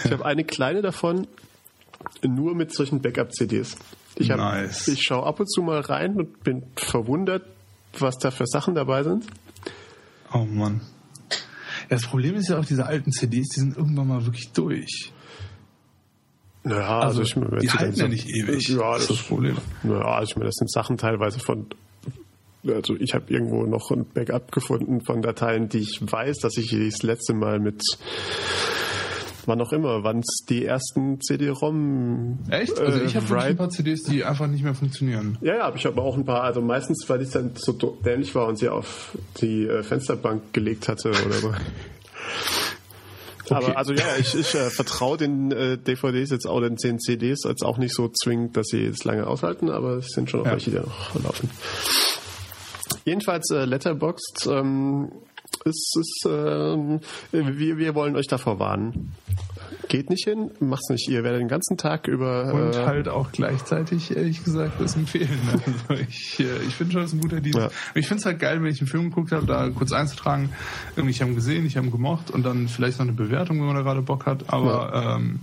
Ich 0.06 0.12
habe 0.12 0.26
eine 0.26 0.44
kleine 0.44 0.82
davon 0.82 1.28
nur 2.26 2.54
mit 2.56 2.74
solchen 2.74 3.02
Backup-CDs. 3.02 3.76
Ich, 4.16 4.30
hab- 4.30 4.38
Nice. 4.38 4.88
ich 4.88 5.02
schaue 5.04 5.26
ab 5.26 5.40
und 5.40 5.48
zu 5.52 5.62
mal 5.62 5.80
rein 5.80 6.16
und 6.18 6.44
bin 6.44 6.64
verwundert, 6.76 7.44
was 8.00 8.18
da 8.18 8.32
für 8.32 8.46
Sachen 8.48 8.76
dabei 8.76 9.04
sind. 9.04 9.26
Oh 10.34 10.46
Mann. 10.46 10.82
Ja, 11.30 11.98
das 11.98 12.04
Problem 12.08 12.36
ist 12.36 12.50
ja 12.50 12.58
auch, 12.60 12.66
diese 12.66 12.86
alten 12.86 13.12
CDs, 13.12 13.50
die 13.50 13.60
sind 13.60 13.78
irgendwann 13.78 14.08
mal 14.08 14.26
wirklich 14.26 14.52
durch. 14.52 15.12
Naja, 16.64 17.00
Also, 17.00 17.20
also, 17.20 17.22
ich 17.24 17.36
meine, 17.36 17.58
die 17.58 17.70
halten 17.70 17.96
ja 17.98 18.06
so- 18.06 18.08
nicht 18.08 18.28
ewig. 18.30 18.70
Ja, 18.70 18.78
das 18.94 19.02
das, 19.02 19.02
ist 19.02 19.10
das 19.20 19.28
Problem. 19.28 19.58
naja, 19.84 20.06
also 20.06 20.32
ich 20.32 20.36
meine, 20.38 20.46
das 20.48 20.56
sind 20.56 20.72
Sachen 20.72 20.98
teilweise 20.98 21.40
von. 21.40 21.68
Also 22.66 22.96
ich 22.96 23.14
habe 23.14 23.26
irgendwo 23.34 23.66
noch 23.66 23.92
ein 23.92 24.06
Backup 24.06 24.54
gefunden 24.54 25.02
von 25.06 25.22
Dateien, 25.22 25.68
die 25.68 25.80
ich 25.80 26.00
weiß, 26.02 26.38
dass 26.38 26.56
ich 26.56 26.70
das 26.72 27.04
letzte 27.04 27.34
Mal 27.34 27.60
mit 27.60 27.82
wann 29.48 29.62
auch 29.62 29.72
immer, 29.74 30.04
wann 30.04 30.20
es 30.20 30.46
die 30.50 30.66
ersten 30.66 31.20
CD-ROM 31.22 32.40
Echt? 32.50 32.80
Also 32.80 33.00
äh, 33.00 33.04
ich 33.06 33.16
habe 33.16 33.30
wirklich 33.30 33.46
ein 33.52 33.58
paar 33.58 33.70
CDs, 33.70 34.04
die 34.04 34.24
einfach 34.24 34.48
nicht 34.48 34.64
mehr 34.64 34.76
funktionieren. 34.76 35.38
ja, 35.42 35.56
ja, 35.56 35.64
aber 35.64 35.76
ich 35.78 35.86
habe 35.86 36.02
auch 36.02 36.16
ein 36.18 36.26
paar, 36.26 36.44
also 36.44 36.62
meistens, 36.62 37.08
weil 37.08 37.22
ich 37.22 37.30
dann 37.32 37.52
so 37.56 37.72
dämlich 37.74 38.34
war 38.36 38.48
und 38.48 38.58
sie 38.58 38.70
auf 38.70 39.18
die 39.42 39.66
äh, 39.68 39.84
Fensterbank 39.84 40.54
gelegt 40.54 40.88
hatte 40.88 41.10
oder 41.10 41.34
so. 41.34 41.54
Aber 43.50 43.78
also 43.78 43.94
ja, 43.94 44.06
ich, 44.18 44.34
ich 44.36 44.56
äh, 44.56 44.70
vertraue 44.70 45.18
den 45.18 45.52
äh, 45.52 45.78
DVDs 45.78 46.30
jetzt 46.30 46.48
auch, 46.48 46.62
den 46.62 46.78
10 46.78 47.00
CDs 47.00 47.44
jetzt 47.44 47.64
auch 47.64 47.78
nicht 47.78 47.94
so 47.94 48.08
zwingend, 48.08 48.56
dass 48.56 48.68
sie 48.68 48.86
es 48.86 49.04
lange 49.04 49.28
aushalten, 49.28 49.70
aber 49.70 49.98
es 49.98 50.08
sind 50.14 50.30
schon 50.30 50.40
auch 50.42 50.46
Ja. 50.46 50.52
welche, 50.54 50.72
die 50.72 50.78
noch 50.78 51.14
laufen. 51.22 51.50
Jedenfalls 53.06 53.50
äh, 53.52 53.66
Letterboxd 53.66 54.48
ähm, 54.50 55.12
ist, 55.66 55.96
ist 55.98 56.26
ähm, 56.28 57.00
wir, 57.32 57.78
wir 57.78 57.96
wollen 57.96 58.16
euch 58.16 58.28
davor 58.28 58.60
warnen. 58.60 59.14
Geht 59.88 60.10
nicht 60.10 60.26
hin, 60.26 60.52
macht's 60.60 60.90
nicht. 60.90 61.08
Ihr 61.10 61.24
werdet 61.24 61.42
den 61.42 61.48
ganzen 61.48 61.78
Tag 61.78 62.08
über 62.08 62.54
Und 62.54 62.76
äh, 62.76 62.86
halt 62.86 63.08
auch 63.08 63.32
gleichzeitig, 63.32 64.16
ehrlich 64.16 64.44
gesagt, 64.44 64.80
das 64.80 64.96
empfehlen. 64.96 65.30
Also 65.88 66.02
ich 66.02 66.40
äh, 66.40 66.64
ich 66.68 66.76
finde 66.76 66.94
schon, 66.94 67.02
das 67.02 67.12
ist 67.12 67.18
ein 67.18 67.22
guter 67.22 67.42
Dienst. 67.42 67.60
Ja. 67.60 67.70
Ich 67.96 68.08
finde 68.08 68.22
es 68.22 68.26
halt 68.26 68.40
geil, 68.40 68.62
wenn 68.62 68.72
ich 68.72 68.80
einen 68.80 68.88
Film 68.88 69.10
geguckt 69.10 69.32
habe, 69.32 69.46
da 69.46 69.70
kurz 69.70 69.92
einzutragen, 69.92 70.50
irgendwie, 70.96 71.12
ich 71.12 71.22
habe 71.22 71.32
ihn 71.32 71.36
gesehen, 71.36 71.66
ich 71.66 71.78
habe 71.78 71.88
ihn 71.88 71.92
gemocht 71.92 72.32
und 72.32 72.44
dann 72.44 72.68
vielleicht 72.68 73.00
noch 73.00 73.06
eine 73.06 73.14
Bewertung, 73.14 73.60
wenn 73.60 73.68
man 73.68 73.76
da 73.76 73.82
gerade 73.82 74.02
Bock 74.02 74.26
hat. 74.26 74.52
Aber 74.52 75.18
ähm, 75.18 75.40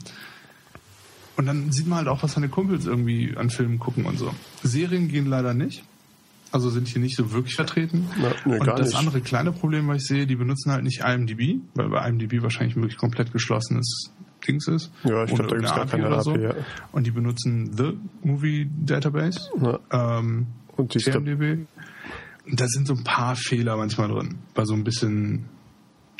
und 1.36 1.46
dann 1.46 1.72
sieht 1.72 1.86
man 1.86 1.98
halt 1.98 2.08
auch, 2.08 2.22
was 2.22 2.32
seine 2.32 2.48
Kumpels 2.48 2.86
irgendwie 2.86 3.34
an 3.36 3.48
Filmen 3.48 3.78
gucken 3.78 4.04
und 4.04 4.18
so. 4.18 4.30
Serien 4.62 5.08
gehen 5.08 5.26
leider 5.26 5.54
nicht. 5.54 5.84
Also 6.52 6.68
sind 6.70 6.88
hier 6.88 7.00
nicht 7.00 7.16
so 7.16 7.32
wirklich 7.32 7.54
vertreten. 7.54 8.08
Ja, 8.20 8.32
nee, 8.44 8.58
und 8.58 8.66
gar 8.66 8.76
das 8.76 8.88
nicht. 8.88 8.98
andere 8.98 9.20
kleine 9.20 9.52
Problem, 9.52 9.86
was 9.88 10.02
ich 10.02 10.08
sehe, 10.08 10.26
die 10.26 10.36
benutzen 10.36 10.72
halt 10.72 10.82
nicht 10.82 11.00
IMDb, 11.00 11.60
weil 11.74 11.88
bei 11.90 12.08
IMDb 12.08 12.42
wahrscheinlich 12.42 12.76
ein 12.76 12.82
wirklich 12.82 12.98
komplett 12.98 13.32
geschlossenes 13.32 14.10
Dings 14.46 14.66
ist. 14.68 14.90
Ja, 15.04 15.24
ich 15.24 15.32
Oder 15.32 15.44
glaub, 15.44 15.48
da 15.48 15.56
gibt's 15.56 15.70
gar 15.70 15.78
irgendeine 15.78 16.02
keine 16.02 16.06
oder 16.14 16.22
so. 16.22 16.32
API, 16.32 16.42
ja. 16.42 16.54
Und 16.92 17.06
die 17.06 17.10
benutzen 17.12 17.72
The 17.76 17.92
Movie 18.22 18.68
Database. 18.84 19.38
Ja. 19.60 19.78
Ähm, 20.18 20.46
Und 20.76 20.94
die. 20.94 21.66
Und 22.46 22.60
da 22.60 22.66
sind 22.66 22.86
so 22.86 22.94
ein 22.94 23.04
paar 23.04 23.36
Fehler 23.36 23.76
manchmal 23.76 24.08
drin. 24.08 24.38
Bei 24.54 24.64
so 24.64 24.74
ein 24.74 24.82
bisschen 24.82 25.44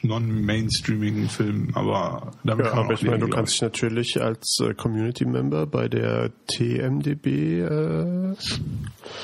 non-mainstreamigen 0.03 1.29
Filmen, 1.29 1.71
aber 1.75 2.33
damit 2.45 2.67
Ja, 2.67 2.71
kann 2.71 2.79
man 2.79 2.85
aber 2.87 2.95
ich 2.95 3.03
meine, 3.03 3.19
du 3.19 3.29
kannst 3.29 3.55
dich 3.55 3.63
natürlich 3.63 4.21
als 4.21 4.59
äh, 4.61 4.75
Community-Member 4.75 5.67
bei 5.67 5.89
der 5.89 6.31
TMDB 6.47 7.61
äh. 7.61 8.35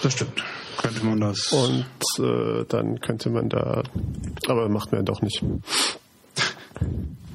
Das 0.02 0.12
stimmt. 0.12 0.42
Könnte 0.78 1.04
man 1.06 1.20
das. 1.20 1.52
und 1.52 1.86
äh, 2.24 2.64
dann 2.68 3.00
könnte 3.00 3.30
man 3.30 3.48
da, 3.48 3.82
aber 4.46 4.68
macht 4.68 4.92
man 4.92 5.04
doch 5.04 5.22
nicht. 5.22 5.42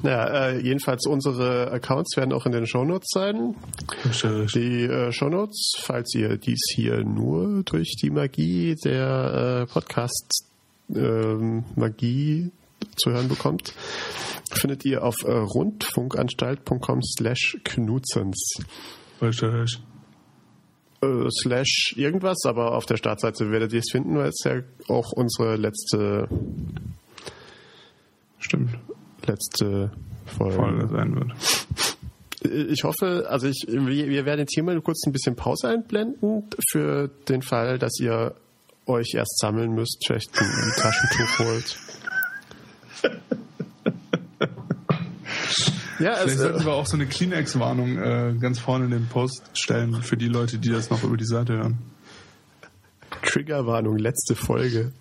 Naja, 0.02 0.48
äh, 0.48 0.58
jedenfalls 0.60 1.06
unsere 1.06 1.70
Accounts 1.70 2.16
werden 2.16 2.32
auch 2.32 2.46
in 2.46 2.52
den 2.52 2.66
Shownotes 2.66 3.08
sein. 3.12 3.54
Die 4.54 4.84
äh, 4.84 5.12
Shownotes, 5.12 5.74
falls 5.80 6.14
ihr 6.14 6.38
dies 6.38 6.60
hier 6.74 7.04
nur 7.04 7.62
durch 7.62 7.94
die 8.02 8.10
Magie 8.10 8.74
der 8.74 9.62
äh, 9.62 9.66
Podcast-Magie 9.72 12.50
zu 12.96 13.10
hören 13.10 13.28
bekommt, 13.28 13.72
findet 14.52 14.84
ihr 14.84 15.02
auf 15.02 15.16
äh, 15.24 15.32
rundfunkanstalt.com 15.32 17.00
slash 17.02 17.58
knutzens. 17.64 18.54
Äh, 19.20 19.66
slash 21.42 21.94
irgendwas, 21.96 22.44
aber 22.44 22.76
auf 22.76 22.86
der 22.86 22.96
Startseite 22.96 23.50
werdet 23.50 23.72
ihr 23.72 23.80
es 23.80 23.90
finden, 23.90 24.16
weil 24.16 24.28
es 24.28 24.42
ja 24.44 24.60
auch 24.88 25.12
unsere 25.12 25.56
letzte 25.56 26.28
Stimmt. 28.38 28.78
letzte 29.26 29.90
Folge. 30.26 30.54
Folge 30.54 30.88
sein 30.88 31.14
wird. 31.14 31.32
Ich 32.70 32.82
hoffe, 32.82 33.26
also 33.28 33.46
ich, 33.46 33.66
wir, 33.68 34.08
wir 34.08 34.24
werden 34.24 34.40
jetzt 34.40 34.54
hier 34.54 34.64
mal 34.64 34.80
kurz 34.80 35.06
ein 35.06 35.12
bisschen 35.12 35.36
Pause 35.36 35.68
einblenden 35.68 36.48
für 36.70 37.08
den 37.28 37.42
Fall, 37.42 37.78
dass 37.78 38.00
ihr 38.00 38.34
euch 38.86 39.14
erst 39.14 39.38
sammeln 39.38 39.72
müsst, 39.74 40.04
vielleicht 40.04 40.30
ein 40.36 40.72
Taschentuch 40.76 41.38
holt. 41.38 41.78
Ja, 46.02 46.16
Vielleicht 46.16 46.34
es, 46.34 46.38
sollten 46.40 46.62
äh, 46.62 46.64
wir 46.64 46.72
auch 46.72 46.86
so 46.86 46.96
eine 46.96 47.06
Kleenex-Warnung 47.06 47.98
äh, 47.98 48.34
ganz 48.40 48.58
vorne 48.58 48.86
in 48.86 48.90
den 48.90 49.06
Post 49.06 49.42
stellen 49.54 50.02
für 50.02 50.16
die 50.16 50.28
Leute, 50.28 50.58
die 50.58 50.70
das 50.70 50.90
noch 50.90 51.04
über 51.04 51.16
die 51.16 51.24
Seite 51.24 51.54
hören. 51.54 51.78
Triggerwarnung, 53.22 53.98
letzte 53.98 54.34
Folge. 54.34 54.92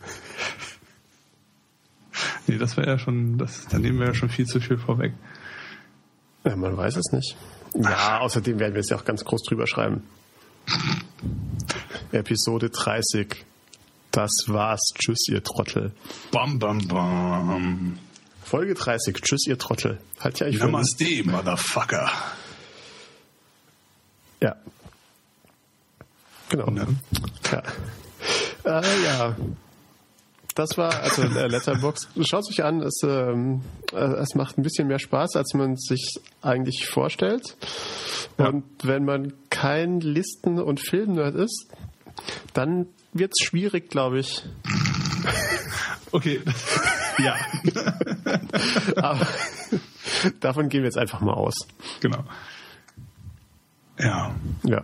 Nee, 2.46 2.58
das 2.58 2.78
wäre 2.78 2.88
ja 2.88 3.00
schon, 3.00 3.38
das, 3.38 3.68
da 3.68 3.80
nehmen 3.80 4.00
wir 4.00 4.08
ja 4.08 4.14
schon 4.14 4.30
viel 4.30 4.46
zu 4.46 4.60
viel 4.60 4.78
vorweg. 4.78 5.14
Ja, 6.44 6.56
man 6.56 6.78
weiß 6.78 6.98
es 6.98 7.12
nicht. 7.12 7.36
Ja, 7.74 8.20
außerdem 8.20 8.60
werden 8.60 8.74
wir 8.74 8.82
es 8.82 8.90
ja 8.90 8.98
auch 8.98 9.06
ganz 9.06 9.24
groß 9.24 9.44
drüber 9.44 9.66
schreiben. 9.66 10.04
Episode 12.12 12.70
30. 12.70 13.46
Das 14.12 14.32
war's. 14.48 14.82
Tschüss, 14.94 15.28
ihr 15.30 15.44
Trottel. 15.44 15.94
Bam, 16.32 16.60
bam, 16.60 16.88
bam. 16.88 17.98
Folge 18.52 18.74
30. 18.74 19.16
Tschüss, 19.22 19.48
ihr 19.48 19.58
Trottel. 19.58 19.98
Halt 20.20 20.42
ja, 20.42 20.48
ich 20.48 20.60
Namaste, 20.60 21.24
Motherfucker. 21.24 22.12
Ja. 24.42 24.58
Genau. 26.50 26.70
Ne? 26.70 26.86
Ja. 27.50 27.64
Äh, 28.82 29.04
ja. 29.06 29.38
Das 30.54 30.78
war 30.78 31.00
also 31.00 31.22
äh, 31.22 31.48
Letterbox. 31.48 32.10
Schaut 32.24 32.50
euch 32.50 32.62
an, 32.62 32.82
es, 32.82 33.00
ähm, 33.04 33.62
äh, 33.94 33.96
es 33.96 34.36
macht 34.36 34.58
ein 34.58 34.64
bisschen 34.64 34.90
mehr 34.90 35.00
Spaß, 35.00 35.38
als 35.38 35.54
man 35.54 35.78
sich 35.78 36.20
eigentlich 36.42 36.88
vorstellt. 36.88 37.56
Ja. 38.38 38.50
Und 38.50 38.66
wenn 38.84 39.06
man 39.06 39.32
kein 39.50 40.02
Listen- 40.02 40.60
und 40.60 40.82
Filmnerd 40.82 41.36
ist, 41.36 41.68
dann 42.54 42.88
wird 43.14 43.32
es 43.32 43.46
schwierig, 43.48 43.90
glaube 43.90 44.20
ich. 44.20 44.44
Okay. 46.12 46.42
Ja, 47.24 47.36
Aber 48.98 49.28
davon 50.40 50.70
gehen 50.70 50.82
wir 50.82 50.88
jetzt 50.88 50.98
einfach 50.98 51.22
mal 51.22 51.34
aus. 51.34 51.56
genau. 52.00 52.24
Ja. 54.00 54.34
Ja. 54.64 54.84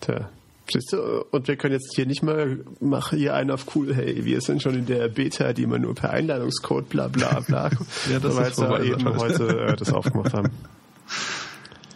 Tja. 0.00 0.28
Siehst 0.70 0.92
du, 0.92 1.24
und 1.30 1.48
wir 1.48 1.56
können 1.56 1.74
jetzt 1.74 1.94
hier 1.94 2.06
nicht 2.06 2.22
mal, 2.22 2.64
mach 2.80 3.10
hier 3.10 3.34
einen 3.34 3.50
auf 3.50 3.74
cool, 3.76 3.94
hey, 3.94 4.24
wir 4.24 4.40
sind 4.40 4.62
schon 4.62 4.74
in 4.74 4.86
der 4.86 5.08
Beta, 5.08 5.52
die 5.52 5.66
man 5.66 5.82
nur 5.82 5.94
per 5.94 6.10
Einladungscode 6.10 6.88
bla 6.88 7.08
bla 7.08 7.40
bla. 7.40 7.68
Ja, 8.10 8.18
das 8.20 8.36
weil 8.36 8.46
ist 8.48 8.54
vorbei, 8.54 8.84
eben 8.84 9.00
Sascha. 9.00 9.18
heute 9.18 9.58
äh, 9.58 9.76
das 9.76 9.92
aufgemacht 9.92 10.32
haben. 10.32 10.50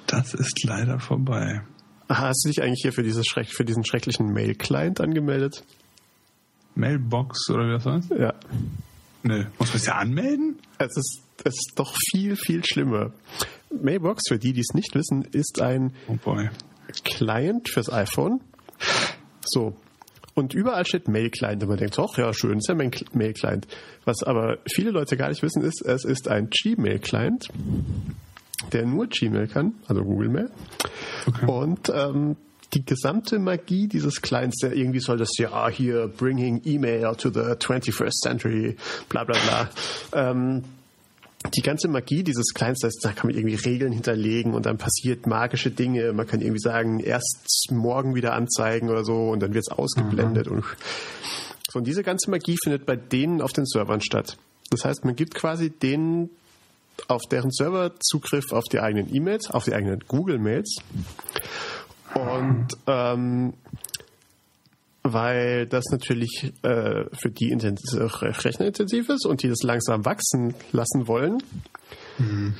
Das 0.06 0.34
ist 0.34 0.62
leider 0.64 0.98
vorbei. 0.98 1.62
Hast 2.08 2.44
du 2.44 2.48
dich 2.50 2.62
eigentlich 2.62 2.82
hier 2.82 2.92
für, 2.92 3.02
dieses 3.02 3.24
Schreck, 3.26 3.48
für 3.48 3.64
diesen 3.64 3.84
schrecklichen 3.84 4.32
Mail-Client 4.32 5.00
angemeldet? 5.00 5.64
Mailbox 6.76 7.50
oder 7.50 7.66
wie 7.66 7.72
das 7.72 7.86
heißt? 7.86 8.10
Ja. 8.18 8.34
Nee. 9.22 9.46
Muss 9.58 9.68
man 9.70 9.76
es 9.76 9.86
ja 9.86 9.96
anmelden? 9.96 10.58
Es 10.78 10.96
ist, 10.96 11.20
es 11.44 11.54
ist 11.54 11.72
doch 11.76 11.94
viel, 12.10 12.36
viel 12.36 12.64
schlimmer. 12.64 13.12
Mailbox, 13.82 14.28
für 14.28 14.38
die, 14.38 14.52
die 14.52 14.60
es 14.60 14.74
nicht 14.74 14.94
wissen, 14.94 15.24
ist 15.32 15.60
ein 15.60 15.92
Oh. 16.24 16.36
Client 17.04 17.68
fürs 17.68 17.92
iPhone. 17.92 18.40
So. 19.44 19.74
Und 20.34 20.54
überall 20.54 20.84
steht 20.86 21.08
Mail-Client. 21.08 21.62
Und 21.62 21.70
man 21.70 21.78
denkt, 21.78 21.98
ach 21.98 22.18
ja, 22.18 22.32
schön, 22.34 22.58
ist 22.58 22.68
ja 22.68 22.74
mein 22.74 22.90
Mail-Client. 23.14 23.66
Was 24.04 24.22
aber 24.22 24.58
viele 24.70 24.90
Leute 24.90 25.16
gar 25.16 25.30
nicht 25.30 25.42
wissen, 25.42 25.62
ist, 25.62 25.82
es 25.82 26.04
ist 26.04 26.28
ein 26.28 26.50
Gmail-Client, 26.50 27.48
der 28.72 28.84
nur 28.86 29.06
Gmail 29.06 29.48
kann, 29.48 29.74
also 29.88 30.02
Google 30.04 30.28
Mail. 30.28 30.50
Okay. 31.26 31.46
Und 31.46 31.88
ähm, 31.88 32.36
die 32.74 32.84
gesamte 32.84 33.38
Magie 33.38 33.86
dieses 33.88 34.20
Clients, 34.22 34.58
der 34.60 34.74
irgendwie 34.74 35.00
soll 35.00 35.18
das 35.18 35.30
ja 35.38 35.68
hier 35.68 36.08
bringing 36.08 36.62
email 36.64 37.14
to 37.16 37.30
the 37.30 37.40
21st 37.40 38.22
century, 38.22 38.76
bla 39.08 39.24
bla 39.24 39.38
bla. 39.38 39.70
Ähm, 40.12 40.64
die 41.54 41.62
ganze 41.62 41.88
Magie 41.88 42.22
dieses 42.22 42.52
Clients, 42.54 42.80
da 42.80 43.12
kann 43.12 43.28
man 43.28 43.36
irgendwie 43.36 43.54
Regeln 43.54 43.92
hinterlegen 43.92 44.54
und 44.54 44.66
dann 44.66 44.78
passiert 44.78 45.26
magische 45.26 45.70
Dinge. 45.70 46.12
Man 46.12 46.26
kann 46.26 46.40
irgendwie 46.40 46.60
sagen, 46.60 47.00
erst 47.00 47.68
morgen 47.70 48.14
wieder 48.14 48.32
anzeigen 48.32 48.90
oder 48.90 49.04
so 49.04 49.30
und 49.30 49.40
dann 49.40 49.54
wird 49.54 49.64
es 49.68 49.76
ausgeblendet. 49.76 50.50
Mhm. 50.50 50.56
Und 50.56 50.64
so, 51.70 51.78
und 51.78 51.86
diese 51.86 52.02
ganze 52.02 52.30
Magie 52.30 52.56
findet 52.62 52.86
bei 52.86 52.96
denen 52.96 53.40
auf 53.40 53.52
den 53.52 53.66
Servern 53.66 54.00
statt. 54.00 54.36
Das 54.70 54.84
heißt, 54.84 55.04
man 55.04 55.14
gibt 55.14 55.34
quasi 55.34 55.70
denen 55.70 56.30
auf 57.08 57.22
deren 57.30 57.50
Server 57.50 57.92
Zugriff 58.00 58.52
auf 58.52 58.64
die 58.64 58.80
eigenen 58.80 59.14
E-Mails, 59.14 59.50
auf 59.50 59.64
die 59.64 59.74
eigenen 59.74 60.00
Google-Mails. 60.08 60.78
Und 62.16 62.68
ähm, 62.86 63.52
weil 65.12 65.66
das 65.66 65.84
natürlich 65.90 66.52
äh, 66.62 67.04
für 67.12 67.30
die 67.30 67.50
intensiv, 67.50 68.22
rechenintensiv 68.22 69.08
ist 69.08 69.26
und 69.26 69.42
die 69.42 69.48
das 69.48 69.62
langsam 69.62 70.04
wachsen 70.04 70.54
lassen 70.72 71.06
wollen, 71.06 71.42
mhm. 72.18 72.54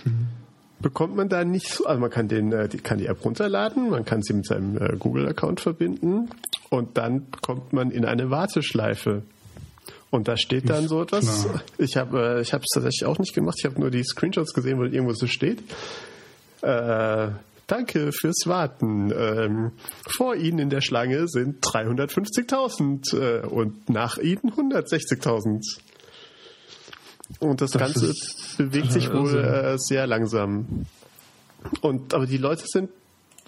bekommt 0.80 1.16
man 1.16 1.28
da 1.28 1.44
nicht 1.44 1.68
so, 1.68 1.86
also 1.86 2.00
man 2.00 2.11
kann 2.11 2.28
den, 2.28 2.52
äh, 2.52 2.68
die, 2.68 2.78
kann 2.78 2.98
die 2.98 3.07
App 3.07 3.24
runterladen, 3.24 3.90
man 3.90 4.04
kann 4.04 4.22
sie 4.22 4.34
mit 4.34 4.46
seinem 4.46 4.76
äh, 4.76 4.96
Google-Account 4.96 5.61
verbinden 5.61 6.30
und 6.70 6.96
dann 6.96 7.30
kommt 7.42 7.72
man 7.72 7.90
in 7.90 8.04
eine 8.04 8.30
Warteschleife. 8.30 9.22
Und 10.11 10.28
da 10.28 10.36
steht 10.36 10.70
dann 10.70 10.86
so 10.86 11.02
etwas. 11.02 11.44
Klar. 11.44 11.62
Ich 11.78 11.96
habe 11.96 12.36
äh, 12.36 12.40
ich 12.40 12.52
habe 12.52 12.62
es 12.62 12.72
tatsächlich 12.72 13.04
auch 13.07 13.18
nicht 13.18 13.34
gemacht. 13.34 13.57
Ich 13.59 13.64
habe 13.64 13.78
nur 13.80 13.90
die 13.90 14.04
Screenshots 14.04 14.54
gesehen, 14.54 14.78
wo 14.78 14.84
irgendwo 14.84 15.12
so 15.12 15.26
steht. 15.26 15.59
Äh, 16.62 17.28
Danke 17.67 18.12
fürs 18.12 18.47
Warten. 18.47 19.11
Ähm, 19.11 19.73
vor 20.09 20.37
Ihnen 20.37 20.61
in 20.61 20.71
der 20.71 20.81
Schlange 20.81 21.27
sind 21.27 21.64
350.000 21.64 23.17
äh, 23.19 23.47
und 23.47 23.89
nach 23.91 24.19
Ihnen 24.19 24.53
160.000. 24.53 25.81
Und 27.41 27.61
das, 27.61 27.73
das 27.73 27.81
Ganze 27.81 28.07
ist, 28.07 28.55
bewegt 28.57 28.93
sich 28.93 29.12
wohl 29.12 29.37
also. 29.37 29.39
äh, 29.39 29.79
sehr 29.79 30.07
langsam. 30.07 30.87
Und 31.81 32.14
aber 32.14 32.27
die 32.27 32.37
Leute 32.37 32.64
sind 32.67 32.91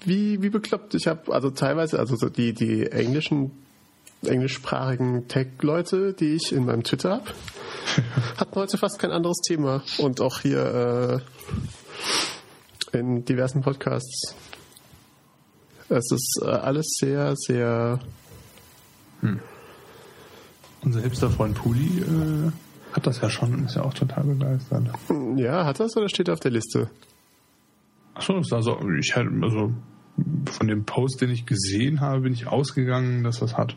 wie, 0.05 0.43
wie 0.43 0.51
bekloppt. 0.51 0.95
Ich 0.95 1.07
habe 1.07 1.33
also 1.33 1.51
teilweise, 1.51 1.99
also 1.99 2.29
die, 2.29 2.53
die 2.53 2.87
englischen, 2.91 3.53
englischsprachigen 4.25 5.29
Tech-Leute, 5.29 6.13
die 6.13 6.35
ich 6.35 6.53
in 6.53 6.65
meinem 6.65 6.83
Twitter 6.83 7.11
habe, 7.11 7.31
hatten 8.37 8.55
heute 8.57 8.79
fast 8.79 8.99
kein 8.99 9.13
anderes 9.13 9.39
Thema. 9.47 9.83
Und 9.99 10.21
auch 10.21 10.41
hier 10.41 11.23
äh, 11.23 12.05
in 12.93 13.25
diversen 13.25 13.63
Podcasts. 13.63 14.35
Es 15.89 16.11
ist 16.13 16.41
äh, 16.43 16.47
alles 16.49 16.87
sehr, 16.99 17.35
sehr. 17.37 17.99
Hm. 19.21 19.41
Unser 20.83 21.01
Hipster-Freund 21.01 21.57
Puli 21.57 22.01
äh, 22.01 22.53
hat 22.93 23.07
das 23.07 23.21
ja 23.21 23.31
schon 23.31 23.55
und 23.55 23.65
ist 23.65 23.77
ja 23.77 23.83
auch 23.83 23.95
total 23.95 24.25
begeistert. 24.25 24.89
Ja, 25.37 25.65
hat 25.65 25.81
das 25.81 25.97
oder 25.97 26.09
steht 26.09 26.31
auf 26.31 26.41
der 26.41 26.51
Liste? 26.51 26.91
Achso, 28.15 28.41
also 28.51 28.79
ich 28.99 29.15
halt, 29.17 29.29
also 29.43 29.73
von 30.51 30.67
dem 30.67 30.85
Post, 30.85 31.21
den 31.21 31.31
ich 31.31 31.47
gesehen 31.47 32.01
habe, 32.01 32.23
bin 32.23 32.33
ich 32.33 32.47
ausgegangen, 32.47 33.25
dass 33.25 33.39
das 33.39 33.57
hat. 33.57 33.77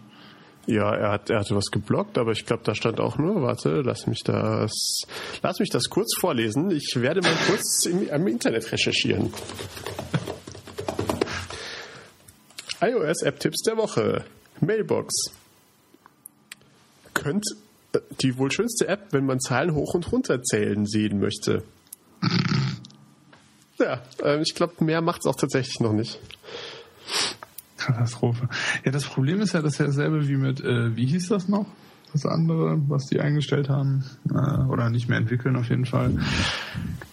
Ja, 0.68 0.93
er 0.93 1.12
hat, 1.12 1.30
er 1.30 1.39
hatte 1.39 1.55
was 1.55 1.72
geblockt, 1.72 2.18
aber 2.18 2.32
ich 2.32 2.45
glaube, 2.45 2.64
da 2.64 2.76
stand 2.76 2.99
auch 2.99 3.18
nur, 3.18 3.41
warte, 3.41 3.82
lass 3.82 4.05
mich 4.05 4.24
das, 4.24 5.01
lass 5.41 5.59
mich 5.59 5.70
das 5.70 5.89
kurz 5.89 6.16
vorlesen. 6.20 6.70
Ich 6.72 6.95
werde 6.95 7.22
mal 7.22 7.36
kurz 7.47 7.86
im, 7.86 8.07
im 8.07 8.28
Internet 8.28 8.72
recherchieren. 8.72 9.34
iOS 12.82 13.24
App 13.24 13.39
Tipps 13.39 13.62
der 13.64 13.78
Woche. 13.78 14.26
Mailbox. 14.59 15.32
Könnt 17.14 17.45
äh, 17.93 17.99
die 18.22 18.38
wohl 18.38 18.51
schönste 18.51 18.88
App, 18.88 19.07
wenn 19.12 19.26
man 19.26 19.39
Zahlen 19.39 19.74
hoch 19.74 19.93
und 19.93 20.12
runter 20.12 20.41
zählen 20.43 20.86
sehen 20.86 21.20
möchte. 21.20 21.64
Ja, 23.80 24.01
äh, 24.24 24.41
ich 24.41 24.53
glaube, 24.55 24.84
mehr 24.84 25.01
macht 25.01 25.22
es 25.22 25.26
auch 25.26 25.36
tatsächlich 25.36 25.80
noch 25.80 25.93
nicht. 25.93 26.20
Katastrophe. 27.86 28.47
Ja, 28.86 28.91
das 28.91 29.05
Problem 29.05 29.41
ist 29.41 29.53
ja 29.53 29.61
das 29.61 29.73
ist 29.73 29.79
ja 29.79 29.86
dasselbe 29.88 30.27
wie 30.27 30.38
mit, 30.38 30.61
äh, 30.61 30.95
wie 30.95 31.05
hieß 31.05 31.29
das 31.29 31.47
noch? 31.47 31.65
Das 32.13 32.25
andere, 32.25 32.77
was 32.89 33.07
die 33.07 33.21
eingestellt 33.21 33.69
haben, 33.69 34.03
äh, 34.29 34.63
oder 34.63 34.89
nicht 34.89 35.07
mehr 35.07 35.17
entwickeln 35.17 35.55
auf 35.55 35.69
jeden 35.69 35.86
Fall, 35.86 36.17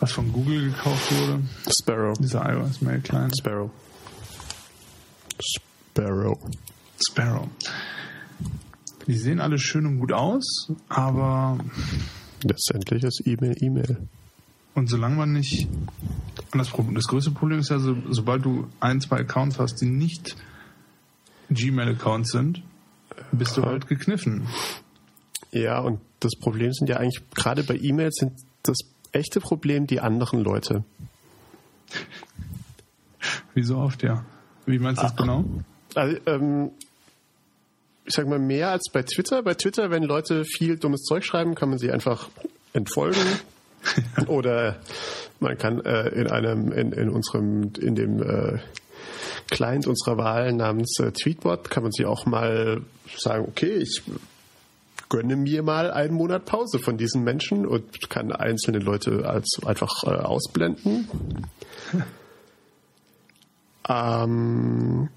was 0.01 0.11
von 0.11 0.33
Google 0.33 0.71
gekauft 0.71 1.13
wurde. 1.13 1.41
Sparrow. 1.71 2.19
Dieser 2.19 2.53
iOS 2.53 2.81
Mail 2.83 3.01
Client. 3.01 3.37
Sparrow. 3.39 3.71
Sparrow. 5.41 6.39
Sparrow. 7.01 7.49
Die 9.07 9.17
sehen 9.17 9.41
alle 9.41 9.59
schön 9.59 9.87
und 9.87 10.01
gut 10.01 10.13
aus, 10.13 10.73
aber 10.89 11.59
letztendlich 12.43 13.05
ist 13.05 13.23
E-Mail 13.25 13.57
E-Mail. 13.63 14.09
Und 14.75 14.89
solange 14.89 15.17
man 15.17 15.33
nicht. 15.33 15.67
Und 16.53 16.59
das, 16.59 16.69
Problem, 16.69 16.95
das 16.95 17.07
größte 17.07 17.31
Problem 17.31 17.59
ist 17.59 17.71
ja, 17.71 17.79
so, 17.79 17.97
sobald 18.11 18.45
du 18.45 18.69
ein, 18.81 19.01
zwei 19.01 19.21
Accounts 19.21 19.59
hast, 19.59 19.81
die 19.81 19.87
nicht 19.87 20.37
Gmail-Accounts 21.51 22.33
sind, 22.33 22.63
bist 23.33 23.57
du 23.57 23.63
halt 23.63 23.87
gekniffen. 23.87 24.47
Ja, 25.51 25.81
und 25.81 26.01
das 26.21 26.37
Problem 26.37 26.73
sind 26.73 26.89
ja 26.89 26.97
eigentlich, 26.97 27.23
gerade 27.35 27.63
bei 27.63 27.77
E-Mails 27.77 28.17
sind 28.17 28.33
das 28.63 28.79
echte 29.13 29.41
Problem 29.41 29.87
die 29.87 30.01
anderen 30.01 30.41
Leute. 30.41 30.85
Wie 33.55 33.63
so 33.63 33.79
oft, 33.79 34.03
ja. 34.03 34.25
Wie 34.67 34.79
meinst 34.79 35.01
du 35.01 35.07
das 35.07 35.13
ah, 35.13 35.17
genau? 35.17 35.45
Also, 35.95 36.19
ähm, 36.27 36.71
ich 38.05 38.15
sag 38.15 38.29
mal, 38.29 38.39
mehr 38.39 38.71
als 38.71 38.91
bei 38.93 39.03
Twitter. 39.03 39.43
Bei 39.43 39.55
Twitter, 39.55 39.91
wenn 39.91 40.03
Leute 40.03 40.45
viel 40.45 40.77
dummes 40.77 41.03
Zeug 41.03 41.25
schreiben, 41.25 41.55
kann 41.55 41.71
man 41.71 41.79
sie 41.79 41.91
einfach 41.91 42.29
entfolgen, 42.75 43.27
Oder 44.27 44.77
man 45.41 45.57
kann 45.59 45.81
äh, 45.85 46.09
in 46.09 46.29
einem, 46.29 46.73
in, 46.73 46.93
in 46.93 47.09
unserem, 47.09 47.73
in 47.81 47.95
dem 47.95 48.23
äh, 48.23 48.59
Client 49.51 49.87
unserer 49.87 50.19
Wahl 50.19 50.53
namens 50.53 50.99
äh, 51.01 51.13
Tweetbot 51.13 51.71
kann 51.71 51.83
man 51.83 51.93
sich 51.93 52.07
auch 52.07 52.27
mal 52.27 52.83
sagen, 53.17 53.45
okay, 53.49 53.77
ich 53.77 54.03
gönne 55.09 55.37
mir 55.37 55.63
mal 55.63 55.91
einen 55.91 56.15
Monat 56.15 56.45
Pause 56.45 56.79
von 56.79 56.99
diesen 56.99 57.25
Menschen 57.25 57.67
und 57.67 58.11
kann 58.11 58.33
einzelne 58.33 58.79
Leute 58.79 59.29
als 59.29 59.59
einfach 59.65 60.05
äh, 60.05 60.11
ausblenden. 60.11 61.09
ähm, 63.89 65.09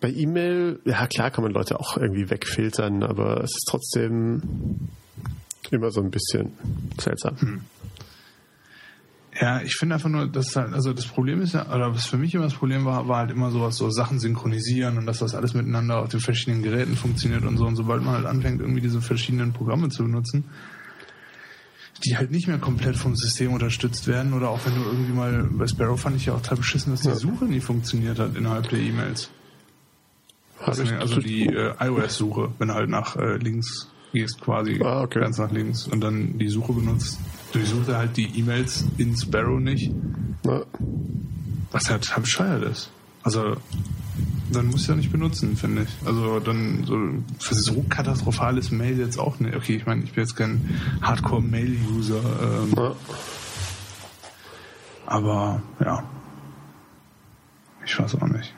bei 0.00 0.10
E-Mail, 0.10 0.80
ja 0.84 1.06
klar 1.06 1.30
kann 1.30 1.44
man 1.44 1.52
Leute 1.52 1.78
auch 1.78 1.96
irgendwie 1.96 2.30
wegfiltern, 2.30 3.02
aber 3.02 3.44
es 3.44 3.50
ist 3.50 3.68
trotzdem 3.68 4.88
immer 5.70 5.90
so 5.90 6.00
ein 6.00 6.10
bisschen 6.10 6.52
seltsam. 6.98 7.40
Hm. 7.40 7.64
Ja, 9.40 9.62
ich 9.62 9.74
finde 9.76 9.94
einfach 9.94 10.10
nur, 10.10 10.26
dass 10.26 10.54
halt, 10.54 10.74
also 10.74 10.92
das 10.92 11.06
Problem 11.06 11.40
ist 11.40 11.54
ja, 11.54 11.66
oder 11.74 11.94
was 11.94 12.06
für 12.06 12.18
mich 12.18 12.34
immer 12.34 12.44
das 12.44 12.54
Problem 12.54 12.84
war, 12.84 13.08
war 13.08 13.18
halt 13.18 13.30
immer 13.30 13.50
sowas, 13.50 13.76
so 13.76 13.88
Sachen 13.88 14.18
synchronisieren 14.18 14.98
und 14.98 15.06
dass 15.06 15.20
das 15.20 15.34
alles 15.34 15.54
miteinander 15.54 16.00
auf 16.00 16.10
den 16.10 16.20
verschiedenen 16.20 16.62
Geräten 16.62 16.94
funktioniert 16.94 17.44
und 17.44 17.56
so. 17.56 17.64
Und 17.64 17.76
sobald 17.76 18.02
man 18.02 18.16
halt 18.16 18.26
anfängt, 18.26 18.60
irgendwie 18.60 18.82
diese 18.82 19.00
verschiedenen 19.00 19.54
Programme 19.54 19.88
zu 19.88 20.02
benutzen, 20.02 20.44
die 22.04 22.18
halt 22.18 22.30
nicht 22.30 22.48
mehr 22.48 22.58
komplett 22.58 22.96
vom 22.96 23.16
System 23.16 23.54
unterstützt 23.54 24.06
werden 24.06 24.34
oder 24.34 24.50
auch 24.50 24.60
wenn 24.66 24.74
du 24.74 24.82
irgendwie 24.82 25.12
mal, 25.12 25.48
bei 25.50 25.66
Sparrow 25.66 25.98
fand 25.98 26.16
ich 26.16 26.26
ja 26.26 26.34
auch 26.34 26.42
total 26.42 26.58
beschissen, 26.58 26.92
dass 26.92 27.00
die 27.00 27.10
Suche 27.10 27.46
nie 27.46 27.60
funktioniert 27.60 28.18
hat 28.18 28.36
innerhalb 28.36 28.68
der 28.68 28.78
E-Mails. 28.78 29.30
Also, 30.62 30.84
also 30.84 31.20
die 31.20 31.46
äh, 31.46 31.72
iOS-Suche, 31.80 32.52
wenn 32.58 32.68
du 32.68 32.74
halt 32.74 32.90
nach 32.90 33.16
äh, 33.16 33.36
links 33.38 33.88
gehst 34.12 34.40
quasi 34.40 34.80
ah, 34.82 35.02
okay. 35.02 35.20
ganz 35.20 35.38
nach 35.38 35.50
links 35.50 35.86
und 35.86 36.00
dann 36.02 36.38
die 36.38 36.48
Suche 36.48 36.74
benutzt, 36.74 37.18
durchsucht 37.52 37.88
er 37.88 37.98
halt 37.98 38.16
die 38.16 38.38
E-Mails 38.38 38.84
in 38.98 39.16
Sparrow 39.16 39.60
nicht. 39.60 39.90
Ja. 40.44 40.62
Was 41.70 41.90
halt 41.90 42.12
bescheuert 42.20 42.64
ist. 42.64 42.90
Also, 43.22 43.56
dann 44.52 44.66
muss 44.66 44.82
ich 44.82 44.88
ja 44.88 44.96
nicht 44.96 45.12
benutzen, 45.12 45.56
finde 45.56 45.82
ich. 45.82 46.06
Also 46.06 46.40
dann 46.40 46.84
so 46.84 46.96
für 47.38 47.54
so 47.54 47.84
katastrophales 47.88 48.70
Mail 48.70 48.98
jetzt 48.98 49.18
auch 49.18 49.38
nicht. 49.38 49.54
Okay, 49.54 49.76
ich 49.76 49.86
meine, 49.86 50.02
ich 50.02 50.12
bin 50.12 50.24
jetzt 50.24 50.34
kein 50.34 50.80
Hardcore-Mail-User. 51.02 52.22
Ähm, 52.42 52.74
ja. 52.76 52.94
Aber 55.06 55.62
ja. 55.78 56.02
Ich 57.84 57.98
weiß 57.98 58.16
auch 58.16 58.28
nicht 58.28 58.54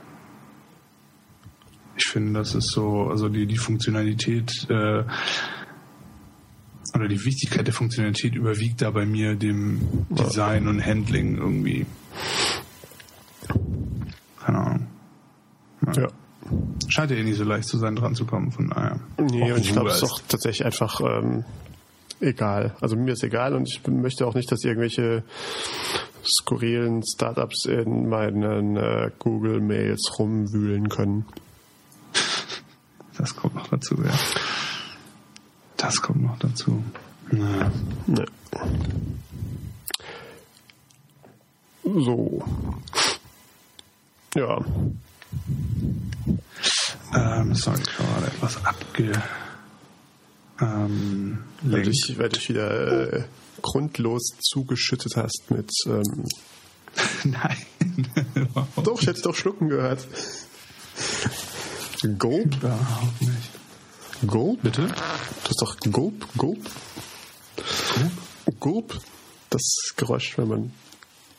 ich 1.96 2.10
finde, 2.10 2.40
das 2.40 2.54
ist 2.54 2.68
so, 2.68 3.08
also 3.10 3.28
die, 3.28 3.46
die 3.46 3.56
Funktionalität 3.56 4.68
äh, 4.70 5.04
oder 6.94 7.08
die 7.08 7.24
Wichtigkeit 7.24 7.66
der 7.66 7.74
Funktionalität 7.74 8.34
überwiegt 8.34 8.82
da 8.82 8.90
bei 8.90 9.06
mir 9.06 9.34
dem 9.34 10.06
Design 10.10 10.68
und 10.68 10.84
Handling 10.84 11.38
irgendwie. 11.38 11.86
Keine 14.44 14.58
Ahnung. 14.58 14.86
Ja. 15.86 16.02
ja. 16.02 16.08
Scheint 16.88 17.10
ja 17.10 17.16
eh 17.16 17.22
nicht 17.22 17.38
so 17.38 17.44
leicht 17.44 17.68
zu 17.68 17.78
sein, 17.78 17.96
dran 17.96 18.14
zu 18.14 18.26
kommen, 18.26 18.52
von 18.52 18.68
daher. 18.68 19.00
Nee, 19.18 19.52
und 19.52 19.60
ich 19.60 19.72
glaube, 19.72 19.90
es 19.90 19.96
ist 19.96 20.04
auch 20.04 20.20
tatsächlich 20.28 20.66
einfach 20.66 21.00
ähm, 21.00 21.44
egal. 22.20 22.76
Also 22.80 22.96
mir 22.96 23.12
ist 23.12 23.22
egal 23.22 23.54
und 23.54 23.68
ich 23.68 23.86
möchte 23.86 24.26
auch 24.26 24.34
nicht, 24.34 24.50
dass 24.52 24.64
irgendwelche 24.64 25.24
skurrilen 26.24 27.02
Startups 27.02 27.64
in 27.66 28.08
meinen 28.08 28.76
äh, 28.76 29.10
Google 29.18 29.60
Mails 29.60 30.18
rumwühlen 30.18 30.88
können. 30.88 31.24
Das 33.18 33.36
kommt 33.36 33.54
noch 33.54 33.68
dazu, 33.68 33.96
ja. 34.02 34.12
Das 35.82 36.00
kommt 36.00 36.22
noch 36.22 36.38
dazu. 36.38 36.80
Na. 37.32 37.72
Nee. 38.06 38.24
So. 41.82 42.44
Ja. 44.36 44.64
Ähm, 47.14 47.54
sorry, 47.56 47.80
ich 47.80 47.98
war 47.98 48.06
gerade 48.06 48.26
etwas 48.28 48.64
abge. 48.64 49.12
Ähm, 50.60 51.38
weil, 51.62 51.82
dich, 51.82 52.16
weil 52.16 52.28
dich 52.28 52.48
wieder 52.48 53.12
äh, 53.12 53.24
grundlos 53.60 54.22
zugeschüttet 54.38 55.16
hast 55.16 55.46
mit. 55.50 55.72
Ähm, 55.86 56.28
Nein. 57.24 57.56
doch, 58.84 59.02
ich 59.02 59.08
hätte 59.08 59.22
doch 59.22 59.34
schlucken 59.34 59.68
gehört. 59.68 60.06
Gulp? 62.18 62.54
Überhaupt 62.54 63.20
nicht. 63.20 63.61
Gulp? 64.26 64.62
Bitte? 64.62 64.86
Du 64.86 65.48
hast 65.48 65.60
doch? 65.62 65.76
Gulp? 65.90 66.26
Gulp? 66.36 66.70
Gulp? 68.60 68.98
Das 69.50 69.92
Geräusch, 69.96 70.38
wenn 70.38 70.48
man 70.48 70.72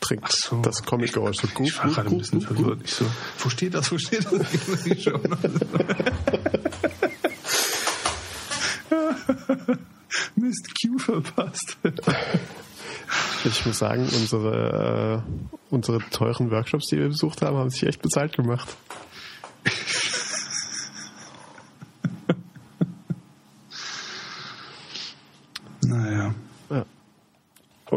trinkt. 0.00 0.24
Ach 0.26 0.30
so. 0.30 0.60
Das 0.60 0.82
Comic-Geräusch. 0.84 1.38
So 1.38 1.48
Ich 1.62 1.78
war 1.78 1.90
gerade 1.90 2.10
ein 2.10 2.18
bisschen 2.18 2.40
verwirrt. 2.40 2.80
Ich 2.84 2.94
so, 2.94 3.06
wo 3.38 3.48
steht 3.48 3.74
das, 3.74 3.90
wo 3.90 3.98
steht 3.98 4.24
das? 4.24 4.32
Mist, 10.36 10.68
Q 10.80 10.98
verpasst. 10.98 11.76
Ich 13.44 13.66
muss 13.66 13.78
sagen, 13.78 14.08
unsere, 14.14 15.22
äh, 15.24 15.74
unsere 15.74 15.98
teuren 16.10 16.50
Workshops, 16.50 16.88
die 16.88 16.98
wir 16.98 17.08
besucht 17.08 17.42
haben, 17.42 17.56
haben 17.56 17.70
sich 17.70 17.84
echt 17.84 18.02
bezahlt 18.02 18.36
gemacht. 18.36 18.68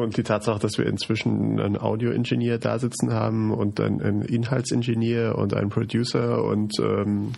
Und 0.01 0.17
die 0.17 0.23
Tatsache, 0.23 0.59
dass 0.59 0.77
wir 0.77 0.85
inzwischen 0.85 1.59
einen 1.59 1.77
Audio-Ingenieur 1.77 2.57
da 2.57 2.79
sitzen 2.79 3.13
haben 3.13 3.51
und 3.51 3.79
einen, 3.79 4.21
Inhaltsingenieur 4.21 5.37
und 5.37 5.53
einen 5.53 5.69
Producer 5.69 6.43
und 6.43 6.73
ähm, 6.79 7.33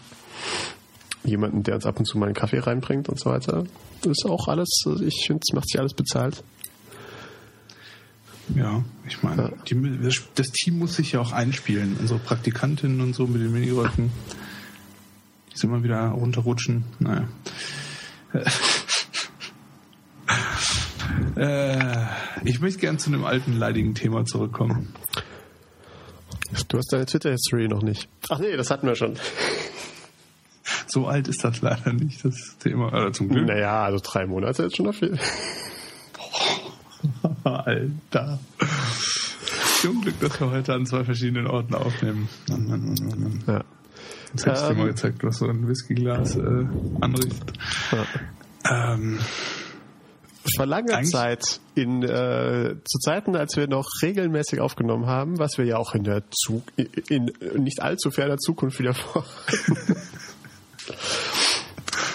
jemanden, 1.24 1.64
der 1.64 1.76
uns 1.76 1.86
ab 1.86 2.00
und 2.00 2.06
zu 2.06 2.18
mal 2.18 2.28
einen 2.28 2.36
Kaffee 2.36 2.60
reinbringt 2.60 3.10
und 3.10 3.20
so 3.20 3.30
weiter, 3.30 3.66
das 4.02 4.12
ist 4.20 4.26
auch 4.26 4.48
alles, 4.48 4.84
ich 5.02 5.26
finde, 5.28 5.42
es 5.48 5.54
macht 5.54 5.70
sich 5.70 5.80
alles 5.80 5.94
bezahlt. 5.94 6.44
Ja, 8.56 8.84
ich 9.08 9.22
meine, 9.22 9.44
Ja. 9.44 9.50
die, 9.70 10.00
das, 10.02 10.22
das 10.36 10.50
Team 10.52 10.80
muss 10.80 10.96
sich 10.96 11.12
ja 11.12 11.20
auch 11.20 11.32
einspielen. 11.34 11.98
Unsere 12.00 12.20
Praktikantinnen 12.20 13.00
und 13.02 13.14
so 13.14 13.28
mit 13.28 13.42
den 13.42 13.52
Miniröcken, 13.52 14.12
die 15.54 15.58
sind 15.58 15.70
immer 15.70 15.84
wieder 15.84 16.08
runterrutschen. 16.10 16.84
Naja. 17.00 17.28
Äh, 21.36 22.06
ich 22.44 22.60
möchte 22.60 22.80
gern 22.80 23.00
zu 23.00 23.10
einem 23.10 23.26
alten, 23.26 23.58
leidigen 23.58 23.96
Thema 23.96 24.26
zurückkommen. 24.26 24.94
Du 26.68 26.78
hast 26.78 26.92
deine 26.92 27.06
Twitter-History 27.06 27.68
noch 27.68 27.84
nicht. 27.84 28.10
Ach 28.30 28.40
nee, 28.40 28.56
das 28.58 28.72
hatten 28.72 28.88
wir 28.88 28.96
schon. 28.96 29.16
So 30.88 31.08
alt 31.08 31.28
ist 31.28 31.44
das 31.44 31.62
leider 31.62 31.94
nicht, 31.94 32.26
das 32.26 32.58
Thema. 32.60 32.88
Oder 32.88 33.14
zum 33.14 33.30
Glück. 33.30 33.46
Naja, 33.48 33.84
also 33.84 34.00
drei 34.04 34.26
Monate 34.26 34.64
ist 34.64 34.76
schon 34.78 34.88
noch 34.88 34.96
viel. 34.96 35.18
Alter. 37.44 38.40
Zum 39.82 40.02
Glück, 40.02 40.20
dass 40.20 40.40
wir 40.40 40.52
heute 40.52 40.74
an 40.74 40.86
zwei 40.86 41.04
verschiedenen 41.04 41.48
Orten 41.48 41.74
aufnehmen. 41.76 42.28
Mann, 42.50 42.68
Mann, 42.68 42.86
Mann, 42.86 43.08
Mann, 43.08 43.20
Mann. 43.22 43.44
Ja. 43.48 43.64
Jetzt 44.34 44.46
hätte 44.46 44.56
ich 44.56 44.62
dir 44.66 44.72
Ähm. 44.72 44.78
mal 44.78 44.88
gezeigt, 44.88 45.24
was 45.24 45.38
so 45.38 45.48
ein 45.48 45.68
Whiskyglas 45.68 46.36
äh, 46.36 46.66
anrichtet. 47.02 47.54
Ja. 47.92 48.06
Ähm, 48.94 49.20
Vor 50.60 50.66
langer 50.66 50.98
Eigentlich- 50.98 51.12
Zeit, 51.12 51.62
in, 51.76 52.04
äh, 52.04 52.76
zu 52.84 53.00
Zeiten, 53.00 53.38
als 53.38 53.56
wir 53.56 53.70
noch 53.70 53.88
regelmäßig 54.02 54.60
aufgenommen 54.60 55.06
haben, 55.06 55.40
was 55.40 55.58
wir 55.58 55.64
ja 55.64 55.78
auch 55.78 55.96
in 55.96 56.04
der 56.04 56.24
Zug, 56.32 56.64
in, 56.76 57.30
in 57.30 57.64
nicht 57.64 57.82
allzu 57.82 58.12
ferner 58.12 58.38
Zukunft 58.38 58.78
wieder 58.78 58.94
vor, 58.94 59.24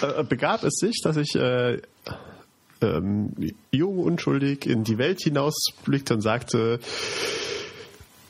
äh, 0.19 0.23
begab 0.25 0.63
es 0.63 0.75
sich, 0.75 1.01
dass 1.03 1.17
ich 1.17 1.33
äh, 1.33 1.81
ähm, 2.81 3.33
jung, 3.71 3.97
unschuldig 3.97 4.67
in 4.67 4.83
die 4.83 4.99
Welt 4.99 5.21
hinausblickte 5.23 6.13
und 6.13 6.21
sagte, 6.21 6.77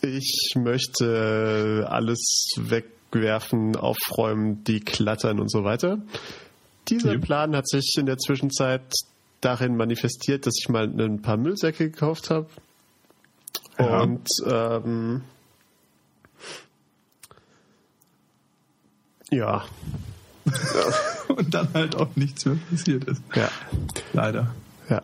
ich 0.01 0.53
möchte 0.55 1.87
alles 1.89 2.53
wegwerfen, 2.55 3.75
aufräumen, 3.75 4.63
deklattern 4.63 5.41
und 5.41 5.51
so 5.51 5.65
weiter. 5.65 5.97
Dieser. 6.87 7.17
Plan 7.17 7.53
hat 7.53 7.67
sich 7.67 7.95
in 7.97 8.05
der 8.05 8.17
Zwischenzeit 8.17 8.83
darin 9.45 9.77
manifestiert, 9.77 10.45
dass 10.45 10.55
ich 10.59 10.69
mal 10.69 10.87
ein 10.87 11.21
paar 11.21 11.37
Müllsäcke 11.37 11.89
gekauft 11.89 12.29
habe. 12.29 12.47
Ja. 13.77 14.01
Und 14.01 14.27
ähm, 14.45 15.21
ja, 19.29 19.65
und 21.27 21.53
dann 21.53 21.73
halt 21.73 21.95
auch 21.95 22.15
nichts 22.15 22.45
mehr 22.45 22.57
passiert 22.69 23.03
ist. 23.05 23.21
ja. 23.35 23.49
Leider. 24.13 24.53
Ja. 24.89 25.01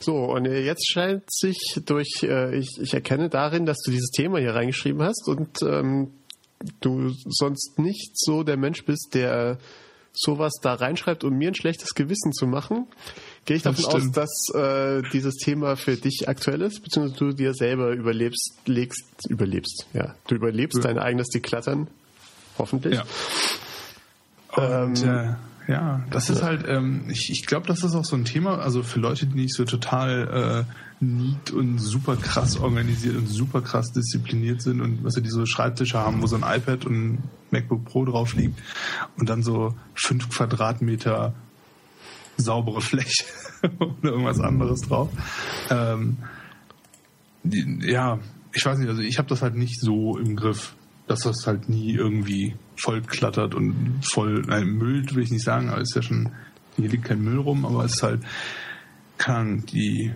So, 0.00 0.16
und 0.16 0.46
äh, 0.46 0.64
jetzt 0.64 0.90
scheint 0.90 1.24
sich 1.30 1.80
durch, 1.84 2.22
äh, 2.22 2.56
ich, 2.56 2.78
ich 2.80 2.94
erkenne 2.94 3.28
darin, 3.28 3.66
dass 3.66 3.78
du 3.84 3.90
dieses 3.90 4.10
Thema 4.10 4.38
hier 4.38 4.54
reingeschrieben 4.54 5.02
hast 5.02 5.28
und 5.28 5.62
ähm, 5.62 6.12
du 6.80 7.10
sonst 7.28 7.78
nicht 7.78 8.12
so 8.14 8.42
der 8.42 8.56
Mensch 8.56 8.84
bist, 8.84 9.10
der 9.14 9.58
sowas 10.12 10.52
da 10.62 10.74
reinschreibt, 10.74 11.24
um 11.24 11.36
mir 11.36 11.48
ein 11.48 11.54
schlechtes 11.54 11.94
Gewissen 11.94 12.32
zu 12.32 12.46
machen, 12.46 12.86
gehe 13.44 13.56
ich 13.56 13.62
Das 13.62 13.76
davon 13.76 13.92
aus, 13.94 14.00
stimmt. 14.00 14.16
dass 14.16 14.48
äh, 14.54 15.02
dieses 15.12 15.36
Thema 15.36 15.76
für 15.76 15.96
dich 15.96 16.28
aktuell 16.28 16.62
ist, 16.62 16.82
beziehungsweise 16.82 17.18
du 17.18 17.32
dir 17.32 17.54
selber 17.54 17.90
überlebst, 17.92 18.54
legst, 18.66 19.04
überlebst, 19.28 19.86
ja. 19.92 20.14
Du 20.28 20.34
überlebst 20.34 20.76
Ja. 20.78 20.84
dein 20.84 20.98
eigenes 20.98 21.28
Deklattern, 21.28 21.88
hoffentlich. 22.58 22.94
Ja. 22.96 23.04
Und 24.56 25.02
Ähm, 25.04 25.08
äh, 25.08 25.72
ja, 25.72 26.04
das 26.10 26.28
ist 26.30 26.42
halt, 26.42 26.64
ähm, 26.68 27.04
ich, 27.08 27.30
ich 27.30 27.46
glaube, 27.46 27.66
das 27.66 27.82
ist 27.82 27.94
auch 27.94 28.04
so 28.04 28.16
ein 28.16 28.24
Thema, 28.26 28.58
also 28.58 28.82
für 28.82 29.00
Leute, 29.00 29.26
die 29.26 29.34
nicht 29.34 29.54
so 29.54 29.64
total 29.64 30.66
äh, 31.00 31.04
neat 31.04 31.50
und 31.50 31.78
super 31.78 32.16
krass 32.16 32.58
organisiert 32.58 33.16
und 33.16 33.26
super 33.28 33.62
krass 33.62 33.90
diszipliniert 33.92 34.60
sind 34.62 34.80
und 34.80 35.02
was 35.04 35.14
die 35.14 35.28
so 35.28 35.44
Schreibtische 35.46 35.98
haben, 35.98 36.22
wo 36.22 36.26
so 36.26 36.36
ein 36.36 36.42
iPad 36.42 36.84
und 36.84 36.94
ein 37.14 37.18
MacBook 37.50 37.84
Pro 37.86 38.04
drauf 38.04 38.34
liegt 38.34 38.58
und 39.16 39.28
dann 39.28 39.42
so 39.42 39.74
fünf 39.94 40.28
Quadratmeter 40.28 41.34
saubere 42.36 42.80
Fläche 42.80 43.24
oder 43.78 44.10
irgendwas 44.10 44.40
anderes 44.40 44.82
drauf. 44.82 45.10
Ähm, 45.70 46.18
ja, 47.44 48.18
ich 48.52 48.64
weiß 48.64 48.78
nicht, 48.78 48.88
also 48.88 49.02
ich 49.02 49.18
habe 49.18 49.28
das 49.28 49.42
halt 49.42 49.54
nicht 49.54 49.80
so 49.80 50.16
im 50.16 50.36
Griff, 50.36 50.74
dass 51.06 51.20
das 51.20 51.46
halt 51.46 51.68
nie 51.68 51.92
irgendwie 51.92 52.54
voll 52.76 53.02
klattert 53.02 53.54
und 53.54 54.00
voll, 54.02 54.42
nein, 54.46 54.68
müllt 54.68 55.14
will 55.14 55.22
ich 55.22 55.30
nicht 55.30 55.44
sagen, 55.44 55.68
aber 55.68 55.80
es 55.80 55.90
ist 55.90 55.96
ja 55.96 56.02
schon, 56.02 56.30
hier 56.76 56.88
liegt 56.88 57.04
kein 57.04 57.22
Müll 57.22 57.38
rum, 57.38 57.64
aber 57.66 57.84
es 57.84 57.94
ist 57.94 58.02
halt, 58.02 58.22
kann 59.18 59.64
die 59.66 60.12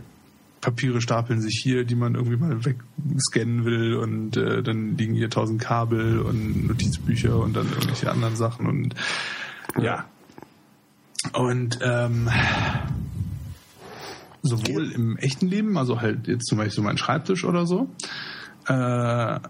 Papiere 0.60 1.00
stapeln 1.00 1.40
sich 1.40 1.60
hier, 1.62 1.84
die 1.84 1.94
man 1.94 2.14
irgendwie 2.14 2.36
mal 2.36 2.64
wegscannen 2.64 3.64
will 3.64 3.94
und 3.96 4.36
äh, 4.36 4.62
dann 4.62 4.96
liegen 4.96 5.14
hier 5.14 5.30
tausend 5.30 5.60
Kabel 5.60 6.18
und 6.18 6.66
Notizbücher 6.66 7.38
und 7.38 7.54
dann 7.54 7.68
irgendwelche 7.68 8.10
anderen 8.10 8.36
Sachen 8.36 8.66
und 8.66 8.94
ja. 9.80 10.06
Und 11.32 11.78
ähm, 11.82 12.28
sowohl 14.42 14.92
im 14.92 15.16
echten 15.16 15.48
Leben, 15.48 15.76
also 15.76 16.00
halt 16.00 16.26
jetzt 16.28 16.46
zum 16.46 16.58
Beispiel 16.58 16.74
so 16.74 16.82
mein 16.82 16.98
Schreibtisch 16.98 17.44
oder 17.44 17.66
so, 17.66 17.88
äh, 18.66 19.40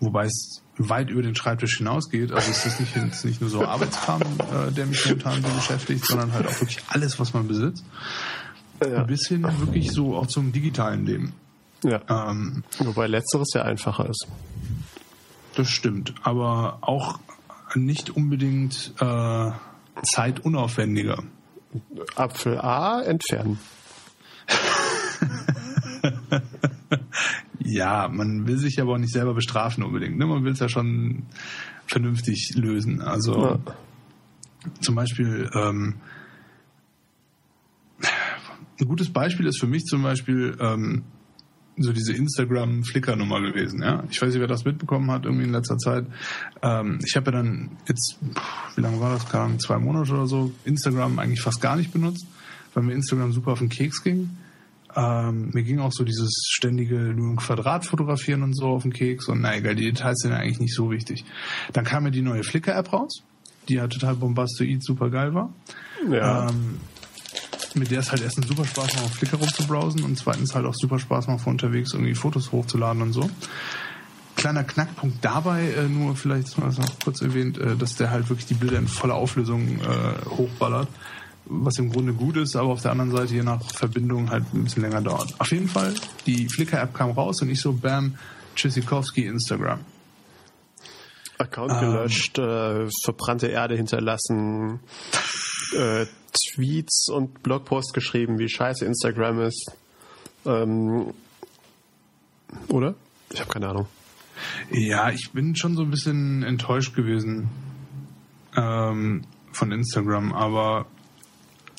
wobei 0.00 0.26
es 0.26 0.62
weit 0.78 1.10
über 1.10 1.22
den 1.22 1.34
Schreibtisch 1.34 1.78
hinausgeht. 1.78 2.32
Also 2.32 2.50
es 2.50 2.64
ist 2.64 2.80
nicht, 2.80 2.96
es 2.96 3.02
ist 3.02 3.24
nicht 3.24 3.40
nur 3.40 3.50
so 3.50 3.64
Arbeitskram, 3.64 4.22
äh, 4.22 4.70
der 4.72 4.86
mich 4.86 5.04
momentan 5.04 5.42
so 5.42 5.48
beschäftigt, 5.48 6.06
sondern 6.06 6.32
halt 6.32 6.46
auch 6.46 6.60
wirklich 6.60 6.80
alles, 6.88 7.18
was 7.18 7.34
man 7.34 7.48
besitzt. 7.48 7.84
Ja. 8.80 9.02
Bis 9.02 9.26
hin 9.26 9.42
wirklich 9.58 9.90
so 9.90 10.16
auch 10.16 10.28
zum 10.28 10.52
digitalen 10.52 11.04
Leben. 11.04 11.32
ja. 11.82 12.00
Ähm, 12.08 12.62
Wobei 12.78 13.08
letzteres 13.08 13.48
ja 13.54 13.62
einfacher 13.62 14.08
ist. 14.08 14.28
das 15.56 15.68
stimmt, 15.68 16.14
aber 16.22 16.78
auch 16.82 17.18
nicht 17.74 18.10
unbedingt 18.10 18.94
äh, 19.00 19.50
zeitunaufwendiger. 20.02 21.22
Apfel 22.16 22.58
A 22.58 23.02
entfernen. 23.02 23.58
Ja, 27.60 28.08
man 28.08 28.46
will 28.46 28.56
sich 28.56 28.80
aber 28.80 28.94
auch 28.94 28.98
nicht 28.98 29.12
selber 29.12 29.34
bestrafen 29.34 29.82
unbedingt. 29.84 30.16
Ne? 30.16 30.24
Man 30.26 30.42
will 30.42 30.52
es 30.52 30.58
ja 30.60 30.70
schon 30.70 31.24
vernünftig 31.86 32.54
lösen. 32.56 33.02
Also 33.02 33.42
Ja. 33.42 33.58
zum 34.80 34.94
Beispiel 34.94 35.50
ähm, 35.52 35.96
ein 38.80 38.88
gutes 38.88 39.12
Beispiel 39.12 39.46
ist 39.46 39.60
für 39.60 39.66
mich 39.66 39.84
zum 39.84 40.02
Beispiel, 40.02 40.56
ähm, 40.60 41.02
so 41.82 41.92
diese 41.92 42.12
Instagram-Flickr-Nummer 42.12 43.40
gewesen. 43.40 43.82
Ja, 43.82 44.04
ich 44.10 44.20
weiß 44.20 44.30
nicht, 44.30 44.40
wer 44.40 44.46
das 44.46 44.64
mitbekommen 44.64 45.10
hat 45.10 45.24
irgendwie 45.24 45.44
in 45.44 45.52
letzter 45.52 45.78
Zeit. 45.78 46.06
Ähm, 46.62 46.98
ich 47.04 47.16
habe 47.16 47.26
ja 47.30 47.38
dann 47.38 47.70
jetzt, 47.86 48.18
wie 48.74 48.80
lange 48.80 49.00
war 49.00 49.12
das? 49.12 49.28
Keine 49.28 49.58
zwei 49.58 49.78
Monate 49.78 50.12
oder 50.12 50.26
so. 50.26 50.52
Instagram 50.64 51.18
eigentlich 51.18 51.40
fast 51.40 51.60
gar 51.60 51.76
nicht 51.76 51.92
benutzt, 51.92 52.26
weil 52.74 52.82
mir 52.82 52.94
Instagram 52.94 53.32
super 53.32 53.52
auf 53.52 53.58
den 53.58 53.68
Keks 53.68 54.02
ging. 54.02 54.30
Ähm, 54.96 55.50
mir 55.52 55.62
ging 55.62 55.80
auch 55.80 55.92
so 55.92 56.02
dieses 56.02 56.44
ständige 56.48 56.96
nur 56.96 57.32
ein 57.32 57.36
Quadrat 57.36 57.84
fotografieren 57.84 58.42
und 58.42 58.56
so 58.56 58.68
auf 58.68 58.82
den 58.82 58.92
Keks 58.92 59.28
und 59.28 59.42
na 59.42 59.56
egal, 59.56 59.74
die 59.74 59.84
Details 59.84 60.18
sind 60.20 60.32
ja 60.32 60.38
eigentlich 60.38 60.60
nicht 60.60 60.74
so 60.74 60.90
wichtig. 60.90 61.24
Dann 61.72 61.84
kam 61.84 62.04
mir 62.04 62.10
die 62.10 62.22
neue 62.22 62.42
Flickr-App 62.42 62.92
raus, 62.92 63.22
die 63.68 63.74
ja 63.74 63.86
total 63.86 64.16
bombastoid 64.16 64.82
super 64.82 65.10
geil 65.10 65.34
war. 65.34 65.52
Ja. 66.10 66.48
Ähm, 66.48 66.80
mit 67.78 67.90
der 67.90 68.00
es 68.00 68.10
halt 68.10 68.22
erstens 68.22 68.48
super 68.48 68.64
Spaß 68.64 68.94
macht, 68.94 69.04
auf 69.04 69.14
Flickr 69.14 69.36
rumzubrowsen 69.36 70.02
und 70.02 70.18
zweitens 70.18 70.54
halt 70.54 70.66
auch 70.66 70.74
super 70.74 70.98
Spaß 70.98 71.28
macht, 71.28 71.40
von 71.40 71.52
unterwegs 71.52 71.92
irgendwie 71.92 72.14
Fotos 72.14 72.52
hochzuladen 72.52 73.02
und 73.02 73.12
so. 73.12 73.28
Kleiner 74.36 74.64
Knackpunkt 74.64 75.24
dabei, 75.24 75.72
äh, 75.72 75.88
nur 75.88 76.14
vielleicht 76.14 76.58
mal 76.58 76.70
noch 76.70 76.98
kurz 77.02 77.22
erwähnt, 77.22 77.58
äh, 77.58 77.76
dass 77.76 77.96
der 77.96 78.10
halt 78.10 78.28
wirklich 78.28 78.46
die 78.46 78.54
Bilder 78.54 78.78
in 78.78 78.86
voller 78.86 79.14
Auflösung 79.14 79.80
äh, 79.80 80.28
hochballert, 80.28 80.88
was 81.46 81.78
im 81.78 81.90
Grunde 81.90 82.12
gut 82.12 82.36
ist, 82.36 82.54
aber 82.54 82.68
auf 82.68 82.82
der 82.82 82.92
anderen 82.92 83.10
Seite 83.10 83.34
je 83.34 83.42
nach 83.42 83.60
Verbindung 83.74 84.30
halt 84.30 84.44
ein 84.54 84.64
bisschen 84.64 84.82
länger 84.82 85.00
dauert. 85.00 85.34
Auf 85.38 85.50
jeden 85.50 85.68
Fall, 85.68 85.94
die 86.26 86.48
Flickr-App 86.48 86.94
kam 86.94 87.10
raus 87.10 87.42
und 87.42 87.50
ich 87.50 87.60
so, 87.60 87.72
bam, 87.72 88.14
Tschüssikowski, 88.54 89.26
Instagram. 89.26 89.80
Account 91.38 91.80
gelöscht, 91.80 92.38
ähm, 92.38 92.88
äh, 92.88 92.90
verbrannte 93.04 93.46
Erde 93.46 93.76
hinterlassen, 93.76 94.80
äh, 95.74 96.06
Tweets 96.54 97.08
und 97.08 97.42
Blogposts 97.42 97.92
geschrieben, 97.92 98.38
wie 98.38 98.48
scheiße 98.48 98.84
Instagram 98.84 99.42
ist. 99.42 99.72
Ähm, 100.44 101.12
oder? 102.68 102.94
Ich 103.32 103.40
habe 103.40 103.50
keine 103.50 103.68
Ahnung. 103.68 103.86
Ja, 104.70 105.10
ich 105.10 105.30
bin 105.32 105.56
schon 105.56 105.74
so 105.74 105.82
ein 105.82 105.90
bisschen 105.90 106.42
enttäuscht 106.42 106.94
gewesen 106.94 107.48
ähm, 108.56 109.24
von 109.52 109.72
Instagram, 109.72 110.32
aber 110.32 110.86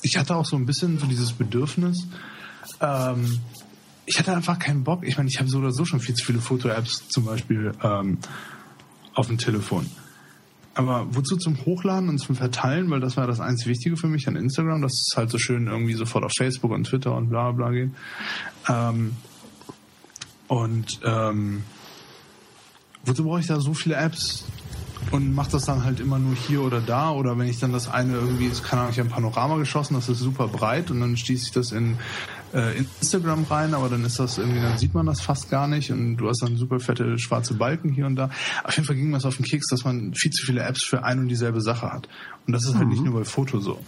ich 0.01 0.17
hatte 0.17 0.35
auch 0.35 0.45
so 0.45 0.55
ein 0.55 0.65
bisschen 0.65 0.99
so 0.99 1.07
dieses 1.07 1.33
Bedürfnis. 1.33 2.07
Ähm, 2.81 3.39
ich 4.05 4.17
hatte 4.19 4.35
einfach 4.35 4.59
keinen 4.59 4.83
Bock. 4.83 5.05
Ich 5.05 5.17
meine, 5.17 5.29
ich 5.29 5.39
habe 5.39 5.49
so 5.49 5.59
oder 5.59 5.71
so 5.71 5.85
schon 5.85 5.99
viel 5.99 6.15
zu 6.15 6.25
viele 6.25 6.39
Foto-Apps 6.39 7.09
zum 7.09 7.25
Beispiel 7.25 7.71
ähm, 7.83 8.17
auf 9.13 9.27
dem 9.27 9.37
Telefon. 9.37 9.89
Aber 10.80 11.07
wozu 11.11 11.36
zum 11.36 11.57
Hochladen 11.65 12.07
und 12.07 12.19
zum 12.19 12.36
Verteilen? 12.36 12.89
Weil 12.89 13.01
das 13.01 13.17
war 13.17 13.27
das 13.27 13.41
einzig 13.41 13.67
Wichtige 13.67 13.97
für 13.97 14.07
mich 14.07 14.30
an 14.30 14.38
Instagram, 14.38 14.82
dass 14.82 14.93
es 14.93 15.17
halt 15.17 15.30
so 15.30 15.38
schön 15.38 15.67
irgendwie 15.67 15.93
sofort 15.93 16.23
auf 16.23 16.32
Facebook 16.32 16.71
und 16.71 16.86
Twitter 16.86 17.13
und 17.17 17.27
bla 17.30 17.51
bla 17.51 17.69
geht. 17.71 17.91
Ähm, 18.69 19.17
und 20.47 21.01
ähm, 21.03 21.63
wozu 23.03 23.25
brauche 23.25 23.41
ich 23.41 23.47
da 23.47 23.59
so 23.59 23.73
viele 23.73 23.97
Apps? 23.97 24.45
Und 25.12 25.34
mache 25.34 25.52
das 25.52 25.66
dann 25.66 25.84
halt 25.84 26.00
immer 26.00 26.20
nur 26.20 26.36
hier 26.36 26.62
oder 26.62 26.82
da 26.82 27.12
oder 27.12 27.38
wenn 27.38 27.47
ich 27.47 27.60
dann 27.60 27.72
das 27.72 27.89
eine 27.89 28.14
irgendwie, 28.14 28.50
keine 28.64 28.82
Ahnung, 28.82 28.91
ich 28.93 29.00
habe 29.00 29.10
ein 29.10 29.14
Panorama 29.14 29.58
geschossen, 29.58 29.95
das 29.95 30.10
ist 30.10 30.20
super 30.20 30.47
breit 30.47 30.91
und 30.91 31.00
dann 31.00 31.18
stieß 31.18 31.43
ich 31.43 31.52
das 31.52 31.72
in 31.72 31.97
äh, 32.54 32.78
Instagram 32.78 33.45
rein, 33.50 33.74
aber 33.74 33.89
dann 33.89 34.04
ist 34.06 34.20
das 34.20 34.38
irgendwie, 34.38 34.62
dann 34.62 34.78
sieht 34.78 34.93
man 34.93 35.06
das 35.06 35.22
fast 35.22 35.50
gar 35.50 35.68
nicht 35.68 35.91
und 35.91 36.18
du 36.18 36.30
hast 36.30 36.41
dann 36.41 36.58
super 36.58 36.80
fette 36.80 37.18
schwarze 37.18 37.54
Balken 37.54 37.91
hier 37.91 38.06
und 38.06 38.16
da. 38.16 38.30
Auf 38.64 38.76
jeden 38.76 38.86
Fall 38.86 38.95
ging 38.95 39.08
mir 39.08 39.18
das 39.18 39.26
auf 39.26 39.38
den 39.38 39.45
Keks, 39.45 39.68
dass 39.70 39.84
man 39.84 40.14
viel 40.14 40.32
zu 40.32 40.45
viele 40.45 40.64
Apps 40.64 40.84
für 40.84 41.04
ein 41.04 41.20
und 41.20 41.28
dieselbe 41.28 41.62
Sache 41.62 41.91
hat. 41.91 42.08
Und 42.45 42.54
das 42.54 42.66
ist 42.66 42.76
halt 42.76 42.86
mhm. 42.86 42.91
nicht 42.91 43.04
nur 43.04 43.14
bei 43.14 43.26
Foto 43.26 43.60
so. 43.60 43.80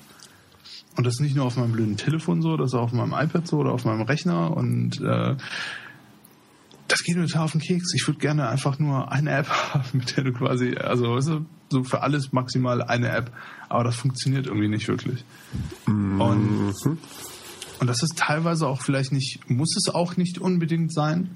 Und 0.97 1.05
das 1.05 1.16
ist 1.16 1.20
nicht 1.22 1.36
nur 1.36 1.45
auf 1.45 1.55
meinem 1.55 1.72
blöden 1.72 1.97
Telefon 1.97 2.41
so, 2.41 2.57
das 2.57 2.72
ist 2.72 2.74
auch 2.74 2.84
auf 2.84 2.93
meinem 2.93 3.14
iPad 3.14 3.47
so 3.47 3.57
oder 3.57 3.72
auf 3.72 3.86
meinem 3.86 4.01
Rechner 4.01 4.55
und 4.55 4.99
äh, 5.01 5.36
das 6.91 7.03
geht 7.03 7.15
mir 7.15 7.25
total 7.25 7.45
auf 7.45 7.53
den 7.53 7.61
Keks. 7.61 7.93
Ich 7.95 8.05
würde 8.05 8.19
gerne 8.19 8.49
einfach 8.49 8.77
nur 8.77 9.11
eine 9.11 9.31
App 9.31 9.47
haben, 9.73 9.85
mit 9.93 10.17
der 10.17 10.25
du 10.25 10.33
quasi, 10.33 10.75
also 10.75 11.15
weißt 11.15 11.29
du, 11.29 11.45
so 11.69 11.83
für 11.83 12.01
alles 12.01 12.33
maximal 12.33 12.81
eine 12.81 13.09
App, 13.09 13.31
aber 13.69 13.85
das 13.85 13.95
funktioniert 13.95 14.47
irgendwie 14.47 14.67
nicht 14.67 14.89
wirklich. 14.89 15.23
Mhm. 15.87 16.19
Und, 16.19 16.73
und 17.79 17.87
das 17.87 18.03
ist 18.03 18.17
teilweise 18.17 18.67
auch 18.67 18.81
vielleicht 18.81 19.13
nicht, 19.13 19.49
muss 19.49 19.77
es 19.77 19.93
auch 19.93 20.17
nicht 20.17 20.37
unbedingt 20.39 20.93
sein, 20.93 21.35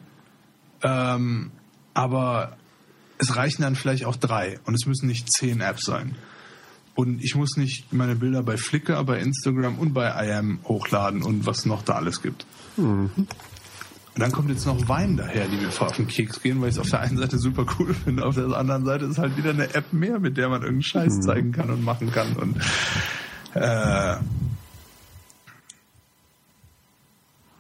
ähm, 0.84 1.52
aber 1.94 2.58
es 3.18 3.38
reichen 3.38 3.62
dann 3.62 3.76
vielleicht 3.76 4.04
auch 4.04 4.18
drei 4.18 4.60
und 4.66 4.76
es 4.76 4.86
müssen 4.86 5.08
nicht 5.08 5.32
zehn 5.32 5.62
Apps 5.62 5.86
sein. 5.86 6.16
Und 6.96 7.24
ich 7.24 7.36
muss 7.36 7.56
nicht 7.56 7.94
meine 7.94 8.16
Bilder 8.16 8.44
bei 8.44 8.58
Flickr, 8.58 9.02
bei 9.06 9.20
Instagram 9.20 9.80
und 9.80 9.94
bei 9.94 10.10
IM 10.28 10.60
hochladen 10.66 11.24
und 11.24 11.46
was 11.46 11.66
noch 11.66 11.82
da 11.82 11.94
alles 11.94 12.22
gibt. 12.22 12.46
Mhm. 12.76 13.10
Und 14.16 14.22
dann 14.22 14.32
kommt 14.32 14.50
jetzt 14.50 14.66
noch 14.66 14.88
Wein 14.88 15.18
daher, 15.18 15.46
die 15.50 15.58
mir 15.58 15.70
voll 15.70 15.90
auf 15.90 15.98
den 15.98 16.08
Keks 16.08 16.42
gehen, 16.42 16.62
weil 16.62 16.70
ich 16.70 16.76
es 16.76 16.80
auf 16.80 16.90
der 16.90 17.02
einen 17.02 17.18
Seite 17.18 17.38
super 17.38 17.66
cool 17.78 17.94
finde, 17.94 18.26
auf 18.26 18.36
der 18.36 18.46
anderen 18.46 18.86
Seite 18.86 19.04
ist 19.06 19.18
halt 19.18 19.36
wieder 19.36 19.50
eine 19.50 19.74
App 19.74 19.92
mehr, 19.92 20.20
mit 20.20 20.38
der 20.38 20.48
man 20.48 20.62
irgendeinen 20.62 20.84
Scheiß 20.84 21.18
mhm. 21.18 21.22
zeigen 21.22 21.52
kann 21.52 21.70
und 21.70 21.84
machen 21.84 22.10
kann. 22.14 22.34
Und 22.38 22.56
äh, 23.56 24.16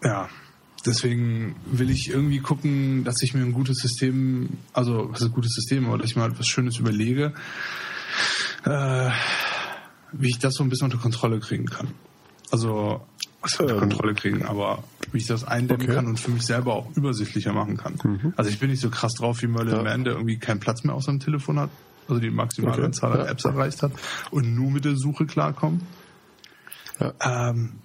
ja, 0.01 0.29
deswegen 0.85 1.57
will 1.65 1.89
ich 1.89 2.09
irgendwie 2.09 2.39
gucken, 2.39 3.03
dass 3.03 3.21
ich 3.21 3.33
mir 3.33 3.41
ein 3.41 3.51
gutes 3.51 3.79
System, 3.79 4.51
also 4.71 5.09
was 5.11 5.19
ist 5.19 5.27
ein 5.27 5.33
gutes 5.33 5.55
System, 5.55 5.87
aber 5.87 5.97
dass 5.97 6.09
ich 6.09 6.15
mal 6.15 6.31
etwas 6.31 6.47
Schönes 6.47 6.77
überlege, 6.77 7.33
äh, 8.63 9.09
wie 10.13 10.29
ich 10.29 10.39
das 10.39 10.53
so 10.53 10.63
ein 10.63 10.69
bisschen 10.69 10.85
unter 10.85 10.99
Kontrolle 10.99 11.41
kriegen 11.41 11.65
kann. 11.65 11.89
Also 12.49 13.05
was 13.41 13.59
unter 13.59 13.77
Kontrolle 13.77 14.13
kriegen, 14.13 14.45
aber 14.45 14.85
wie 15.15 15.19
ich 15.19 15.27
das 15.27 15.45
eindämmen 15.45 15.83
okay. 15.83 15.95
kann 15.95 16.07
und 16.07 16.19
für 16.19 16.31
mich 16.31 16.45
selber 16.45 16.73
auch 16.73 16.91
übersichtlicher 16.95 17.53
machen 17.53 17.77
kann. 17.77 17.97
Mhm. 18.03 18.33
Also 18.35 18.51
ich 18.51 18.59
bin 18.59 18.69
nicht 18.69 18.81
so 18.81 18.89
krass 18.89 19.13
drauf 19.13 19.41
wie 19.41 19.47
Merlin 19.47 19.75
ja. 19.75 19.83
Mann, 19.83 20.03
der 20.03 20.13
irgendwie 20.13 20.37
keinen 20.37 20.59
Platz 20.59 20.83
mehr 20.83 20.93
auf 20.93 21.03
seinem 21.03 21.21
Telefon 21.21 21.57
hat, 21.57 21.69
also 22.09 22.19
die 22.19 22.29
maximale 22.29 22.73
okay. 22.73 22.85
Anzahl 22.85 23.13
an 23.13 23.19
ja. 23.19 23.31
Apps 23.31 23.45
erreicht 23.45 23.81
hat 23.81 23.93
und 24.29 24.53
nur 24.53 24.69
mit 24.69 24.83
der 24.83 24.97
Suche 24.97 25.25
klarkommt. 25.25 25.81
Ja. 26.99 27.13
Ähm, 27.49 27.79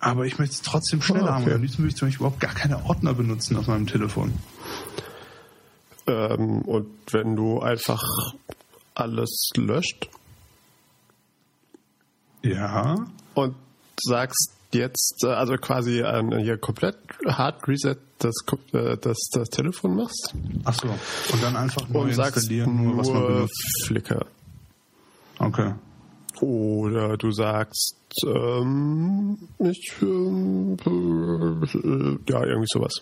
aber 0.00 0.26
ich 0.26 0.38
möchte 0.38 0.54
es 0.54 0.62
trotzdem 0.62 1.00
schneller 1.00 1.22
oh, 1.22 1.40
okay. 1.40 1.44
haben. 1.46 1.52
Am 1.54 1.62
liebsten 1.62 1.78
würde 1.78 1.88
ich 1.88 1.96
zum 1.96 2.08
Beispiel 2.08 2.26
überhaupt 2.26 2.40
gar 2.40 2.54
keine 2.54 2.84
Ordner 2.84 3.14
benutzen 3.14 3.56
auf 3.56 3.66
meinem 3.66 3.86
Telefon. 3.86 4.34
Ähm, 6.06 6.60
und 6.60 6.88
wenn 7.10 7.36
du 7.36 7.60
einfach 7.60 8.04
alles 8.94 9.50
löscht? 9.56 10.10
Ja. 12.42 12.96
Und 13.34 13.56
sagst, 13.98 14.55
jetzt 14.76 15.24
äh, 15.24 15.28
also 15.28 15.56
quasi 15.56 16.00
äh, 16.00 16.42
hier 16.42 16.58
komplett 16.58 16.96
Hard 17.26 17.66
Reset 17.68 17.96
das, 18.18 18.34
äh, 18.72 18.96
das, 18.96 19.18
das 19.32 19.48
Telefon 19.50 19.96
machst. 19.96 20.34
Ach 20.64 20.74
so. 20.74 20.88
Und 20.88 21.42
dann 21.42 21.56
einfach 21.56 21.88
neu 21.88 22.08
installieren, 22.08 22.82
nur 22.82 22.98
was 22.98 23.08
man 23.10 23.26
benutzt. 23.26 23.84
Flickr. 23.84 24.26
Okay. 25.38 25.74
Oder 26.40 27.16
du 27.16 27.30
sagst, 27.32 27.96
ähm, 28.24 29.38
ich, 29.58 29.92
ähm, 30.02 30.76
ja, 32.28 32.44
irgendwie 32.44 32.68
sowas. 32.68 32.94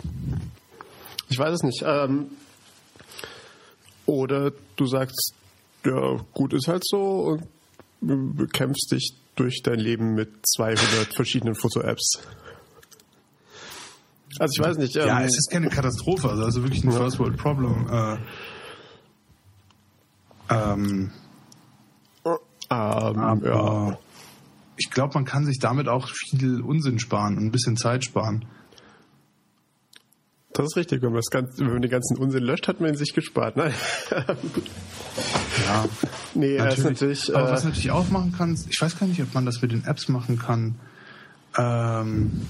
Ich 1.28 1.38
weiß 1.38 1.54
es 1.54 1.62
nicht. 1.62 1.82
Ähm, 1.84 2.26
oder 4.06 4.52
du 4.76 4.86
sagst, 4.86 5.34
ja, 5.84 6.16
gut 6.32 6.52
ist 6.52 6.68
halt 6.68 6.84
so 6.86 7.38
und 8.00 8.52
kämpfst 8.52 8.92
dich 8.92 9.14
durch 9.34 9.62
dein 9.62 9.78
Leben 9.78 10.14
mit 10.14 10.46
200 10.46 11.14
verschiedenen 11.14 11.54
Foto-Apps. 11.54 12.20
Also 14.38 14.60
ich 14.60 14.68
weiß 14.68 14.78
nicht. 14.78 14.96
Ähm, 14.96 15.06
ja, 15.06 15.22
es 15.22 15.36
ist 15.36 15.50
keine 15.50 15.68
Katastrophe, 15.68 16.28
also, 16.28 16.44
also 16.44 16.62
wirklich 16.62 16.84
ein 16.84 16.90
ja. 16.90 16.98
First 16.98 17.18
World 17.18 17.36
Problem. 17.36 17.86
Äh, 17.88 18.16
ähm, 20.50 21.10
ähm, 22.24 22.38
aber 22.68 23.38
ja. 23.44 23.98
ich 24.76 24.90
glaube, 24.90 25.14
man 25.14 25.24
kann 25.24 25.44
sich 25.44 25.58
damit 25.60 25.88
auch 25.88 26.08
viel 26.08 26.60
Unsinn 26.60 26.98
sparen 26.98 27.36
und 27.36 27.44
ein 27.44 27.50
bisschen 27.52 27.76
Zeit 27.76 28.04
sparen. 28.04 28.44
Das 30.52 30.66
ist 30.66 30.76
richtig. 30.76 31.02
Wenn 31.02 31.10
man, 31.10 31.18
das 31.18 31.30
Ganze, 31.30 31.58
wenn 31.58 31.72
man 31.72 31.82
den 31.82 31.90
ganzen 31.90 32.16
Unsinn 32.16 32.44
löscht, 32.44 32.68
hat 32.68 32.80
man 32.80 32.90
ihn 32.90 32.96
sich 32.96 33.12
gespart. 33.12 33.56
Nein. 33.56 33.74
ja. 35.64 35.84
Nee, 36.34 36.56
natürlich. 36.56 36.78
Ist 36.78 36.84
natürlich 36.84 37.36
Aber 37.36 37.48
äh, 37.48 37.52
was 37.52 37.64
natürlich 37.64 37.90
auch 37.90 38.08
machen 38.10 38.34
kannst, 38.36 38.68
ich 38.70 38.80
weiß 38.80 38.98
gar 38.98 39.06
nicht, 39.06 39.22
ob 39.22 39.34
man 39.34 39.46
das 39.46 39.62
mit 39.62 39.72
den 39.72 39.84
Apps 39.84 40.08
machen 40.08 40.38
kann. 40.38 40.74
Ähm, 41.56 42.48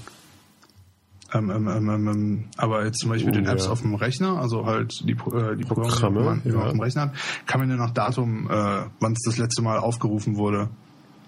ähm, 1.33 1.49
ähm, 1.49 1.67
ähm, 1.67 1.89
ähm, 1.89 2.07
ähm 2.07 2.43
aber 2.57 2.85
jetzt 2.85 2.99
zum 2.99 3.09
Beispiel 3.09 3.27
mit 3.27 3.35
den 3.35 3.45
Apps 3.45 3.65
ja. 3.65 3.71
auf 3.71 3.81
dem 3.81 3.95
Rechner, 3.95 4.39
also 4.39 4.65
halt 4.65 4.93
die, 5.03 5.11
äh, 5.11 5.55
die 5.55 5.63
Programme, 5.65 5.89
Programme 5.89 6.41
die 6.43 6.49
man 6.49 6.59
ja. 6.59 6.65
auf 6.65 6.71
dem 6.71 6.79
Rechner 6.79 7.01
hat, 7.03 7.13
kann 7.45 7.59
man 7.59 7.69
ja 7.69 7.75
nach 7.75 7.91
Datum, 7.91 8.49
äh, 8.49 8.83
wann 8.99 9.13
es 9.13 9.21
das 9.25 9.37
letzte 9.37 9.61
Mal 9.61 9.79
aufgerufen 9.79 10.37
wurde, 10.37 10.69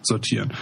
sortieren. 0.01 0.53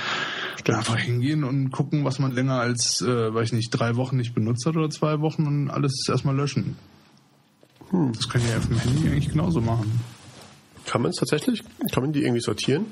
Stimmt. 0.57 0.79
Einfach 0.79 0.97
hingehen 0.97 1.43
und 1.43 1.71
gucken, 1.71 2.05
was 2.05 2.19
man 2.19 2.31
länger 2.31 2.59
als, 2.59 3.01
äh, 3.01 3.33
weiß 3.33 3.49
ich 3.49 3.53
nicht, 3.53 3.69
drei 3.69 3.95
Wochen 3.95 4.17
nicht 4.17 4.33
benutzt 4.33 4.65
hat 4.65 4.75
oder 4.75 4.89
zwei 4.89 5.19
Wochen 5.21 5.45
und 5.45 5.69
alles 5.69 6.05
erstmal 6.09 6.35
löschen. 6.35 6.75
Hm. 7.91 8.13
Das 8.13 8.27
kann 8.27 8.41
ich 8.41 8.49
ja 8.49 8.57
auf 8.57 8.67
dem 8.67 8.79
Handy 8.79 9.07
eigentlich 9.07 9.29
genauso 9.29 9.61
machen. 9.61 9.99
Kann 10.85 11.01
man 11.01 11.11
es 11.11 11.17
tatsächlich? 11.17 11.63
Kann 11.91 12.03
man 12.03 12.13
die 12.13 12.21
irgendwie 12.23 12.41
sortieren? 12.41 12.85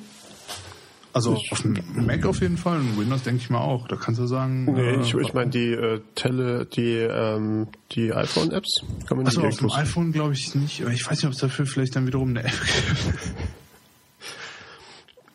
Also 1.15 1.37
auf 1.51 1.61
dem 1.61 1.77
Mac 2.07 2.25
auf 2.25 2.41
jeden 2.41 2.57
Fall 2.57 2.79
und 2.79 2.97
Windows 2.99 3.21
denke 3.21 3.39
ich 3.43 3.49
mal 3.51 3.59
auch. 3.59 3.87
Da 3.87 3.95
kannst 3.97 4.19
du 4.19 4.25
sagen. 4.25 4.65
Nee, 4.65 4.95
äh, 4.95 5.01
ich, 5.01 5.13
ich 5.13 5.33
meine 5.33 5.51
die 5.51 5.71
äh, 5.71 6.01
Tele, 6.15 6.65
die, 6.65 6.95
ähm, 6.97 7.67
die 7.91 8.11
iPhone-Apps 8.11 8.81
kann 9.07 9.17
man 9.17 9.25
nicht 9.27 9.37
Achso, 9.37 9.47
auf 9.47 9.57
dem 9.57 9.71
iPhone 9.71 10.11
glaube 10.11 10.33
ich 10.33 10.55
nicht. 10.55 10.81
Aber 10.81 10.91
ich 10.91 11.05
weiß 11.05 11.17
nicht, 11.19 11.25
ob 11.25 11.33
es 11.33 11.37
dafür 11.37 11.67
vielleicht 11.67 11.95
dann 11.95 12.07
wiederum 12.07 12.29
eine 12.29 12.43
App 12.45 12.51
gibt. 12.51 13.33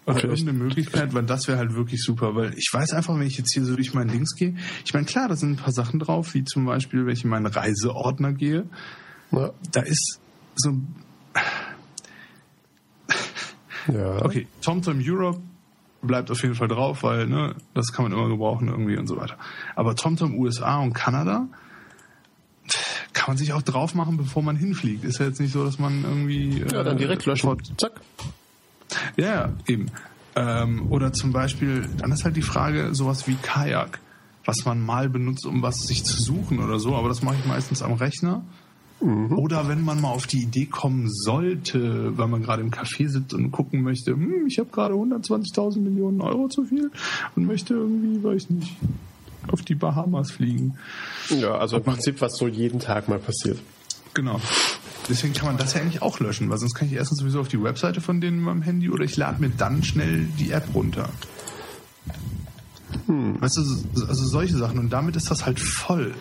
Oder 0.06 0.24
irgendeine 0.24 0.52
Möglichkeit, 0.54 1.12
weil 1.12 1.24
das 1.24 1.48
wäre 1.48 1.58
halt 1.58 1.74
wirklich 1.74 2.02
super. 2.02 2.34
Weil 2.34 2.54
ich 2.56 2.70
weiß 2.72 2.92
einfach, 2.94 3.14
wenn 3.14 3.26
ich 3.26 3.36
jetzt 3.36 3.52
hier 3.52 3.64
so 3.64 3.76
durch 3.76 3.92
meinen 3.94 4.08
Links 4.10 4.34
gehe, 4.34 4.56
ich 4.84 4.94
meine, 4.94 5.04
klar, 5.06 5.28
da 5.28 5.36
sind 5.36 5.50
ein 5.52 5.56
paar 5.56 5.72
Sachen 5.72 6.00
drauf, 6.00 6.32
wie 6.34 6.44
zum 6.44 6.64
Beispiel, 6.64 7.04
wenn 7.04 7.12
ich 7.12 7.24
in 7.24 7.30
meinen 7.30 7.46
Reiseordner 7.46 8.32
gehe, 8.32 8.64
Ja. 9.30 9.50
da 9.70 9.82
ist 9.82 10.18
so, 10.56 10.72
ja. 13.92 14.24
okay, 14.24 14.46
TomTom 14.60 15.00
Europe 15.02 15.40
bleibt 16.02 16.30
auf 16.30 16.42
jeden 16.42 16.54
Fall 16.54 16.68
drauf, 16.68 17.02
weil, 17.02 17.26
ne, 17.26 17.54
das 17.74 17.92
kann 17.92 18.04
man 18.04 18.12
immer 18.12 18.28
gebrauchen 18.28 18.68
irgendwie 18.68 18.96
und 18.96 19.06
so 19.08 19.16
weiter. 19.16 19.36
Aber 19.74 19.96
TomTom 19.96 20.38
USA 20.38 20.78
und 20.78 20.92
Kanada 20.92 21.46
kann 23.12 23.24
man 23.28 23.36
sich 23.36 23.52
auch 23.52 23.62
drauf 23.62 23.94
machen, 23.94 24.16
bevor 24.16 24.42
man 24.42 24.56
hinfliegt. 24.56 25.04
Ist 25.04 25.18
ja 25.18 25.26
jetzt 25.26 25.40
nicht 25.40 25.52
so, 25.52 25.64
dass 25.64 25.78
man 25.78 26.04
irgendwie... 26.04 26.60
Ja, 26.70 26.82
dann 26.84 26.96
äh, 26.96 27.00
direkt 27.00 27.26
löschen. 27.26 27.42
sofort- 27.42 27.72
Zack. 27.80 28.00
Ja, 29.16 29.26
ja, 29.26 29.52
eben. 29.66 29.86
Ähm, 30.36 30.86
oder 30.92 31.12
zum 31.12 31.32
Beispiel, 31.32 31.88
dann 31.98 32.12
ist 32.12 32.24
halt 32.24 32.36
die 32.36 32.42
Frage, 32.42 32.94
sowas 32.94 33.26
wie 33.26 33.34
Kajak, 33.34 33.98
was 34.44 34.64
man 34.64 34.80
mal 34.80 35.08
benutzt, 35.08 35.46
um 35.46 35.62
was 35.62 35.86
sich 35.86 36.04
zu 36.04 36.22
suchen 36.22 36.60
oder 36.60 36.78
so, 36.78 36.94
aber 36.94 37.08
das 37.08 37.22
mache 37.22 37.36
ich 37.40 37.44
meistens 37.46 37.82
am 37.82 37.94
Rechner. 37.94 38.42
Oder 39.00 39.68
wenn 39.68 39.84
man 39.84 40.00
mal 40.00 40.10
auf 40.10 40.26
die 40.26 40.42
Idee 40.42 40.66
kommen 40.66 41.08
sollte, 41.08 42.18
weil 42.18 42.26
man 42.26 42.42
gerade 42.42 42.62
im 42.62 42.70
Café 42.72 43.08
sitzt 43.08 43.32
und 43.32 43.52
gucken 43.52 43.82
möchte, 43.82 44.10
hm, 44.12 44.46
ich 44.48 44.58
habe 44.58 44.70
gerade 44.70 44.94
120.000 44.94 45.78
Millionen 45.78 46.20
Euro 46.20 46.48
zu 46.48 46.64
viel 46.64 46.90
und 47.36 47.46
möchte 47.46 47.74
irgendwie, 47.74 48.22
weiß 48.24 48.50
nicht, 48.50 48.76
auf 49.52 49.62
die 49.62 49.76
Bahamas 49.76 50.32
fliegen. 50.32 50.74
Ja, 51.30 51.56
also 51.58 51.76
im 51.76 51.84
Prinzip, 51.84 52.20
was 52.20 52.36
so 52.36 52.48
jeden 52.48 52.80
Tag 52.80 53.08
mal 53.08 53.20
passiert. 53.20 53.60
Genau. 54.14 54.40
Deswegen 55.08 55.32
kann 55.32 55.46
man 55.46 55.56
das 55.58 55.74
ja 55.74 55.80
eigentlich 55.80 56.02
auch 56.02 56.18
löschen, 56.18 56.50
weil 56.50 56.58
sonst 56.58 56.74
kann 56.74 56.88
ich 56.88 56.94
erstens 56.94 57.20
sowieso 57.20 57.38
auf 57.40 57.48
die 57.48 57.62
Webseite 57.62 58.00
von 58.00 58.20
denen 58.20 58.38
in 58.38 58.44
meinem 58.44 58.62
Handy 58.62 58.90
oder 58.90 59.04
ich 59.04 59.16
lade 59.16 59.40
mir 59.40 59.50
dann 59.50 59.84
schnell 59.84 60.26
die 60.40 60.50
App 60.50 60.74
runter. 60.74 61.08
Weißt 63.06 63.56
du, 63.58 63.62
so- 63.62 64.06
also 64.06 64.24
solche 64.26 64.56
Sachen. 64.56 64.78
Und 64.78 64.90
damit 64.92 65.16
ist 65.16 65.30
das 65.30 65.46
halt 65.46 65.60
voll. 65.60 66.14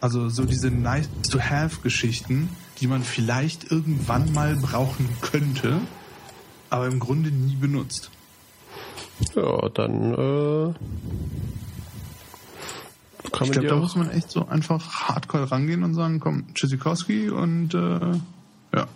Also 0.00 0.28
so 0.28 0.44
diese 0.44 0.70
nice-to-have-Geschichten, 0.70 2.48
die 2.80 2.86
man 2.86 3.02
vielleicht 3.02 3.70
irgendwann 3.70 4.32
mal 4.32 4.56
brauchen 4.56 5.08
könnte, 5.20 5.80
aber 6.70 6.86
im 6.86 6.98
Grunde 6.98 7.30
nie 7.30 7.56
benutzt. 7.56 8.10
Ja, 9.34 9.68
dann 9.68 10.14
äh, 10.14 10.74
kann 13.30 13.32
Ich 13.32 13.40
man 13.40 13.50
glaube, 13.50 13.66
da 13.66 13.76
muss 13.76 13.96
man 13.96 14.10
echt 14.10 14.30
so 14.30 14.46
einfach 14.48 15.08
hardcore 15.08 15.50
rangehen 15.50 15.82
und 15.82 15.94
sagen, 15.94 16.20
komm, 16.20 16.46
Tschüssikowski 16.54 17.28
und 17.28 17.74
äh, 17.74 18.18
ja. 18.74 18.86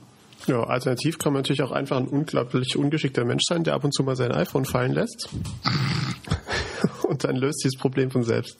ja, 0.46 0.64
alternativ 0.64 1.18
kann 1.18 1.34
man 1.34 1.42
natürlich 1.42 1.62
auch 1.62 1.72
einfach 1.72 1.98
ein 1.98 2.06
unglaublich 2.06 2.76
ungeschickter 2.76 3.26
Mensch 3.26 3.42
sein, 3.46 3.64
der 3.64 3.74
ab 3.74 3.84
und 3.84 3.92
zu 3.92 4.02
mal 4.02 4.16
sein 4.16 4.32
iPhone 4.32 4.64
fallen 4.64 4.92
lässt. 4.92 5.28
und 7.02 7.24
dann 7.24 7.36
löst 7.36 7.62
dieses 7.62 7.78
Problem 7.78 8.10
von 8.10 8.22
selbst. 8.22 8.56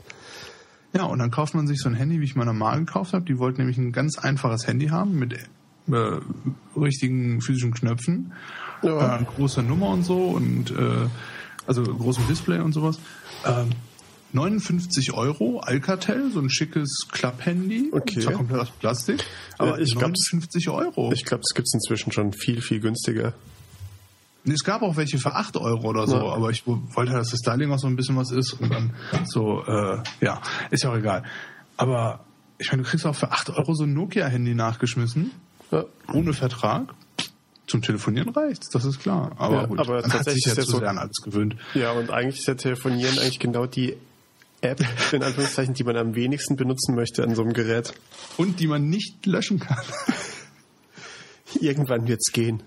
Ja, 0.95 1.05
und 1.05 1.19
dann 1.19 1.31
kauft 1.31 1.55
man 1.55 1.67
sich 1.67 1.81
so 1.81 1.89
ein 1.89 1.95
Handy, 1.95 2.21
wie 2.21 2.25
ich 2.25 2.37
meiner 2.37 2.53
Mama 2.53 2.77
gekauft 2.79 3.13
habe. 3.15 3.25
Die 3.25 3.39
wollte 3.39 3.59
nämlich 3.59 3.79
ein 3.79 3.93
ganz 3.93 4.17
einfaches 4.19 4.67
Handy 4.67 4.87
haben 4.89 5.19
mit 5.19 5.33
äh, 5.35 5.41
richtigen 6.77 7.41
physischen 7.41 7.73
Knöpfen, 7.75 8.33
Ja. 8.83 9.19
äh, 9.19 9.25
großer 9.25 9.63
Nummer 9.63 9.89
und 9.89 10.05
so 10.05 10.29
und 10.29 10.71
äh, 10.71 11.09
also 11.67 11.83
großem 11.83 12.27
Display 12.29 12.61
und 12.61 12.73
sowas. 12.73 12.99
Ähm, 13.45 13.71
59 14.33 15.13
Euro 15.15 15.61
Alcatel, 15.61 16.31
so 16.33 16.41
ein 16.41 16.51
schickes 16.51 17.07
Klapphandy. 17.11 17.91
Okay. 17.93 18.21
Zwar 18.21 18.33
komplett 18.35 18.61
aus 18.61 18.71
Plastik, 18.71 19.25
aber 19.59 19.79
ich 19.81 19.93
glaub, 19.93 20.03
59 20.11 20.69
Euro. 20.71 21.13
Ich 21.13 21.25
glaube, 21.25 21.43
es 21.49 21.55
gibt 21.55 21.69
es 21.69 21.75
inzwischen 21.75 22.11
schon 22.13 22.33
viel, 22.33 22.61
viel 22.61 22.81
günstiger. 22.81 23.35
Nee, 24.45 24.55
Es 24.55 24.63
gab 24.65 24.83
auch 24.83 24.97
welche 24.97 25.19
für 25.19 25.35
8 25.35 25.57
Euro 25.57 25.89
oder 25.89 26.07
so, 26.07 26.17
Ja. 26.17 26.33
aber 26.35 26.51
ich 26.51 26.67
wollte, 26.67 27.13
dass 27.13 27.31
das 27.31 27.41
Styling 27.41 27.73
auch 27.73 27.79
so 27.79 27.87
ein 27.87 27.97
bisschen 27.97 28.17
was 28.17 28.31
ist 28.31 28.53
und 28.55 28.71
dann 28.73 28.93
so, 29.25 29.65
äh, 29.67 30.03
ja, 30.21 30.41
ist 30.71 30.83
ja 30.85 30.91
auch 30.91 30.97
egal. 30.97 31.23
Aber 31.79 32.21
ich 32.59 32.71
meine, 32.71 32.83
du 32.83 32.89
kriegst 32.89 33.07
auch 33.07 33.15
für 33.15 33.33
8 33.33 33.51
Euro 33.51 33.75
so 33.75 33.85
ein 33.85 33.95
Nokia-Handy 33.95 34.55
nachgeschmissen, 34.55 35.31
Ja. 35.71 35.85
ohne 36.13 36.33
Vertrag. 36.35 36.95
Zum 37.67 37.81
Telefonieren 37.81 38.29
reicht's, 38.29 38.69
das 38.69 38.85
ist 38.85 39.01
klar. 39.01 39.33
Aber 39.39 39.63
Ja, 39.63 39.67
gut, 39.67 39.79
aber 39.79 39.95
man 39.95 40.05
hat 40.05 40.11
tatsächlich 40.13 40.45
sich 40.45 40.53
ja 40.53 40.53
ist 40.53 40.59
ja 40.59 40.65
zu 40.67 40.71
so- 40.73 40.79
sehr 40.81 40.91
an 40.91 40.99
alles 40.99 41.17
gewöhnt. 41.25 41.57
Ja, 41.73 41.93
und 41.93 42.11
eigentlich 42.11 42.41
ist 42.41 42.47
ja 42.47 42.55
Telefonieren 42.55 43.19
eigentlich 43.19 43.39
genau 43.39 43.65
die 43.65 43.97
App, 44.61 44.81
in 45.13 45.23
Anführungszeichen, 45.23 45.73
die 45.73 45.83
man 45.85 45.97
am 45.97 46.15
wenigsten 46.15 46.57
benutzen 46.57 46.95
möchte 46.95 47.23
an 47.25 47.35
so 47.35 47.41
einem 47.43 47.55
Gerät. 47.55 47.95
Und 48.37 48.61
die 48.61 48.67
man 48.67 48.91
nicht 48.91 49.25
löschen 49.25 49.61
kann. 49.61 49.79
Irgendwann 51.61 52.07
wird's 52.09 52.33
gehen. 52.33 52.63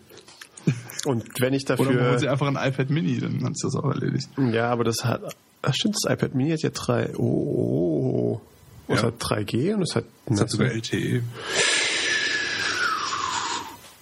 Und 1.08 1.26
wenn 1.40 1.54
ich 1.54 1.64
Oder 1.70 1.78
man 1.78 1.88
holt 1.88 2.00
dafür... 2.00 2.20
sich 2.20 2.30
einfach 2.30 2.48
ein 2.48 2.56
iPad 2.56 2.90
Mini, 2.90 3.20
dann 3.20 3.44
hat's 3.44 3.62
das 3.62 3.76
auch 3.76 3.90
erledigt. 3.90 4.30
Ja, 4.38 4.70
aber 4.70 4.84
das 4.84 5.06
hat... 5.06 5.36
Ach 5.62 5.74
stimmt, 5.74 5.96
das 6.02 6.12
iPad 6.12 6.36
Mini 6.36 6.52
hat 6.52 6.62
ja 6.62 6.70
drei... 6.70 7.10
Oh, 7.18 7.22
oh, 7.22 7.22
oh. 8.10 8.42
Und 8.88 8.96
Es 8.96 9.02
Ja. 9.02 9.08
hat 9.08 9.22
3G 9.22 9.74
und 9.74 9.82
es 9.84 9.96
hat... 9.96 10.06
Das 10.28 10.42
hat 10.42 10.50
sogar 10.50 10.68
LTE. 10.70 11.24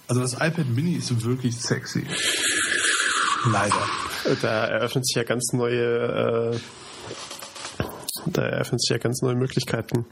Also 0.08 0.20
das 0.20 0.34
iPad 0.34 0.68
Mini 0.68 0.94
ist 0.94 1.24
wirklich 1.24 1.56
sexy. 1.56 2.04
Leider. 3.50 3.88
Da 4.42 4.66
eröffnet 4.66 5.06
sich 5.06 5.16
ja 5.16 5.22
ganz 5.24 5.52
neue... 5.52 6.54
Äh, 6.54 6.58
da 8.26 8.42
eröffnen 8.42 8.78
sich 8.78 8.90
ja 8.90 8.98
ganz 8.98 9.22
neue 9.22 9.34
Möglichkeiten. 9.36 10.04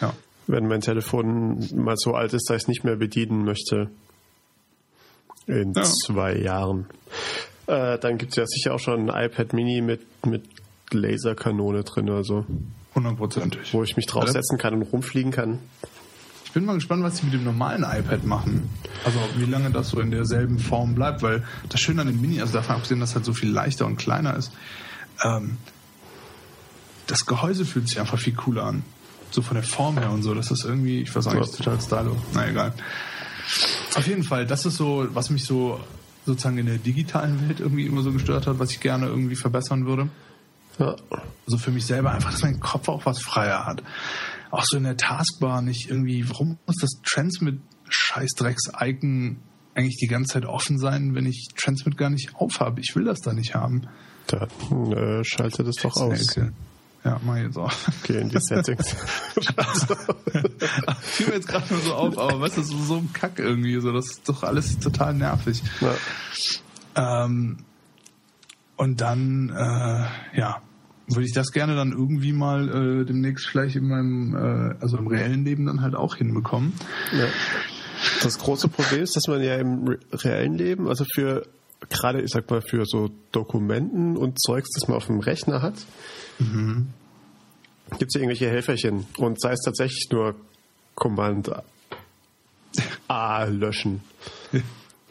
Ja. 0.00 0.12
wenn 0.46 0.66
mein 0.66 0.80
Telefon 0.80 1.68
mal 1.74 1.96
so 1.98 2.14
alt 2.14 2.32
ist, 2.32 2.48
dass 2.48 2.56
ich 2.56 2.62
es 2.62 2.68
nicht 2.68 2.84
mehr 2.84 2.96
bedienen 2.96 3.44
möchte. 3.44 3.90
In 5.48 5.72
Ja. 5.74 5.82
zwei 5.82 6.36
Jahren. 6.36 6.86
Äh, 7.66 7.98
dann 7.98 8.16
gibt 8.18 8.32
es 8.32 8.36
ja 8.36 8.46
sicher 8.46 8.74
auch 8.74 8.78
schon 8.78 9.10
ein 9.10 9.26
iPad 9.26 9.52
Mini 9.52 9.80
mit, 9.80 10.00
mit 10.26 10.44
Laserkanone 10.92 11.82
drin 11.84 12.08
oder 12.08 12.22
so, 12.24 12.46
Hundertprozentig. 12.94 13.72
wo 13.74 13.82
ich 13.82 13.96
mich 13.96 14.06
draufsetzen 14.06 14.56
kann 14.58 14.74
und 14.74 14.82
rumfliegen 14.82 15.32
kann. 15.32 15.58
Ich 16.44 16.52
bin 16.52 16.64
mal 16.64 16.74
gespannt, 16.74 17.02
was 17.02 17.18
sie 17.18 17.24
mit 17.24 17.34
dem 17.34 17.44
normalen 17.44 17.82
iPad 17.84 18.24
machen. 18.24 18.70
Also 19.04 19.18
wie 19.36 19.44
lange 19.44 19.70
das 19.70 19.88
so 19.90 20.00
in 20.00 20.10
derselben 20.10 20.58
Form 20.58 20.94
bleibt, 20.94 21.22
weil 21.22 21.44
das 21.68 21.80
Schöne 21.80 22.00
an 22.00 22.06
dem 22.06 22.20
Mini, 22.20 22.40
also 22.40 22.54
davon 22.54 22.76
abgesehen, 22.76 23.00
dass 23.00 23.10
es 23.10 23.14
halt 23.16 23.24
so 23.26 23.34
viel 23.34 23.50
leichter 23.50 23.84
und 23.84 23.96
kleiner 23.98 24.34
ist, 24.36 24.52
ähm, 25.24 25.58
das 27.06 27.26
Gehäuse 27.26 27.64
fühlt 27.64 27.88
sich 27.88 28.00
einfach 28.00 28.18
viel 28.18 28.34
cooler 28.34 28.64
an. 28.64 28.82
So 29.30 29.42
von 29.42 29.54
der 29.56 29.62
Form 29.64 29.98
her 29.98 30.10
und 30.10 30.22
so. 30.22 30.34
Das 30.34 30.50
ist 30.50 30.64
irgendwie, 30.64 31.02
ich 31.02 31.14
weiß 31.14 31.26
auch 31.26 31.34
nicht, 31.34 31.54
total 31.56 31.80
stylo. 31.80 32.16
Na 32.32 32.48
egal. 32.48 32.72
Auf 33.94 34.06
jeden 34.06 34.22
Fall, 34.22 34.46
das 34.46 34.66
ist 34.66 34.76
so, 34.76 35.06
was 35.12 35.30
mich 35.30 35.44
so 35.44 35.80
sozusagen 36.26 36.58
in 36.58 36.66
der 36.66 36.78
digitalen 36.78 37.48
Welt 37.48 37.60
irgendwie 37.60 37.86
immer 37.86 38.02
so 38.02 38.12
gestört 38.12 38.46
hat, 38.46 38.58
was 38.58 38.70
ich 38.70 38.80
gerne 38.80 39.06
irgendwie 39.06 39.36
verbessern 39.36 39.86
würde. 39.86 40.08
Ja. 40.78 40.94
Also 41.46 41.58
für 41.58 41.70
mich 41.70 41.86
selber 41.86 42.12
einfach, 42.12 42.30
dass 42.30 42.42
mein 42.42 42.60
Kopf 42.60 42.88
auch 42.88 43.06
was 43.06 43.20
freier 43.20 43.66
hat. 43.66 43.82
Auch 44.50 44.64
so 44.64 44.76
in 44.76 44.84
der 44.84 44.96
Taskbar 44.96 45.62
nicht 45.62 45.90
irgendwie, 45.90 46.28
warum 46.28 46.58
muss 46.66 46.76
das 46.80 47.00
Transmit 47.04 47.60
Scheißdrecks-Icon 47.88 49.38
eigentlich 49.74 49.96
die 49.96 50.06
ganze 50.06 50.34
Zeit 50.34 50.44
offen 50.44 50.78
sein, 50.78 51.14
wenn 51.14 51.26
ich 51.26 51.48
Transmit 51.56 51.96
gar 51.96 52.10
nicht 52.10 52.34
aufhabe? 52.36 52.80
Ich 52.80 52.94
will 52.94 53.04
das 53.04 53.20
da 53.20 53.32
nicht 53.32 53.54
haben. 53.54 53.88
Dann 54.26 54.92
äh, 54.92 55.24
schalte 55.24 55.64
das 55.64 55.76
doch 55.76 55.96
aus. 55.96 56.38
Ja, 57.04 57.20
mach 57.24 57.36
ich 57.36 57.44
jetzt 57.44 57.56
auch. 57.58 57.72
Geh 58.02 58.18
in 58.18 58.28
die 58.28 58.38
Settings. 58.40 58.94
Fiel 61.02 61.26
mir 61.28 61.34
jetzt 61.34 61.48
gerade 61.48 61.72
nur 61.72 61.82
so 61.82 61.94
auf, 61.94 62.18
aber 62.18 62.40
weißt 62.40 62.58
du, 62.58 62.62
so, 62.62 62.76
so 62.78 62.96
ein 62.96 63.12
Kack 63.12 63.38
irgendwie, 63.38 63.80
so, 63.80 63.92
das 63.92 64.06
ist 64.10 64.28
doch 64.28 64.42
alles 64.42 64.78
total 64.78 65.14
nervig. 65.14 65.62
ja. 65.80 67.24
Ähm, 67.24 67.58
und 68.76 69.00
dann, 69.00 69.50
äh, 69.50 70.38
ja, 70.38 70.62
würde 71.08 71.24
ich 71.24 71.32
das 71.32 71.52
gerne 71.52 71.74
dann 71.74 71.92
irgendwie 71.92 72.32
mal 72.32 72.68
äh, 72.68 73.04
demnächst 73.04 73.46
vielleicht 73.46 73.76
in 73.76 73.88
meinem, 73.88 74.34
äh, 74.36 74.74
also 74.80 74.98
im 74.98 75.06
reellen 75.06 75.44
Leben 75.44 75.66
dann 75.66 75.80
halt 75.80 75.94
auch 75.94 76.16
hinbekommen. 76.16 76.72
Ja. 77.16 77.26
Das 78.22 78.38
große 78.38 78.68
Problem 78.68 79.02
ist, 79.02 79.16
dass 79.16 79.26
man 79.26 79.42
ja 79.42 79.56
im 79.56 79.84
re- 79.88 79.98
reellen 80.12 80.54
Leben, 80.54 80.86
also 80.88 81.04
für 81.12 81.46
gerade, 81.88 82.20
ich 82.22 82.30
sag 82.30 82.50
mal, 82.50 82.60
für 82.62 82.84
so 82.86 83.10
Dokumenten 83.32 84.16
und 84.16 84.40
Zeugs, 84.40 84.68
das 84.74 84.88
man 84.88 84.96
auf 84.96 85.06
dem 85.06 85.20
Rechner 85.20 85.62
hat, 85.62 85.74
gibt 86.38 88.10
es 88.10 88.14
ja 88.14 88.20
irgendwelche 88.20 88.48
Helferchen. 88.48 89.06
Und 89.16 89.40
sei 89.40 89.52
es 89.52 89.60
tatsächlich 89.64 90.08
nur 90.10 90.34
Command 90.94 91.50
A 93.08 93.44
löschen. 93.44 94.02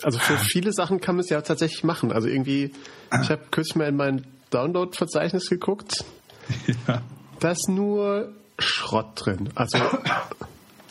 Also 0.03 0.19
für 0.19 0.37
viele 0.37 0.73
Sachen 0.73 1.01
kann 1.01 1.15
man 1.15 1.23
es 1.23 1.31
ja 1.31 1.41
tatsächlich 1.41 1.83
machen. 1.83 2.11
Also 2.11 2.27
irgendwie, 2.27 2.71
ich 3.19 3.31
habe 3.31 3.41
kürzlich 3.49 3.75
mal 3.77 3.87
in 3.87 3.95
mein 3.95 4.27
Download-Verzeichnis 4.51 5.49
geguckt, 5.49 6.05
Ja. 6.87 7.01
da 7.39 7.49
ist 7.49 7.67
nur 7.67 8.31
Schrott 8.59 9.07
drin. 9.15 9.49
Also 9.55 9.79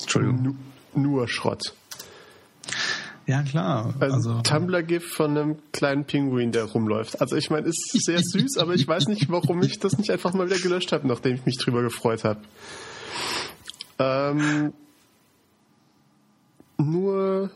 Entschuldigung. 0.01 0.43
nu, 0.43 1.01
nur 1.01 1.29
Schrott. 1.29 1.73
Ja, 3.27 3.43
klar. 3.43 3.93
Ein 3.99 4.13
Also, 4.13 4.41
Tumblr-GIF 4.43 5.05
von 5.13 5.37
einem 5.37 5.57
kleinen 5.73 6.05
Pinguin, 6.05 6.53
der 6.53 6.65
rumläuft. 6.65 7.21
Also 7.21 7.35
ich 7.37 7.51
meine, 7.51 7.67
ist 7.67 7.91
sehr 8.05 8.21
süß, 8.23 8.57
aber 8.59 8.75
ich 8.75 8.87
weiß 8.87 9.09
nicht, 9.09 9.29
warum 9.31 9.63
ich 9.63 9.81
das 9.81 9.99
nicht 9.99 10.11
einfach 10.11 10.33
mal 10.33 10.47
wieder 10.47 10.61
gelöscht 10.61 10.93
habe, 10.93 11.09
nachdem 11.09 11.35
ich 11.35 11.45
mich 11.45 11.59
drüber 11.59 11.83
gefreut 11.83 12.23
habe. 12.23 12.41
Ähm, 13.99 14.73
nur, 16.79 17.51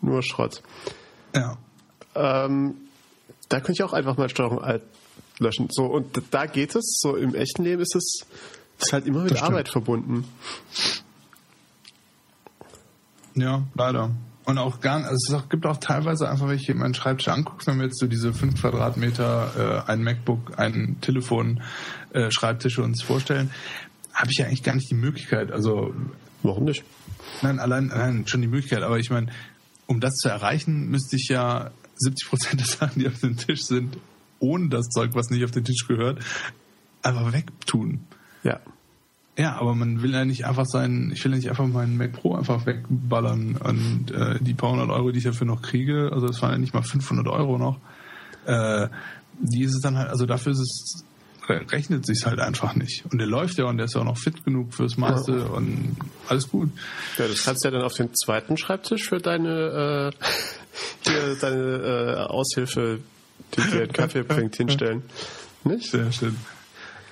nur 0.00 0.22
Schrott. 0.22 0.62
ja. 1.34 1.58
Ähm, 2.14 2.74
da 3.48 3.58
könnte 3.58 3.72
ich 3.72 3.82
auch 3.82 3.92
einfach 3.92 4.16
mal 4.16 4.28
Steuerung 4.28 4.60
Alt 4.60 4.82
löschen. 5.38 5.68
So, 5.70 5.84
und 5.86 6.22
da 6.30 6.46
geht 6.46 6.74
es, 6.74 6.98
so 7.00 7.16
im 7.16 7.34
echten 7.34 7.64
Leben 7.64 7.82
ist 7.82 7.94
es 7.94 8.26
ist 8.80 8.92
halt 8.92 9.06
immer 9.06 9.24
mit. 9.24 9.42
Arbeit 9.42 9.68
verbunden. 9.68 10.24
Ja, 13.34 13.62
leider. 13.74 14.10
Und 14.44 14.58
auch 14.58 14.80
gar 14.80 15.04
also 15.04 15.36
es 15.36 15.48
gibt 15.48 15.66
auch 15.66 15.76
teilweise 15.76 16.28
einfach, 16.28 16.48
wenn 16.48 16.56
ich 16.56 16.66
hier 16.66 16.74
meinen 16.74 16.94
Schreibtisch 16.94 17.28
angucke, 17.28 17.66
wenn 17.66 17.78
wir 17.78 17.84
jetzt 17.84 18.00
so 18.00 18.06
diese 18.06 18.32
5 18.32 18.60
Quadratmeter, 18.60 19.84
äh, 19.86 19.90
ein 19.90 20.02
MacBook, 20.02 20.58
ein 20.58 20.96
Telefon, 21.00 21.62
äh, 22.12 22.30
Schreibtische 22.30 22.82
uns 22.82 23.02
vorstellen, 23.02 23.50
habe 24.12 24.30
ich 24.30 24.38
ja 24.38 24.46
eigentlich 24.46 24.62
gar 24.62 24.74
nicht 24.74 24.90
die 24.90 24.96
Möglichkeit. 24.96 25.52
Also, 25.52 25.94
Warum 26.42 26.64
nicht? 26.64 26.84
nein, 27.42 27.58
allein, 27.58 27.86
nein, 27.86 28.26
schon 28.26 28.40
die 28.40 28.48
Möglichkeit, 28.48 28.82
aber 28.82 28.98
ich 28.98 29.10
meine, 29.10 29.28
um 29.86 30.00
das 30.00 30.14
zu 30.14 30.28
erreichen, 30.28 30.88
müsste 30.90 31.16
ich 31.16 31.28
ja 31.28 31.70
70 31.96 32.28
Prozent 32.28 32.60
der 32.60 32.66
Sachen, 32.66 33.00
die 33.00 33.08
auf 33.08 33.20
dem 33.20 33.36
Tisch 33.36 33.62
sind, 33.62 33.98
ohne 34.38 34.68
das 34.68 34.88
Zeug, 34.88 35.10
was 35.14 35.30
nicht 35.30 35.44
auf 35.44 35.50
den 35.50 35.64
Tisch 35.64 35.86
gehört, 35.86 36.24
einfach 37.02 37.32
wegtun. 37.32 38.00
Ja. 38.42 38.60
Ja, 39.38 39.56
aber 39.58 39.74
man 39.74 40.02
will 40.02 40.12
ja 40.12 40.24
nicht 40.24 40.44
einfach 40.44 40.66
sein, 40.66 41.12
ich 41.14 41.24
will 41.24 41.32
ja 41.32 41.36
nicht 41.38 41.48
einfach 41.50 41.66
meinen 41.66 41.96
Mac 41.96 42.12
Pro 42.12 42.34
einfach 42.34 42.66
wegballern 42.66 43.56
und 43.56 44.10
äh, 44.10 44.38
die 44.40 44.54
paar 44.54 44.72
hundert 44.72 44.90
Euro, 44.90 45.12
die 45.12 45.18
ich 45.18 45.24
dafür 45.24 45.46
noch 45.46 45.62
kriege, 45.62 46.10
also 46.12 46.26
das 46.26 46.42
waren 46.42 46.52
ja 46.52 46.58
nicht 46.58 46.74
mal 46.74 46.82
500 46.82 47.26
Euro 47.28 47.56
noch, 47.56 47.78
äh, 48.46 48.88
die 49.40 49.62
ist 49.62 49.74
es 49.74 49.80
dann 49.80 49.96
halt, 49.96 50.10
also 50.10 50.26
dafür 50.26 50.52
ist 50.52 50.58
es, 50.60 51.04
re- 51.48 51.64
rechnet 51.70 52.04
sich's 52.04 52.26
halt 52.26 52.38
einfach 52.40 52.74
nicht. 52.74 53.04
Und 53.10 53.18
der 53.18 53.26
läuft 53.28 53.56
ja 53.56 53.64
und 53.64 53.78
der 53.78 53.86
ist 53.86 53.94
ja 53.94 54.00
auch 54.02 54.04
noch 54.04 54.18
fit 54.18 54.44
genug 54.44 54.74
fürs 54.74 54.98
meiste 54.98 55.32
Ja. 55.32 55.44
und 55.44 55.96
alles 56.28 56.48
gut. 56.50 56.70
Ja, 57.16 57.26
das 57.26 57.42
kannst 57.44 57.64
du 57.64 57.68
ja 57.68 57.72
dann 57.72 57.82
auf 57.82 57.94
den 57.94 58.12
zweiten 58.14 58.58
Schreibtisch 58.58 59.08
für 59.08 59.20
deine, 59.20 60.12
äh, 60.12 60.24
hier, 61.08 61.36
deine 61.40 61.62
äh, 61.62 62.16
Aushilfe, 62.30 63.00
die 63.56 63.62
dir 63.70 63.82
einen 63.84 63.92
Kaffee 63.92 64.22
bringt, 64.24 64.56
hinstellen. 64.56 65.02
Nicht? 65.64 65.90
Sehr 65.90 66.12
schön. 66.12 66.36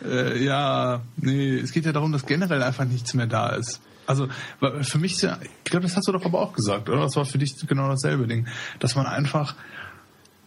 Äh, 0.04 0.42
ja, 0.44 1.00
nee, 1.16 1.56
es 1.58 1.72
geht 1.72 1.84
ja 1.86 1.92
darum, 1.92 2.12
dass 2.12 2.24
generell 2.26 2.62
einfach 2.62 2.84
nichts 2.84 3.14
mehr 3.14 3.26
da 3.26 3.50
ist. 3.50 3.80
Also 4.06 4.28
für 4.80 4.98
mich 4.98 5.12
ist 5.12 5.22
ja, 5.22 5.38
ich 5.42 5.70
glaube, 5.70 5.86
das 5.86 5.96
hast 5.96 6.08
du 6.08 6.12
doch 6.12 6.24
aber 6.24 6.40
auch 6.40 6.54
gesagt, 6.54 6.88
oder? 6.88 7.02
Das 7.02 7.16
war 7.16 7.26
für 7.26 7.36
dich 7.38 7.54
genau 7.66 7.88
dasselbe 7.88 8.26
Ding, 8.26 8.46
dass 8.78 8.94
man 8.94 9.04
einfach 9.06 9.54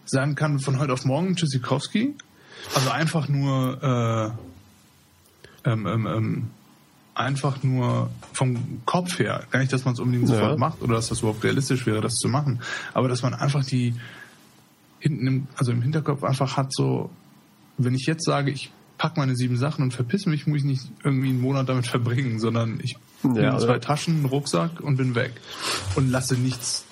sagen 0.04 0.34
kann 0.34 0.58
von 0.58 0.80
heute 0.80 0.92
auf 0.92 1.04
morgen 1.04 1.36
Tschüssikowski, 1.36 2.16
also 2.74 2.90
einfach 2.90 3.28
nur 3.28 4.34
äh, 5.64 5.70
ähm, 5.70 5.86
ähm, 5.86 6.06
ähm, 6.06 6.50
einfach 7.14 7.62
nur 7.62 8.10
vom 8.32 8.82
Kopf 8.84 9.18
her, 9.20 9.44
gar 9.50 9.60
nicht, 9.60 9.72
dass 9.72 9.84
man 9.84 9.94
es 9.94 10.00
unbedingt 10.00 10.28
Ja. 10.28 10.34
sofort 10.36 10.58
macht 10.58 10.82
oder 10.82 10.94
dass 10.96 11.08
das 11.08 11.20
überhaupt 11.20 11.44
realistisch 11.44 11.86
wäre, 11.86 12.00
das 12.00 12.14
zu 12.14 12.28
machen, 12.28 12.60
aber 12.94 13.08
dass 13.08 13.22
man 13.22 13.32
einfach 13.34 13.64
die 13.64 13.94
hinten 14.98 15.26
im, 15.26 15.46
also 15.56 15.70
im 15.72 15.82
Hinterkopf 15.82 16.24
einfach 16.24 16.56
hat 16.56 16.72
so, 16.72 17.10
wenn 17.78 17.94
ich 17.94 18.06
jetzt 18.06 18.24
sage, 18.24 18.50
ich 18.50 18.72
pack 19.02 19.16
meine 19.16 19.34
sieben 19.34 19.56
Sachen 19.56 19.82
und 19.82 19.92
verpiss 19.92 20.26
mich, 20.26 20.46
muss 20.46 20.58
ich 20.58 20.64
nicht 20.64 20.84
irgendwie 21.02 21.30
einen 21.30 21.40
Monat 21.40 21.68
damit 21.68 21.88
verbringen, 21.88 22.38
sondern 22.38 22.78
ich 22.84 22.96
nehme 23.24 23.48
oder? 23.48 23.58
zwei 23.58 23.78
Taschen, 23.80 24.14
einen 24.14 24.26
Rucksack 24.26 24.80
und 24.80 24.96
bin 24.96 25.16
weg 25.16 25.32
und 25.96 26.08
lasse 26.08 26.36
nichts 26.36 26.84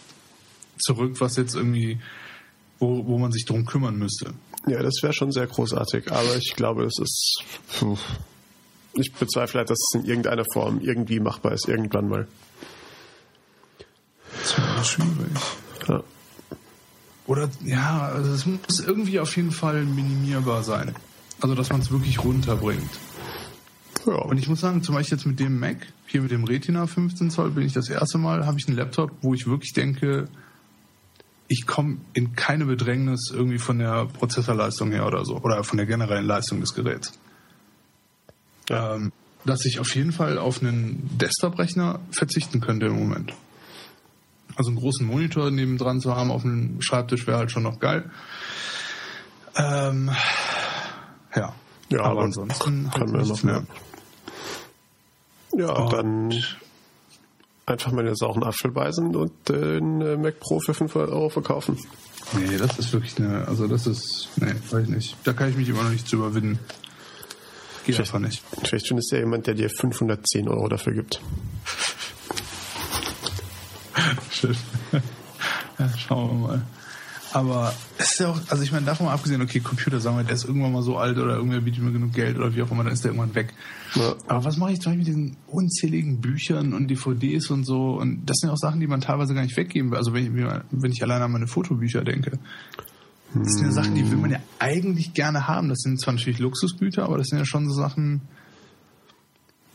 zurück, 0.76 1.20
was 1.20 1.36
jetzt 1.36 1.54
irgendwie, 1.54 2.00
wo, 2.80 3.06
wo 3.06 3.16
man 3.16 3.30
sich 3.30 3.44
drum 3.44 3.64
kümmern 3.64 3.96
müsste. 3.96 4.34
Ja, 4.66 4.82
das 4.82 4.94
wäre 5.02 5.12
schon 5.12 5.30
sehr 5.30 5.46
großartig, 5.46 6.11
aber 6.11 6.36
ich 6.36 6.54
glaube, 6.56 6.84
es 6.84 6.98
ist. 6.98 7.44
Puh. 7.78 7.96
Ich 8.94 9.12
bezweifle 9.12 9.58
halt, 9.61 9.70
dass 9.70 9.78
es 9.78 10.00
in 10.00 10.04
irgendeiner 10.04 10.44
Form 10.52 10.80
irgendwie 10.80 11.20
machbar 11.20 11.52
ist, 11.52 11.68
irgendwann 11.68 12.08
mal. 12.08 12.26
Das 14.42 14.58
wäre 14.58 14.84
schwierig. 14.84 15.30
Ja. 15.86 16.02
Oder 17.28 17.48
ja, 17.64 18.11
also 18.12 18.32
es 18.32 18.46
muss 18.46 18.80
irgendwie 18.80 19.20
auf 19.20 19.36
jeden 19.36 19.52
Fall 19.52 19.84
minimierbar 19.84 20.64
sein. 20.64 20.96
Also 21.41 21.55
dass 21.55 21.70
man 21.70 21.80
es 21.80 21.91
wirklich 21.91 22.22
runterbringt. 22.22 22.99
Ja. 24.07 24.14
Und 24.14 24.38
ich 24.38 24.49
muss 24.49 24.61
sagen, 24.61 24.82
zum 24.82 24.95
Beispiel 24.95 25.18
jetzt 25.18 25.26
mit 25.26 25.41
dem 25.41 25.59
Mac, 25.59 25.86
hier 26.07 26.22
mit 26.22 26.30
dem 26.30 26.45
Retina 26.45 26.86
15 26.86 27.30
Zoll, 27.30 27.51
bin 27.51 27.66
ich 27.66 27.72
das 27.72 27.88
erste 27.88 28.18
Mal, 28.18 28.47
habe 28.47 28.59
ich 28.59 28.66
einen 28.68 28.76
Laptop, 28.76 29.12
wo 29.22 29.34
ich 29.34 29.47
wirklich 29.47 29.72
denke, 29.72 30.28
ich 31.49 31.66
komme 31.66 31.99
in 32.14 32.34
keine 32.34 32.64
Bedrängnis 32.64 33.30
irgendwie 33.34 33.59
von 33.59 33.78
der 33.78 34.07
Prozessorleistung 34.07 34.93
her 34.93 35.07
oder 35.07 35.24
so. 35.24 35.36
Oder 35.38 35.64
von 35.64 35.78
der 35.78 35.86
generellen 35.86 36.26
Leistung 36.26 36.61
des 36.61 36.74
Geräts. 36.74 37.12
Ähm, 38.68 39.12
dass 39.45 39.64
ich 39.64 39.80
auf 39.80 39.95
jeden 39.95 40.12
Fall 40.12 40.38
auf 40.38 40.62
einen 40.62 41.11
Desktop-Rechner 41.18 42.01
verzichten 42.11 42.61
könnte 42.61 42.86
im 42.86 42.99
Moment. 42.99 43.34
Also 44.57 44.70
einen 44.70 44.78
großen 44.78 45.07
Monitor 45.07 45.51
nebendran 45.51 46.01
zu 46.01 46.14
haben 46.14 46.30
auf 46.30 46.43
dem 46.43 46.80
Schreibtisch 46.82 47.26
wäre 47.26 47.38
halt 47.38 47.51
schon 47.51 47.62
noch 47.62 47.80
geil. 47.80 48.11
Ähm, 49.57 50.11
ja. 51.91 52.01
Aber 52.03 52.22
ansonsten 52.22 52.91
kann 52.91 53.01
halt 53.01 53.11
man 53.12 53.22
nichts 53.22 53.43
machen, 53.43 53.66
Ja, 55.57 55.72
Und- 55.72 55.93
dann 55.93 56.34
einfach 57.66 57.93
mal 57.93 58.05
den 58.05 58.16
sauren 58.16 58.43
Apfel 58.45 58.70
beißen 58.72 59.14
und 59.14 59.32
den 59.49 60.01
äh, 60.01 60.16
Mac 60.16 60.41
Pro 60.41 60.59
für 60.61 60.74
500 60.74 61.11
Euro 61.11 61.28
verkaufen. 61.28 61.76
Nee, 62.32 62.57
das 62.59 62.78
ist 62.78 62.93
wirklich 62.93 63.16
eine, 63.18 63.47
also 63.49 63.66
das 63.68 63.86
ist, 63.86 64.28
nee, 64.36 64.55
weiß 64.70 64.84
ich 64.84 64.88
nicht. 64.95 65.16
Da 65.24 65.32
kann 65.32 65.51
ich 65.51 65.57
mich 65.57 65.68
immer 65.68 65.82
noch 65.84 65.91
nicht 65.91 66.07
zu 66.09 66.16
überwinden. 66.16 66.59
Geht 67.84 67.95
Vielleicht- 67.97 68.14
einfach 68.14 68.26
nicht. 68.26 68.43
Vielleicht 68.64 68.88
findest 68.88 69.11
du 69.11 69.16
ja 69.16 69.22
jemand, 69.22 69.47
der 69.47 69.55
dir 69.55 69.70
510 69.70 70.49
Euro 70.49 70.68
dafür 70.68 70.93
gibt. 70.95 71.20
Schön. 74.30 74.57
ja, 75.78 75.99
schauen 75.99 76.41
wir 76.43 76.49
mal. 76.49 76.62
Aber 77.33 77.72
es 77.97 78.12
ist 78.12 78.20
ja 78.20 78.28
auch, 78.28 78.41
also 78.49 78.62
ich 78.62 78.72
meine, 78.72 78.87
davon 78.87 79.07
mal 79.07 79.12
abgesehen, 79.12 79.41
okay, 79.41 79.61
Computer, 79.61 80.01
sagen 80.01 80.16
wir, 80.16 80.24
der 80.24 80.35
ist 80.35 80.45
irgendwann 80.45 80.72
mal 80.72 80.83
so 80.83 80.99
alt 80.99 81.16
oder 81.16 81.37
irgendwer 81.37 81.61
bietet 81.61 81.83
mir 81.83 81.93
genug 81.93 82.12
Geld 82.12 82.37
oder 82.37 82.55
wie 82.55 82.62
auch 82.62 82.70
immer, 82.70 82.83
dann 82.83 82.93
ist 82.93 83.05
der 83.05 83.12
irgendwann 83.12 83.35
weg. 83.35 83.55
Ja. 83.95 84.14
Aber 84.26 84.45
was 84.45 84.57
mache 84.57 84.72
ich 84.72 84.81
zum 84.81 84.93
Beispiel 84.93 84.99
mit 84.99 85.07
diesen 85.07 85.37
unzähligen 85.47 86.20
Büchern 86.20 86.72
und 86.72 86.89
DVDs 86.89 87.51
und 87.51 87.64
so? 87.64 87.93
Und 87.93 88.26
das 88.26 88.39
sind 88.39 88.49
ja 88.49 88.55
auch 88.55 88.59
Sachen, 88.59 88.81
die 88.81 88.89
man 88.89 89.01
teilweise 89.01 89.35
gar 89.35 89.43
nicht 89.43 89.57
weggeben 89.57 89.91
will. 89.91 89.99
Also 89.99 90.12
wenn 90.12 90.24
ich, 90.24 90.53
wenn 90.70 90.93
ich 90.93 91.03
alleine 91.03 91.24
an 91.24 91.33
meine 91.33 91.47
Fotobücher 91.47 92.03
denke. 92.03 92.39
Das 93.33 93.55
sind 93.55 93.66
ja 93.66 93.72
Sachen, 93.72 93.95
die 93.95 94.11
will 94.11 94.18
man 94.18 94.33
ja 94.33 94.41
eigentlich 94.59 95.14
gerne 95.14 95.47
haben. 95.47 95.68
Das 95.68 95.78
sind 95.78 96.01
zwar 96.01 96.14
natürlich 96.14 96.41
Luxusgüter, 96.41 97.05
aber 97.05 97.16
das 97.16 97.28
sind 97.28 97.39
ja 97.39 97.45
schon 97.45 97.68
so 97.68 97.74
Sachen, 97.74 98.22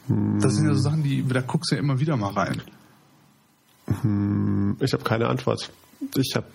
das 0.10 0.56
sind 0.56 0.68
ja 0.68 0.74
so 0.74 0.82
Sachen, 0.82 1.04
die, 1.04 1.26
da 1.26 1.40
guckst 1.40 1.72
du 1.72 1.76
ja 1.76 1.82
immer 1.82 2.00
wieder 2.00 2.18
mal 2.18 2.34
rein. 2.34 2.62
Ich 4.82 4.94
habe 4.94 5.04
keine 5.04 5.28
Antwort. 5.28 5.72
Ich 6.18 6.36
habe 6.36 6.48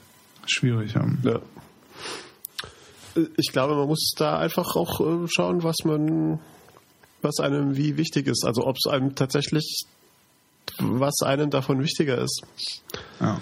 Schwierig, 0.51 0.95
ja. 0.95 1.07
Ja. 1.23 1.41
Ich 3.37 3.53
glaube, 3.53 3.75
man 3.75 3.87
muss 3.87 4.13
da 4.17 4.39
einfach 4.39 4.77
auch 4.77 5.01
äh, 5.01 5.29
schauen, 5.29 5.63
was 5.63 5.77
man, 5.85 6.41
was 7.23 7.39
einem 7.41 7.77
wie 7.77 7.97
wichtig 7.97 8.27
ist. 8.27 8.45
Also 8.45 8.67
ob 8.67 8.77
es 8.77 8.91
einem 8.91 9.15
tatsächlich, 9.15 9.85
was 10.79 11.23
einem 11.23 11.51
davon 11.51 11.83
wichtiger 11.83 12.19
ist. 12.19 12.43
ja. 13.21 13.41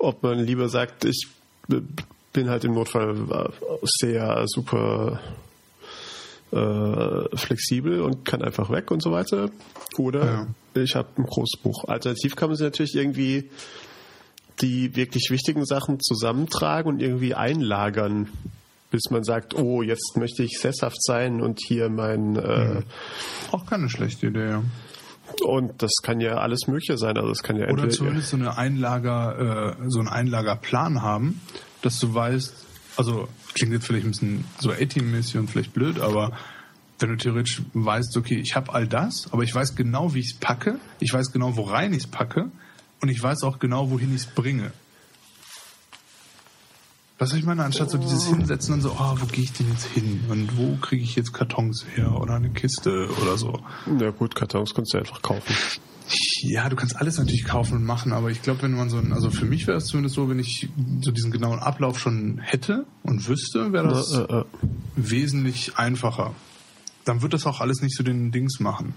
Ob 0.00 0.22
man 0.22 0.38
lieber 0.38 0.68
sagt, 0.68 1.04
ich 1.04 1.26
bin 2.32 2.48
halt 2.48 2.64
im 2.64 2.74
Notfall 2.74 3.16
äh, 3.30 3.48
sehr 3.82 4.44
super 4.46 5.20
äh, 6.52 7.36
flexibel 7.36 8.00
und 8.02 8.24
kann 8.24 8.42
einfach 8.42 8.70
weg 8.70 8.90
und 8.90 9.02
so 9.02 9.10
weiter. 9.10 9.50
Oder 9.96 10.46
ich 10.74 10.94
habe 10.94 11.08
ein 11.18 11.24
großes 11.24 11.60
Buch. 11.60 11.84
Alternativ 11.84 12.36
kann 12.36 12.48
man 12.48 12.56
sich 12.56 12.64
natürlich 12.64 12.94
irgendwie 12.94 13.50
die 14.60 14.96
wirklich 14.96 15.30
wichtigen 15.30 15.64
Sachen 15.64 16.00
zusammentragen 16.00 16.92
und 16.92 17.02
irgendwie 17.02 17.34
einlagern, 17.34 18.28
bis 18.90 19.10
man 19.10 19.22
sagt, 19.22 19.54
oh, 19.54 19.82
jetzt 19.82 20.16
möchte 20.16 20.42
ich 20.42 20.58
sesshaft 20.58 21.02
sein 21.02 21.40
und 21.40 21.60
hier 21.66 21.88
mein 21.88 22.36
äh, 22.36 22.82
Auch 23.52 23.66
keine 23.66 23.88
schlechte 23.88 24.28
Idee, 24.28 24.48
ja. 24.48 24.62
und 25.44 25.82
das 25.82 25.92
kann 26.02 26.20
ja 26.20 26.38
alles 26.38 26.66
Mögliche 26.66 26.96
sein. 26.96 27.18
Also 27.18 27.30
es 27.30 27.42
kann 27.42 27.56
ja 27.56 27.68
Oder 27.68 27.90
zumindest 27.90 28.30
so 28.30 28.36
eine 28.36 28.56
Einlager, 28.56 29.76
äh, 29.78 29.88
so 29.88 29.98
einen 29.98 30.08
Einlagerplan 30.08 31.02
haben, 31.02 31.40
dass 31.82 32.00
du 32.00 32.14
weißt, 32.14 32.54
also 32.96 33.28
klingt 33.54 33.72
jetzt 33.72 33.86
vielleicht 33.86 34.06
ein 34.06 34.10
bisschen 34.10 34.44
so 34.58 34.70
A-Team-mäßig 34.70 35.36
und 35.36 35.50
vielleicht 35.50 35.74
blöd, 35.74 36.00
aber 36.00 36.32
wenn 36.98 37.10
du 37.10 37.16
theoretisch 37.16 37.62
weißt, 37.74 38.16
okay, 38.16 38.36
ich 38.36 38.56
habe 38.56 38.72
all 38.72 38.88
das, 38.88 39.32
aber 39.32 39.42
ich 39.44 39.54
weiß 39.54 39.76
genau, 39.76 40.14
wie 40.14 40.20
ich 40.20 40.32
es 40.32 40.34
packe, 40.34 40.80
ich 40.98 41.12
weiß 41.12 41.30
genau, 41.30 41.56
wo 41.56 41.62
rein 41.62 41.92
ich 41.92 42.04
es 42.04 42.06
packe 42.06 42.50
und 43.00 43.08
ich 43.08 43.22
weiß 43.22 43.42
auch 43.42 43.58
genau, 43.58 43.90
wohin 43.90 44.14
ich 44.14 44.22
es 44.22 44.26
bringe. 44.26 44.72
Was 47.20 47.32
ich 47.32 47.44
meine, 47.44 47.64
anstatt 47.64 47.90
so 47.90 47.98
dieses 47.98 48.26
Hinsetzen 48.26 48.74
und 48.74 48.80
so, 48.80 48.92
oh, 48.92 49.14
wo 49.18 49.26
gehe 49.26 49.42
ich 49.42 49.52
denn 49.52 49.68
jetzt 49.70 49.86
hin? 49.86 50.20
Und 50.28 50.56
wo 50.56 50.76
kriege 50.76 51.02
ich 51.02 51.16
jetzt 51.16 51.32
Kartons 51.32 51.84
her 51.96 52.12
oder 52.20 52.34
eine 52.34 52.50
Kiste 52.50 53.08
oder 53.20 53.36
so? 53.36 53.60
Ja 53.98 54.10
gut, 54.10 54.36
Kartons 54.36 54.72
kannst 54.72 54.94
du 54.94 54.98
einfach 54.98 55.20
kaufen. 55.20 55.52
Ja, 56.42 56.68
du 56.68 56.76
kannst 56.76 56.96
alles 56.96 57.18
natürlich 57.18 57.44
kaufen 57.44 57.74
und 57.74 57.84
machen, 57.84 58.12
aber 58.12 58.30
ich 58.30 58.40
glaube, 58.40 58.62
wenn 58.62 58.72
man 58.74 58.88
so 58.88 58.98
ein, 58.98 59.12
also 59.12 59.30
für 59.30 59.44
mich 59.46 59.66
wäre 59.66 59.78
es 59.78 59.86
zumindest 59.86 60.14
so, 60.14 60.28
wenn 60.30 60.38
ich 60.38 60.68
so 61.02 61.10
diesen 61.10 61.32
genauen 61.32 61.58
Ablauf 61.58 61.98
schon 61.98 62.38
hätte 62.38 62.86
und 63.02 63.26
wüsste, 63.28 63.72
wäre 63.72 63.88
das 63.88 64.12
Äh, 64.12 64.20
äh, 64.20 64.40
äh. 64.40 64.44
wesentlich 64.96 65.76
einfacher. 65.76 66.34
Dann 67.04 67.20
wird 67.20 67.34
das 67.34 67.46
auch 67.46 67.60
alles 67.60 67.82
nicht 67.82 67.96
so 67.96 68.04
den 68.04 68.30
Dings 68.30 68.60
machen. 68.60 68.94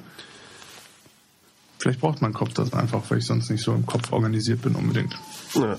Vielleicht 1.81 1.99
braucht 1.99 2.21
mein 2.21 2.33
Kopf 2.33 2.53
das 2.53 2.73
einfach, 2.73 3.01
weil 3.09 3.17
ich 3.17 3.25
sonst 3.25 3.49
nicht 3.49 3.63
so 3.63 3.73
im 3.73 3.87
Kopf 3.87 4.11
organisiert 4.11 4.61
bin 4.61 4.75
unbedingt. 4.75 5.17
Ja, 5.55 5.77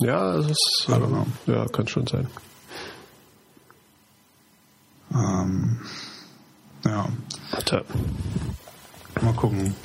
ja 0.00 0.36
das 0.36 0.50
ist. 0.50 0.86
Know. 0.86 1.26
Ja, 1.46 1.64
kann 1.66 1.86
schon 1.86 2.08
sein. 2.08 2.26
Ähm, 5.14 5.78
ja, 6.84 7.08
Tja. 7.64 7.82
mal 9.22 9.32
gucken. 9.34 9.76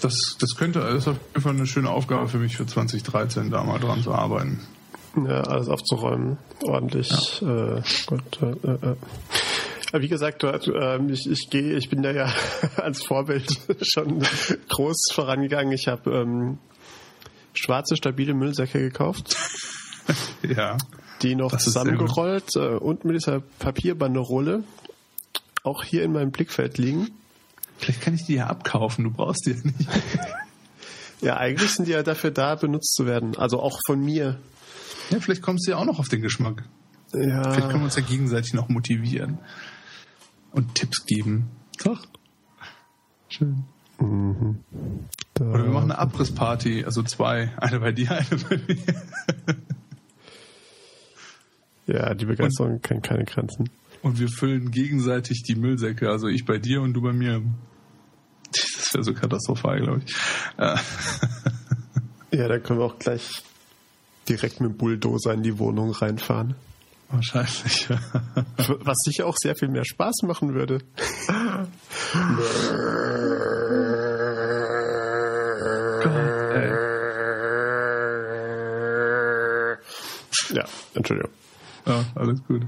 Das, 0.00 0.36
das 0.40 0.56
könnte, 0.56 0.80
das 0.80 0.94
ist 0.94 1.08
auf 1.08 1.18
jeden 1.28 1.42
Fall 1.42 1.52
eine 1.52 1.66
schöne 1.66 1.90
Aufgabe 1.90 2.26
für 2.28 2.38
mich 2.38 2.56
für 2.56 2.66
2013, 2.66 3.50
da 3.50 3.62
mal 3.62 3.78
dran 3.78 4.02
zu 4.02 4.14
arbeiten. 4.14 4.58
Ja, 5.16 5.42
alles 5.42 5.68
aufzuräumen, 5.68 6.38
ordentlich. 6.64 7.12
Äh, 7.42 7.82
Gott, 8.06 8.40
äh, 8.40 8.70
äh. 8.70 8.96
Wie 9.92 10.08
gesagt, 10.08 10.42
du, 10.42 10.48
ähm, 10.48 11.10
ich, 11.10 11.30
ich 11.30 11.50
gehe, 11.50 11.76
ich 11.76 11.90
bin 11.90 12.02
da 12.02 12.10
ja 12.12 12.32
als 12.76 13.04
Vorbild 13.04 13.46
schon 13.82 14.24
groß 14.68 15.10
vorangegangen. 15.12 15.72
Ich 15.72 15.88
habe 15.88 16.10
ähm, 16.12 16.58
schwarze 17.52 17.96
stabile 17.96 18.32
Müllsäcke 18.34 18.78
gekauft, 18.78 19.36
Ja. 20.42 20.78
die 21.20 21.34
noch 21.34 21.56
zusammengerollt 21.58 22.56
äh, 22.56 22.76
und 22.76 23.04
mit 23.04 23.16
dieser 23.16 23.40
Papierbanderole 23.58 24.64
auch 25.62 25.84
hier 25.84 26.02
in 26.04 26.12
meinem 26.12 26.30
Blickfeld 26.30 26.78
liegen. 26.78 27.10
Vielleicht 27.78 28.00
kann 28.00 28.14
ich 28.14 28.24
die 28.24 28.34
ja 28.34 28.46
abkaufen, 28.46 29.04
du 29.04 29.10
brauchst 29.10 29.46
die 29.46 29.50
ja 29.50 29.56
nicht. 29.62 29.88
Ja, 31.20 31.36
eigentlich 31.36 31.70
sind 31.70 31.86
die 31.86 31.92
ja 31.92 32.02
dafür 32.02 32.30
da, 32.32 32.54
benutzt 32.56 32.94
zu 32.94 33.06
werden. 33.06 33.36
Also 33.36 33.60
auch 33.60 33.78
von 33.86 34.00
mir. 34.04 34.38
Ja, 35.10 35.20
vielleicht 35.20 35.42
kommst 35.42 35.66
du 35.66 35.72
ja 35.72 35.76
auch 35.76 35.84
noch 35.84 35.98
auf 36.00 36.08
den 36.08 36.22
Geschmack. 36.22 36.64
Ja. 37.12 37.42
Vielleicht 37.52 37.68
können 37.68 37.80
wir 37.80 37.84
uns 37.84 37.96
ja 37.96 38.02
gegenseitig 38.02 38.54
noch 38.54 38.68
motivieren. 38.68 39.38
Und 40.52 40.74
Tipps 40.74 41.04
geben. 41.06 41.50
Doch. 41.84 42.04
Schön. 43.28 43.64
Da- 43.98 45.44
Oder 45.44 45.64
wir 45.64 45.70
machen 45.72 45.90
eine 45.92 45.98
Abrissparty, 45.98 46.84
also 46.84 47.02
zwei. 47.02 47.52
Eine 47.56 47.80
bei 47.80 47.92
dir, 47.92 48.10
eine 48.10 48.26
bei 48.48 48.56
mir. 48.66 48.76
Ja, 51.86 52.14
die 52.14 52.26
Begeisterung 52.26 52.80
kennt 52.80 53.04
keine 53.04 53.24
Grenzen. 53.24 53.68
Und 54.02 54.18
wir 54.18 54.28
füllen 54.28 54.70
gegenseitig 54.70 55.42
die 55.42 55.54
Müllsäcke. 55.54 56.08
Also 56.10 56.28
ich 56.28 56.44
bei 56.44 56.58
dir 56.58 56.80
und 56.82 56.92
du 56.94 57.02
bei 57.02 57.12
mir. 57.12 57.42
Das 58.52 58.92
wäre 58.94 59.04
so 59.04 59.14
katastrophal, 59.14 59.80
glaube 59.80 60.02
ich. 60.04 60.14
Äh, 60.58 60.76
Ja, 62.36 62.48
da 62.48 62.58
können 62.58 62.78
wir 62.78 62.86
auch 62.86 62.98
gleich 62.98 63.42
direkt 64.28 64.60
mit 64.60 64.70
dem 64.70 64.76
Bulldozer 64.78 65.34
in 65.34 65.42
die 65.42 65.58
Wohnung 65.58 65.90
reinfahren. 65.92 66.54
Wahrscheinlich. 67.12 67.88
Ja. 67.88 67.98
Was 68.80 68.98
sicher 69.04 69.26
auch 69.26 69.36
sehr 69.36 69.54
viel 69.56 69.68
mehr 69.68 69.84
Spaß 69.84 70.22
machen 70.24 70.54
würde. 70.54 70.78
Ja, 80.52 80.64
Entschuldigung. 80.94 81.30
ja, 81.86 82.04
alles 82.14 82.42
gut. 82.46 82.62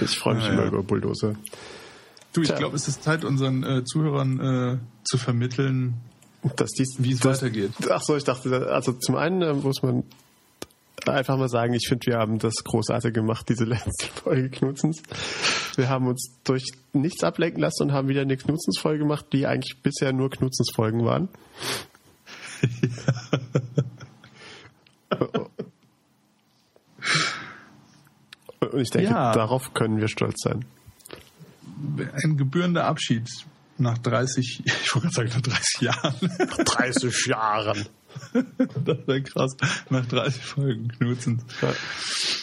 Ich 0.00 0.18
freue 0.18 0.34
mich 0.36 0.44
Ja, 0.44 0.52
immer 0.52 0.62
ja. 0.62 0.68
über 0.68 0.82
Bulldozer. 0.82 1.34
Du, 2.32 2.42
ich 2.42 2.54
glaube, 2.54 2.76
es 2.76 2.86
ist 2.86 3.02
Zeit, 3.02 3.24
unseren 3.24 3.62
äh, 3.64 3.84
Zuhörern 3.84 4.40
äh, 4.40 4.78
zu 5.04 5.16
vermitteln, 5.16 5.94
Dass 6.56 6.70
dies, 6.72 6.96
wie 6.98 7.12
es 7.12 7.24
weitergeht. 7.24 7.72
Ach 7.90 8.02
so, 8.02 8.14
ich 8.16 8.24
dachte, 8.24 8.68
also 8.70 8.92
zum 8.92 9.16
einen 9.16 9.40
äh, 9.42 9.54
muss 9.54 9.82
man 9.82 10.04
einfach 11.14 11.36
mal 11.36 11.48
sagen, 11.48 11.72
ich 11.74 11.88
finde, 11.88 12.06
wir 12.06 12.18
haben 12.18 12.38
das 12.38 12.54
großartig 12.64 13.12
gemacht, 13.14 13.48
diese 13.48 13.64
letzte 13.66 14.06
Folge 14.06 14.50
Knutzens. 14.50 15.02
Wir 15.76 15.88
haben 15.88 16.06
uns 16.06 16.30
durch 16.44 16.64
nichts 16.92 17.22
ablenken 17.24 17.60
lassen 17.60 17.84
und 17.84 17.92
haben 17.92 18.08
wieder 18.08 18.22
eine 18.22 18.36
Knutzens-Folge 18.36 19.00
gemacht, 19.00 19.26
die 19.32 19.46
eigentlich 19.46 19.82
bisher 19.82 20.12
nur 20.12 20.30
Knutzens-Folgen 20.30 21.04
waren. 21.04 21.28
Und 28.60 28.80
ich 28.80 28.90
denke, 28.90 29.10
Ja. 29.10 29.32
darauf 29.32 29.74
können 29.74 30.00
wir 30.00 30.08
stolz 30.08 30.42
sein. 30.42 30.64
Ein 32.22 32.36
gebührender 32.36 32.84
Abschied 32.84 33.28
nach 33.78 33.98
30, 33.98 34.62
ich 34.64 34.94
wollte 34.94 35.08
gerade 35.08 35.30
sagen, 35.30 35.30
nach 35.34 35.40
30 35.42 35.80
Jahren. 35.82 36.14
30 36.64 37.26
Jahren. 37.26 37.86
das 38.84 38.98
wäre 39.06 39.22
krass. 39.22 39.56
Nach 39.90 40.06
30 40.06 40.42
Folgen 40.42 40.88
Knutzend. 40.88 41.42
Ja. 41.62 41.68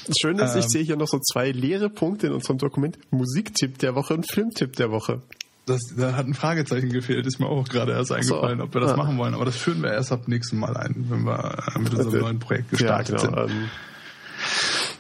Das 0.08 0.18
Schöne 0.20 0.44
ist, 0.44 0.56
ich 0.56 0.64
Ähm. 0.66 0.70
sehe 0.70 0.84
hier 0.84 0.98
noch 0.98 1.08
so 1.08 1.20
zwei 1.20 1.52
leere 1.52 1.90
Punkte 1.90 2.28
in 2.28 2.34
unserem 2.34 2.58
Dokument. 2.58 2.98
Musiktipp 3.12 3.78
der 3.80 3.96
Woche 3.96 4.14
und 4.14 4.30
Filmtipp 4.32 4.76
der 4.76 4.92
Woche. 4.92 5.22
Das, 5.66 5.80
da 5.96 6.16
hat 6.18 6.26
ein 6.28 6.34
Fragezeichen 6.34 6.90
gefehlt, 6.90 7.26
ist 7.26 7.40
mir 7.40 7.48
auch 7.48 7.68
gerade 7.70 7.94
erst 7.94 8.12
eingefallen, 8.12 8.60
ob 8.60 8.74
wir 8.74 8.82
das 8.82 8.92
Ja. 8.92 8.98
machen 8.98 9.18
wollen. 9.18 9.34
Aber 9.34 9.46
das 9.46 9.56
führen 9.56 9.82
wir 9.82 9.92
erst 9.94 10.12
ab 10.12 10.28
nächstem 10.28 10.60
Mal 10.60 10.76
ein, 10.76 11.06
wenn 11.10 11.24
wir 11.24 11.58
äh, 11.76 11.80
mit 11.80 11.94
unserem 11.94 12.16
Äh, 12.16 12.20
neuen 12.20 12.40
Projekt 12.40 12.66
Ja, 12.74 12.98
gestartet 13.02 13.22
genau. 13.22 13.48
sind. 13.48 13.56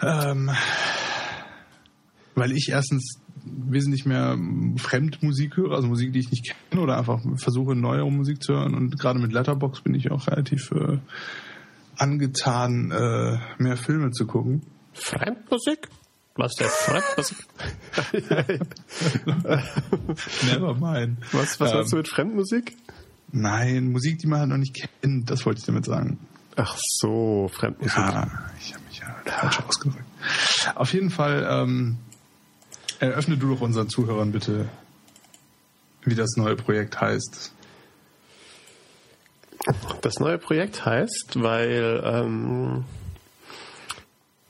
Ähm, 0.01 0.49
Ähm, 0.49 0.51
weil 2.35 2.51
ich 2.53 2.69
erstens 2.69 3.19
wesentlich 3.45 4.05
mehr 4.05 4.33
ähm, 4.33 4.77
Fremdmusik 4.77 5.57
höre, 5.57 5.71
also 5.73 5.87
Musik, 5.87 6.13
die 6.13 6.19
ich 6.19 6.31
nicht 6.31 6.53
kenne, 6.69 6.81
oder 6.81 6.97
einfach 6.97 7.19
versuche, 7.37 7.75
neuere 7.75 8.11
Musik 8.11 8.41
zu 8.41 8.53
hören. 8.53 8.73
Und 8.73 8.97
gerade 8.99 9.19
mit 9.19 9.33
Letterbox 9.33 9.81
bin 9.81 9.93
ich 9.95 10.11
auch 10.11 10.27
relativ 10.27 10.71
äh, 10.71 10.97
angetan, 11.97 12.91
äh, 12.91 13.37
mehr 13.61 13.77
Filme 13.77 14.11
zu 14.11 14.25
gucken. 14.25 14.61
Fremdmusik? 14.93 15.87
Was 16.35 16.55
der 16.55 16.67
Fremdmusik? 16.67 17.37
Never 20.45 20.73
mind. 20.73 21.17
was 21.31 21.59
was 21.59 21.71
Ähm, 21.71 21.77
meinst 21.77 21.93
du 21.93 21.97
mit 21.97 22.07
Fremdmusik? 22.07 22.75
Nein, 23.31 23.91
Musik, 23.91 24.19
die 24.19 24.27
man 24.27 24.39
halt 24.41 24.49
noch 24.49 24.57
nicht 24.57 24.75
kennt, 24.75 25.29
das 25.29 25.45
wollte 25.45 25.59
ich 25.59 25.65
damit 25.65 25.85
sagen. 25.85 26.19
Ach 26.55 26.75
so, 26.77 27.49
Fremdmusik. 27.53 27.97
Ja, 27.97 28.27
ich 28.59 28.73
habe 28.73 28.83
mich 28.85 28.99
ja 28.99 29.15
falsch 29.25 29.59
ausgedrückt. 29.59 30.05
Auf 30.75 30.93
jeden 30.93 31.09
Fall, 31.09 31.47
ähm, 31.49 31.97
eröffne 33.11 33.37
du 33.37 33.53
doch 33.53 33.61
unseren 33.61 33.89
Zuhörern 33.89 34.31
bitte, 34.31 34.69
wie 36.03 36.15
das 36.15 36.35
neue 36.35 36.55
Projekt 36.55 36.99
heißt. 36.99 37.51
Das 40.01 40.19
neue 40.19 40.37
Projekt 40.37 40.85
heißt, 40.85 41.35
weil 41.35 42.01
ähm, 42.03 42.85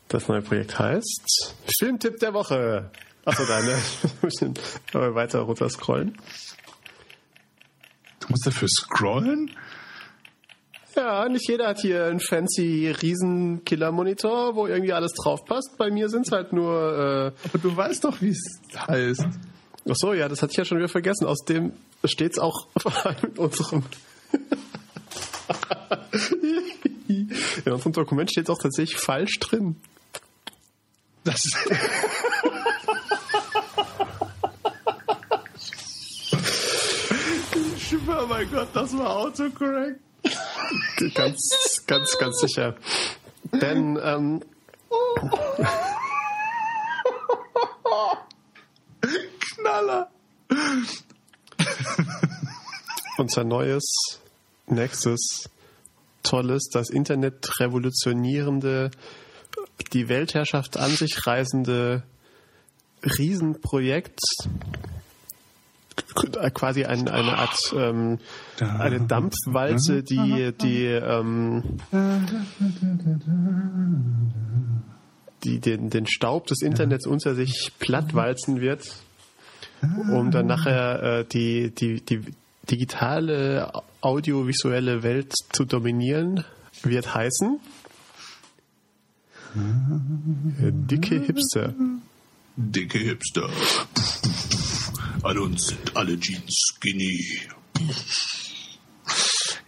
das 0.07 0.27
neue 0.27 0.41
Projekt 0.41 0.79
heißt 0.79 1.55
Filmtipp 1.79 2.19
der 2.19 2.33
Woche. 2.33 2.89
Achso, 3.25 3.45
deine. 3.45 3.77
Äh, 4.93 5.15
weiter 5.15 5.39
runter 5.39 5.69
scrollen. 5.69 6.17
Du 8.19 8.27
musst 8.29 8.45
dafür 8.45 8.67
scrollen? 8.67 9.51
Ja, 10.95 11.27
nicht 11.27 11.47
jeder 11.47 11.69
hat 11.69 11.79
hier 11.79 12.05
einen 12.05 12.19
fancy 12.19 12.93
Riesen-Killer-Monitor, 13.01 14.55
wo 14.55 14.67
irgendwie 14.67 14.93
alles 14.93 15.13
drauf 15.13 15.43
passt. 15.45 15.75
Bei 15.77 15.89
mir 15.89 16.07
sind 16.09 16.27
es 16.27 16.31
halt 16.31 16.53
nur. 16.53 17.33
Äh, 17.33 17.47
Aber 17.49 17.57
du 17.61 17.75
weißt 17.75 18.03
doch, 18.03 18.21
wie 18.21 18.29
es 18.29 18.43
heißt. 18.77 19.25
ach 19.89 19.95
so, 19.95 20.13
ja, 20.13 20.29
das 20.29 20.41
hatte 20.43 20.51
ich 20.51 20.57
ja 20.57 20.65
schon 20.65 20.77
wieder 20.77 20.89
vergessen. 20.89 21.25
Außerdem 21.25 21.73
steht 22.05 22.33
es 22.33 22.39
auch 22.39 22.67
in 23.23 23.37
unserem. 23.37 23.83
in 27.65 27.71
unserem 27.71 27.93
Dokument 27.93 28.29
steht 28.31 28.45
es 28.45 28.49
auch 28.49 28.59
tatsächlich 28.61 28.99
falsch 28.99 29.39
drin. 29.39 29.75
Das 31.23 31.45
ich 31.45 31.53
schwöre, 37.87 38.27
mein 38.27 38.49
Gott, 38.51 38.67
das 38.73 38.97
war 38.97 39.15
autocorrect. 39.17 39.99
Ganz, 41.13 41.83
ganz, 41.85 42.17
ganz 42.17 42.39
sicher. 42.39 42.75
Denn 43.51 43.99
ähm, 44.01 44.41
Knaller. 49.55 50.09
unser 53.17 53.43
neues, 53.43 53.83
nächstes, 54.67 55.49
tolles, 56.23 56.69
das 56.71 56.89
Internet 56.89 57.59
revolutionierende, 57.59 58.91
die 59.93 60.09
Weltherrschaft 60.09 60.77
an 60.77 60.91
sich 60.91 61.25
reißende 61.25 62.03
Riesenprojekt, 63.03 64.19
quasi 66.13 66.85
ein, 66.85 67.07
eine 67.07 67.37
Art 67.37 67.73
ähm, 67.75 68.19
eine 68.59 69.01
Dampfwalze, 69.01 70.03
die 70.03 70.51
die 70.59 70.85
ähm, 70.85 71.63
die, 75.43 75.59
den, 75.59 75.89
den 75.89 76.07
Staub 76.07 76.47
des 76.47 76.61
Internets 76.61 77.05
unter 77.05 77.35
sich 77.35 77.73
plattwalzen 77.79 78.61
wird, 78.61 78.83
um 79.81 80.31
dann 80.31 80.47
nachher 80.47 81.03
äh, 81.03 81.25
die, 81.25 81.71
die, 81.71 82.01
die 82.01 82.21
digitale 82.69 83.71
audiovisuelle 84.01 85.03
Welt 85.03 85.33
zu 85.51 85.65
dominieren, 85.65 86.45
wird 86.83 87.13
heißen 87.13 87.59
Dicke 89.55 91.19
Hipster. 91.19 91.73
Dicke 92.55 92.97
Hipster. 92.97 93.49
An 95.23 95.37
uns 95.37 95.67
sind 95.67 95.95
alle 95.95 96.19
Jeans 96.19 96.73
skinny. 96.75 97.47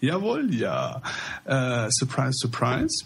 Jawohl, 0.01 0.53
ja. 0.53 1.01
Äh, 1.45 1.87
surprise, 1.91 2.33
surprise. 2.33 3.05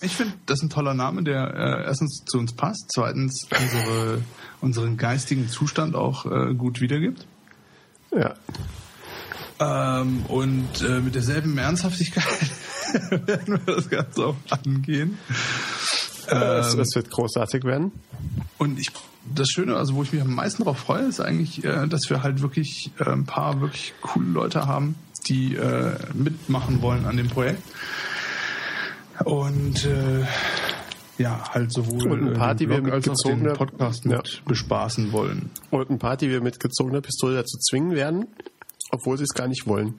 Ich 0.00 0.16
finde, 0.16 0.32
das 0.46 0.58
ist 0.58 0.64
ein 0.64 0.70
toller 0.70 0.94
Name, 0.94 1.22
der 1.22 1.54
äh, 1.54 1.84
erstens 1.84 2.24
zu 2.24 2.38
uns 2.38 2.54
passt, 2.54 2.90
zweitens 2.92 3.46
unsere, 3.50 4.22
unseren 4.62 4.96
geistigen 4.96 5.48
Zustand 5.48 5.94
auch 5.94 6.24
äh, 6.24 6.54
gut 6.54 6.80
wiedergibt. 6.80 7.26
Ja. 8.10 8.34
Ähm, 9.60 10.24
und 10.26 10.80
äh, 10.80 11.00
mit 11.00 11.14
derselben 11.14 11.56
Ernsthaftigkeit 11.58 12.24
werden 13.26 13.60
wir 13.64 13.74
das 13.74 13.90
Ganze 13.90 14.26
auch 14.26 14.36
angehen. 14.48 15.18
Es, 16.32 16.74
es, 16.74 16.94
wird 16.94 17.10
großartig 17.10 17.64
werden. 17.64 17.92
Und 18.58 18.78
ich, 18.78 18.90
das 19.34 19.48
Schöne, 19.48 19.76
also 19.76 19.94
wo 19.94 20.02
ich 20.02 20.12
mich 20.12 20.22
am 20.22 20.34
meisten 20.34 20.64
darauf 20.64 20.78
freue, 20.78 21.02
ist 21.04 21.20
eigentlich, 21.20 21.64
äh, 21.64 21.86
dass 21.86 22.08
wir 22.10 22.22
halt 22.22 22.42
wirklich 22.42 22.90
äh, 22.98 23.10
ein 23.10 23.24
paar 23.24 23.60
wirklich 23.60 23.94
coole 24.00 24.26
Leute 24.28 24.66
haben, 24.66 24.94
die 25.28 25.54
äh, 25.54 25.94
mitmachen 26.14 26.82
wollen 26.82 27.06
an 27.06 27.16
dem 27.16 27.28
Projekt. 27.28 27.62
Und 29.24 29.84
äh, 29.84 30.24
ja, 31.18 31.44
halt 31.50 31.72
sowohl 31.72 32.10
und 32.10 32.28
ein 32.28 32.34
paar, 32.34 32.54
die 32.54 32.68
wir 32.68 32.80
mit 32.82 32.94
gezogener- 33.04 33.54
Podcast 33.54 34.04
Ja. 34.04 34.16
mit 34.16 34.42
bespaßen 34.46 35.12
wollen. 35.12 35.50
Und 35.70 35.90
ein 35.90 35.98
paar, 35.98 36.16
die 36.16 36.28
wir 36.30 36.40
mit 36.40 36.58
gezogener 36.58 37.00
Pistole 37.00 37.36
dazu 37.36 37.58
zwingen 37.58 37.92
werden, 37.92 38.26
obwohl 38.90 39.18
sie 39.18 39.24
es 39.24 39.34
gar 39.34 39.46
nicht 39.48 39.66
wollen. 39.66 39.94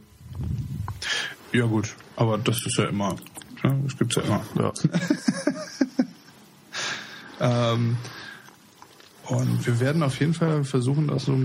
Ja 1.51 1.65
gut, 1.65 1.95
aber 2.15 2.38
das 2.39 2.65
ist 2.65 2.77
ja 2.77 2.85
immer, 2.85 3.15
ja, 3.64 3.76
das 3.84 3.97
gibt's 3.97 4.15
ja 4.15 4.23
immer. 4.23 4.41
Ja. 4.60 4.73
Ähm, 7.44 7.98
und 9.28 9.65
wir 9.65 9.80
werden 9.80 10.02
auf 10.02 10.20
jeden 10.20 10.34
Fall 10.34 10.64
versuchen, 10.64 11.07
das 11.07 11.26
so, 11.26 11.38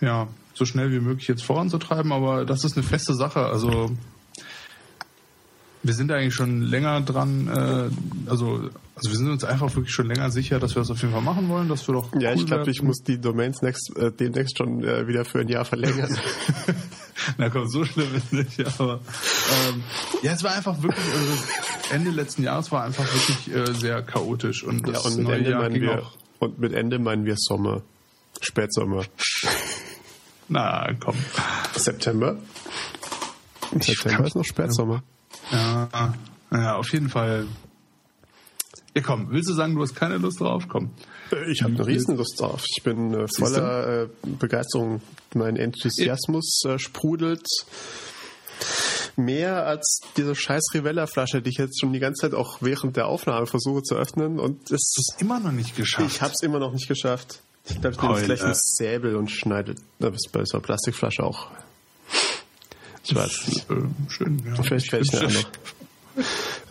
ja, 0.00 0.28
so 0.54 0.64
schnell 0.64 0.92
wie 0.92 1.00
möglich 1.00 1.28
jetzt 1.28 1.44
voranzutreiben, 1.44 2.12
aber 2.12 2.44
das 2.44 2.64
ist 2.64 2.76
eine 2.76 2.86
feste 2.86 3.14
Sache. 3.14 3.46
Also 3.46 3.90
wir 5.82 5.94
sind 5.94 6.10
eigentlich 6.12 6.34
schon 6.34 6.62
länger 6.62 7.00
dran, 7.02 7.48
äh, 7.48 8.30
also, 8.30 8.70
also 8.94 9.10
wir 9.10 9.16
sind 9.16 9.30
uns 9.30 9.44
einfach 9.44 9.74
wirklich 9.74 9.94
schon 9.94 10.06
länger 10.06 10.30
sicher, 10.30 10.58
dass 10.58 10.74
wir 10.74 10.80
das 10.80 10.90
auf 10.90 11.00
jeden 11.02 11.12
Fall 11.12 11.22
machen 11.22 11.48
wollen, 11.48 11.68
dass 11.68 11.86
wir 11.86 11.94
doch 11.94 12.10
Ja, 12.18 12.30
cool 12.30 12.36
ich 12.36 12.46
glaube, 12.46 12.70
ich 12.70 12.82
muss 12.82 13.02
die 13.02 13.20
Domains 13.20 13.60
next, 13.60 13.94
äh, 13.96 14.10
demnächst 14.10 14.56
schon 14.58 14.82
äh, 14.82 15.06
wieder 15.06 15.24
für 15.24 15.40
ein 15.40 15.48
Jahr 15.48 15.64
verlängern. 15.64 16.16
Na 17.38 17.50
komm, 17.50 17.68
so 17.68 17.84
schlimm 17.84 18.14
ist 18.14 18.32
nicht, 18.32 18.60
aber 18.78 19.00
ähm, 19.68 19.82
ja, 20.22 20.32
es 20.32 20.42
war 20.42 20.54
einfach 20.54 20.82
wirklich, 20.82 21.04
also 21.06 21.32
Ende 21.90 22.10
letzten 22.10 22.42
Jahres 22.42 22.70
war 22.72 22.84
einfach 22.84 23.04
wirklich 23.04 23.54
äh, 23.54 23.74
sehr 23.74 24.02
chaotisch 24.02 24.64
und 24.64 24.86
ja, 24.86 24.94
das 24.94 25.06
und 25.06 25.16
mit 25.18 25.26
neue 25.26 25.36
Ende 25.38 25.50
Jahr 25.50 25.62
meinen 25.62 25.74
ging 25.74 25.82
wir 25.82 26.02
auch, 26.02 26.12
und 26.38 26.58
mit 26.58 26.72
Ende 26.72 26.98
meinen 26.98 27.24
wir 27.24 27.36
Sommer. 27.36 27.82
Spätsommer. 28.40 29.04
na 30.48 30.92
komm, 31.00 31.16
September. 31.74 32.36
September 33.78 34.26
ist 34.26 34.36
noch 34.36 34.44
Spätsommer. 34.44 35.02
ja, 35.50 36.14
ja, 36.50 36.76
auf 36.76 36.92
jeden 36.92 37.08
Fall. 37.08 37.46
Ja 38.94 39.02
komm, 39.02 39.30
willst 39.30 39.48
du 39.48 39.54
sagen, 39.54 39.74
du 39.74 39.82
hast 39.82 39.94
keine 39.94 40.18
Lust 40.18 40.40
drauf? 40.40 40.66
Komm. 40.68 40.90
Äh, 41.32 41.50
Ich 41.50 41.62
habe 41.62 41.74
eine 41.74 41.86
Riesenlust 41.86 42.40
drauf. 42.40 42.64
Ich 42.76 42.82
bin 42.82 43.14
äh, 43.14 43.26
voller 43.28 44.02
äh, 44.04 44.08
Begeisterung. 44.22 45.00
Mein 45.34 45.56
Enthusiasmus 45.56 46.62
äh, 46.66 46.78
sprudelt 46.78 47.46
mehr 49.16 49.66
als 49.66 50.00
diese 50.16 50.34
scheiß 50.34 50.62
Rivella-Flasche, 50.74 51.42
die 51.42 51.50
ich 51.50 51.58
jetzt 51.58 51.80
schon 51.80 51.92
die 51.92 51.98
ganze 52.00 52.22
Zeit 52.22 52.34
auch 52.34 52.58
während 52.60 52.96
der 52.96 53.06
Aufnahme 53.06 53.46
versuche 53.46 53.82
zu 53.82 53.94
öffnen. 53.96 54.38
Und 54.40 54.70
es, 54.70 54.94
Immer 55.18 55.40
noch 55.40 55.52
nicht 55.52 55.76
geschafft. 55.76 56.08
ich 56.10 56.22
habe 56.22 56.32
es 56.32 56.42
immer 56.42 56.58
noch 56.58 56.72
nicht 56.72 56.88
geschafft. 56.88 57.40
Ich 57.66 57.80
glaube, 57.80 57.90
ich 57.96 58.02
nehme 58.02 58.14
Heule. 58.14 58.24
vielleicht 58.24 58.42
einen 58.42 58.54
Säbel 58.54 59.16
und 59.16 59.30
schneide. 59.30 59.74
Das 59.98 60.14
ist 60.14 60.30
bei 60.32 60.44
so 60.44 60.58
einer 60.58 60.62
Plastikflasche 60.62 61.22
auch. 61.22 61.48
Ich 63.04 63.14
weiß 63.14 63.66
äh, 63.70 64.10
schön, 64.10 64.42
ja. 64.46 64.62
Vielleicht 64.62 64.92
werde 64.92 65.04
ich 65.04 65.14
eine 65.14 65.26
andere. 65.26 65.44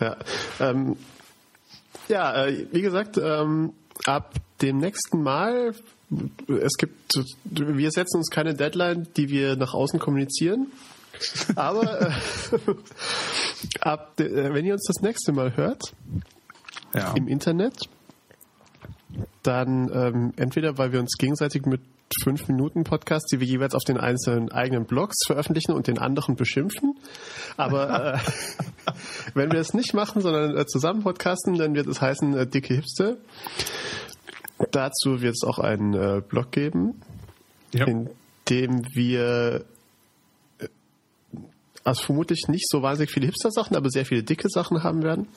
Ja, 0.00 0.16
ähm, 0.60 0.96
ja 2.08 2.46
äh, 2.46 2.66
wie 2.72 2.82
gesagt, 2.82 3.18
ähm, 3.22 3.72
ab 4.06 4.34
dem 4.62 4.78
nächsten 4.78 5.22
Mal, 5.22 5.74
es 6.48 6.74
gibt, 6.78 7.14
wir 7.44 7.90
setzen 7.90 8.18
uns 8.18 8.30
keine 8.30 8.54
Deadline, 8.54 9.06
die 9.16 9.28
wir 9.30 9.56
nach 9.56 9.74
außen 9.74 9.98
kommunizieren. 9.98 10.68
Aber 11.54 12.08
äh, 12.08 12.10
ab, 13.80 14.18
äh, 14.20 14.52
wenn 14.52 14.64
ihr 14.64 14.74
uns 14.74 14.84
das 14.86 15.02
nächste 15.02 15.32
Mal 15.32 15.56
hört 15.56 15.80
Ja. 16.94 17.12
im 17.14 17.28
Internet, 17.28 17.74
dann 19.42 19.90
ähm, 19.92 20.32
entweder, 20.36 20.76
weil 20.78 20.92
wir 20.92 21.00
uns 21.00 21.16
gegenseitig 21.18 21.66
mit 21.66 21.80
5 22.22 22.48
Minuten 22.48 22.84
Podcasts, 22.84 23.30
die 23.30 23.40
wir 23.40 23.46
jeweils 23.46 23.74
auf 23.74 23.82
den 23.84 23.98
einzelnen 23.98 24.50
eigenen 24.52 24.84
Blogs 24.84 25.24
veröffentlichen 25.26 25.72
und 25.72 25.86
den 25.86 25.98
anderen 25.98 26.36
beschimpfen. 26.36 26.96
Aber 27.56 28.14
äh, 28.14 28.18
wenn 29.34 29.52
wir 29.52 29.60
es 29.60 29.74
nicht 29.74 29.94
machen, 29.94 30.22
sondern 30.22 30.56
äh, 30.56 30.66
zusammen 30.66 31.02
podcasten, 31.02 31.56
dann 31.56 31.74
wird 31.74 31.86
es 31.86 32.00
heißen 32.00 32.36
äh, 32.36 32.46
Dicke 32.46 32.74
Hipster. 32.74 33.16
Dazu 34.70 35.20
wird 35.20 35.34
es 35.34 35.46
auch 35.46 35.58
einen 35.58 35.94
äh, 35.94 36.22
Blog 36.26 36.52
geben, 36.52 37.02
ja. 37.72 37.86
in 37.86 38.10
dem 38.48 38.82
wir 38.94 39.64
also 41.84 42.02
vermutlich 42.02 42.48
nicht 42.48 42.68
so 42.68 42.82
wahnsinnig 42.82 43.12
viele 43.12 43.26
Hipster-Sachen, 43.26 43.76
aber 43.76 43.90
sehr 43.90 44.06
viele 44.06 44.22
dicke 44.22 44.48
Sachen 44.48 44.82
haben 44.82 45.02
werden. 45.02 45.28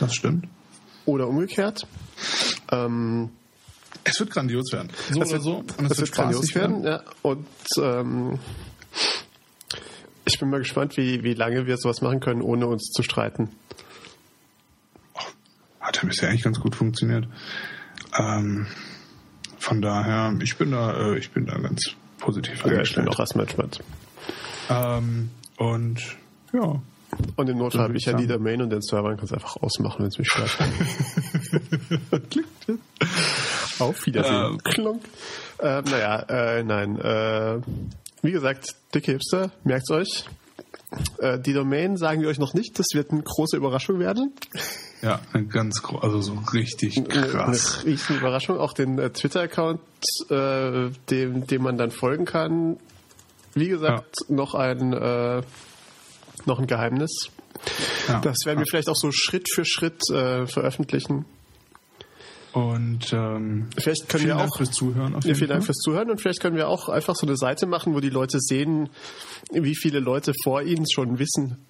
das 0.00 0.14
stimmt. 0.14 0.48
Oder 1.04 1.28
umgekehrt. 1.28 1.86
Ähm, 2.72 3.30
Es 4.04 4.18
wird 4.18 4.30
grandios 4.30 4.72
werden. 4.72 4.90
So 5.12 5.20
Das 5.20 5.28
oder 5.28 5.32
wird, 5.32 5.42
so. 5.42 5.56
Und 5.78 5.90
das 5.90 5.98
wird 5.98 6.12
grandios 6.12 6.48
spaßig 6.48 6.56
werden. 6.56 6.84
Ja. 6.84 7.02
Und 7.22 7.46
ähm, 7.80 8.38
ich 10.36 10.40
bin 10.40 10.50
mal 10.50 10.58
gespannt, 10.58 10.98
wie, 10.98 11.22
wie 11.22 11.32
lange 11.32 11.66
wir 11.66 11.78
sowas 11.78 12.02
machen 12.02 12.20
können, 12.20 12.42
ohne 12.42 12.66
uns 12.66 12.90
zu 12.92 13.02
streiten. 13.02 13.48
Hat 15.80 15.96
ja 15.96 16.06
bisher 16.06 16.28
eigentlich 16.28 16.42
ganz 16.42 16.60
gut 16.60 16.76
funktioniert. 16.76 17.26
Ähm, 18.18 18.66
von 19.58 19.80
daher, 19.80 20.34
ich 20.42 20.58
bin 20.58 20.72
da, 20.72 20.92
äh, 20.92 21.18
ich 21.18 21.30
bin 21.30 21.46
da 21.46 21.56
ganz 21.56 21.92
positiv 22.18 22.50
Ja, 22.50 22.56
ich 22.56 22.62
bin 22.64 22.72
eingestellt. 22.74 23.08
auch 23.08 23.18
erstmal 23.18 23.44
entspannt. 23.44 23.80
Ähm, 24.68 25.30
und 25.56 26.02
ja. 26.52 26.82
Und 27.36 27.48
im 27.48 27.56
Notfall 27.56 27.84
habe 27.84 27.96
ich 27.96 28.04
ja 28.04 28.12
die. 28.12 28.26
Domain 28.26 28.60
und 28.60 28.68
den 28.68 28.82
Server 28.82 29.08
und 29.08 29.16
kann 29.16 29.24
es 29.24 29.32
einfach 29.32 29.56
ausmachen, 29.56 30.00
wenn 30.00 30.08
es 30.08 30.18
mich 30.18 30.28
stört. 30.28 30.50
Klingt 32.30 32.80
Auf 33.78 34.04
Wiedersehen. 34.04 34.52
Ähm. 34.52 34.58
Klonk. 34.64 35.02
Ähm, 35.60 35.84
naja, 35.90 36.18
äh, 36.28 36.62
nein. 36.62 36.98
Äh, 37.00 37.60
wie 38.26 38.32
gesagt, 38.32 38.74
dicke 38.94 39.12
Hipster, 39.12 39.52
merkt's 39.64 39.90
euch. 39.90 40.24
Äh, 41.18 41.38
die 41.40 41.52
Domain 41.52 41.96
sagen 41.96 42.20
wir 42.22 42.28
euch 42.28 42.38
noch 42.38 42.54
nicht, 42.54 42.78
das 42.78 42.86
wird 42.94 43.10
eine 43.10 43.22
große 43.22 43.56
Überraschung 43.56 43.98
werden. 43.98 44.34
Ja, 45.02 45.20
eine 45.32 45.46
ganz 45.46 45.82
gro- 45.82 45.98
also 45.98 46.20
so 46.20 46.34
richtig 46.52 46.96
Eine, 46.96 47.08
eine 47.12 47.26
krass. 47.28 47.84
riesen 47.84 48.16
Überraschung. 48.18 48.58
Auch 48.58 48.72
den 48.72 48.98
äh, 48.98 49.10
Twitter-Account, 49.10 49.80
äh, 50.30 50.90
dem, 51.10 51.46
dem 51.46 51.62
man 51.62 51.76
dann 51.76 51.90
folgen 51.90 52.24
kann. 52.24 52.78
Wie 53.54 53.68
gesagt, 53.68 54.16
noch 54.28 54.54
ein 54.54 54.92
äh, 54.92 55.42
noch 56.44 56.58
ein 56.58 56.66
Geheimnis. 56.66 57.10
Ja. 58.08 58.20
Das 58.20 58.38
werden 58.44 58.58
wir 58.60 58.66
vielleicht 58.66 58.88
auch 58.88 58.96
so 58.96 59.10
Schritt 59.12 59.48
für 59.52 59.64
Schritt 59.64 60.00
äh, 60.10 60.46
veröffentlichen. 60.46 61.24
Und 62.56 63.12
ähm, 63.12 63.68
Vielleicht 63.76 64.08
können 64.08 64.22
vielen 64.22 64.38
wir 64.38 64.40
Dank 64.40 64.50
auch 64.50 64.56
fürs 64.56 64.70
Zuhören. 64.70 65.14
Auf 65.14 65.24
jeden 65.24 65.36
vielen 65.36 65.50
Dank 65.50 65.62
fürs 65.62 65.76
Zuhören 65.76 66.10
und 66.10 66.22
vielleicht 66.22 66.40
können 66.40 66.56
wir 66.56 66.68
auch 66.68 66.88
einfach 66.88 67.14
so 67.14 67.26
eine 67.26 67.36
Seite 67.36 67.66
machen, 67.66 67.94
wo 67.94 68.00
die 68.00 68.08
Leute 68.08 68.40
sehen, 68.40 68.88
wie 69.52 69.76
viele 69.76 70.00
Leute 70.00 70.32
vor 70.42 70.62
ihnen 70.62 70.86
schon 70.90 71.18
wissen. 71.18 71.66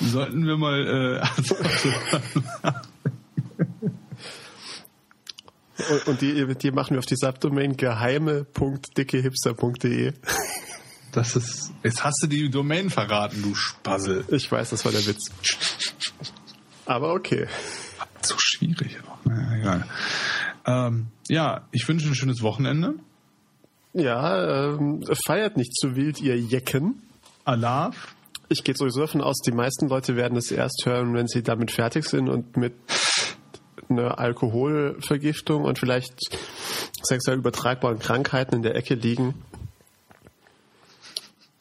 Sollten 0.00 0.46
wir 0.46 0.56
mal 0.56 0.86
äh, 0.86 1.18
also, 1.36 1.56
Und, 5.90 6.06
und 6.06 6.20
die, 6.20 6.54
die 6.54 6.70
machen 6.70 6.92
wir 6.92 7.00
auf 7.00 7.06
die 7.06 7.16
Subdomain 7.16 7.76
geheime.dickehipster.de. 7.76 10.12
das 11.18 11.34
ist. 11.34 11.72
Jetzt 11.82 12.04
hast 12.04 12.22
du 12.22 12.26
die 12.28 12.48
Domain 12.48 12.90
verraten, 12.90 13.42
du 13.42 13.54
Spassel. 13.54 14.24
Ich 14.28 14.50
weiß, 14.50 14.70
das 14.70 14.84
war 14.84 14.92
der 14.92 15.04
Witz. 15.06 15.30
Aber 16.86 17.12
okay. 17.12 17.46
So 18.22 18.36
schwierig. 18.38 18.98
Naja, 19.24 19.56
egal. 19.56 19.86
Ähm, 20.64 21.06
ja, 21.28 21.66
ich 21.72 21.86
wünsche 21.88 22.08
ein 22.08 22.14
schönes 22.14 22.42
Wochenende. 22.42 22.94
Ja, 23.94 24.74
ähm, 24.74 25.04
feiert 25.26 25.56
nicht 25.56 25.74
zu 25.74 25.96
wild, 25.96 26.20
ihr 26.20 26.38
Jecken. 26.38 27.02
Alaf. 27.44 28.14
ich 28.48 28.62
gehe 28.62 28.76
sowieso 28.76 29.00
davon 29.00 29.22
aus, 29.22 29.38
die 29.38 29.52
meisten 29.52 29.88
Leute 29.88 30.14
werden 30.16 30.36
es 30.36 30.50
erst 30.50 30.82
hören, 30.84 31.14
wenn 31.14 31.26
sie 31.26 31.42
damit 31.42 31.70
fertig 31.70 32.04
sind 32.04 32.28
und 32.28 32.56
mit 32.56 32.74
einer 33.88 34.18
Alkoholvergiftung 34.18 35.64
und 35.64 35.78
vielleicht 35.78 36.14
sexuell 37.02 37.38
übertragbaren 37.38 37.98
Krankheiten 37.98 38.56
in 38.56 38.62
der 38.62 38.76
Ecke 38.76 38.94
liegen 38.94 39.34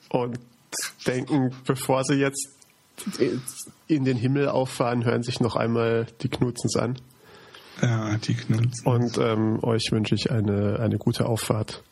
und 0.09 0.39
denken, 1.05 1.53
bevor 1.65 2.03
sie 2.03 2.15
jetzt 2.15 2.49
in 3.87 4.05
den 4.05 4.17
Himmel 4.17 4.49
auffahren, 4.49 5.05
hören 5.05 5.23
sich 5.23 5.39
noch 5.39 5.55
einmal 5.55 6.07
die 6.21 6.29
Knutzens 6.29 6.75
an. 6.75 6.99
Ja, 7.81 8.17
die 8.17 8.33
Knutzens. 8.33 8.83
Und 8.85 9.17
ähm, 9.17 9.63
euch 9.63 9.91
wünsche 9.91 10.15
ich 10.15 10.31
eine, 10.31 10.79
eine 10.79 10.97
gute 10.97 11.27
Auffahrt 11.27 11.83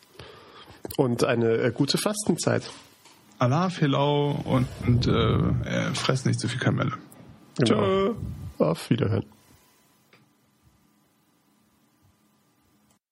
und 0.96 1.24
eine 1.24 1.58
äh, 1.58 1.72
gute 1.72 1.98
Fastenzeit. 1.98 2.70
Allah, 3.38 3.68
Filau 3.68 4.30
und, 4.44 4.66
und 4.86 5.06
äh, 5.06 5.10
äh, 5.10 5.94
fress 5.94 6.24
nicht 6.24 6.40
zu 6.40 6.48
viel 6.48 6.58
Kamelle. 6.58 6.92
Genau. 7.58 8.14
Auf 8.58 8.90
Wiederhören. 8.90 9.26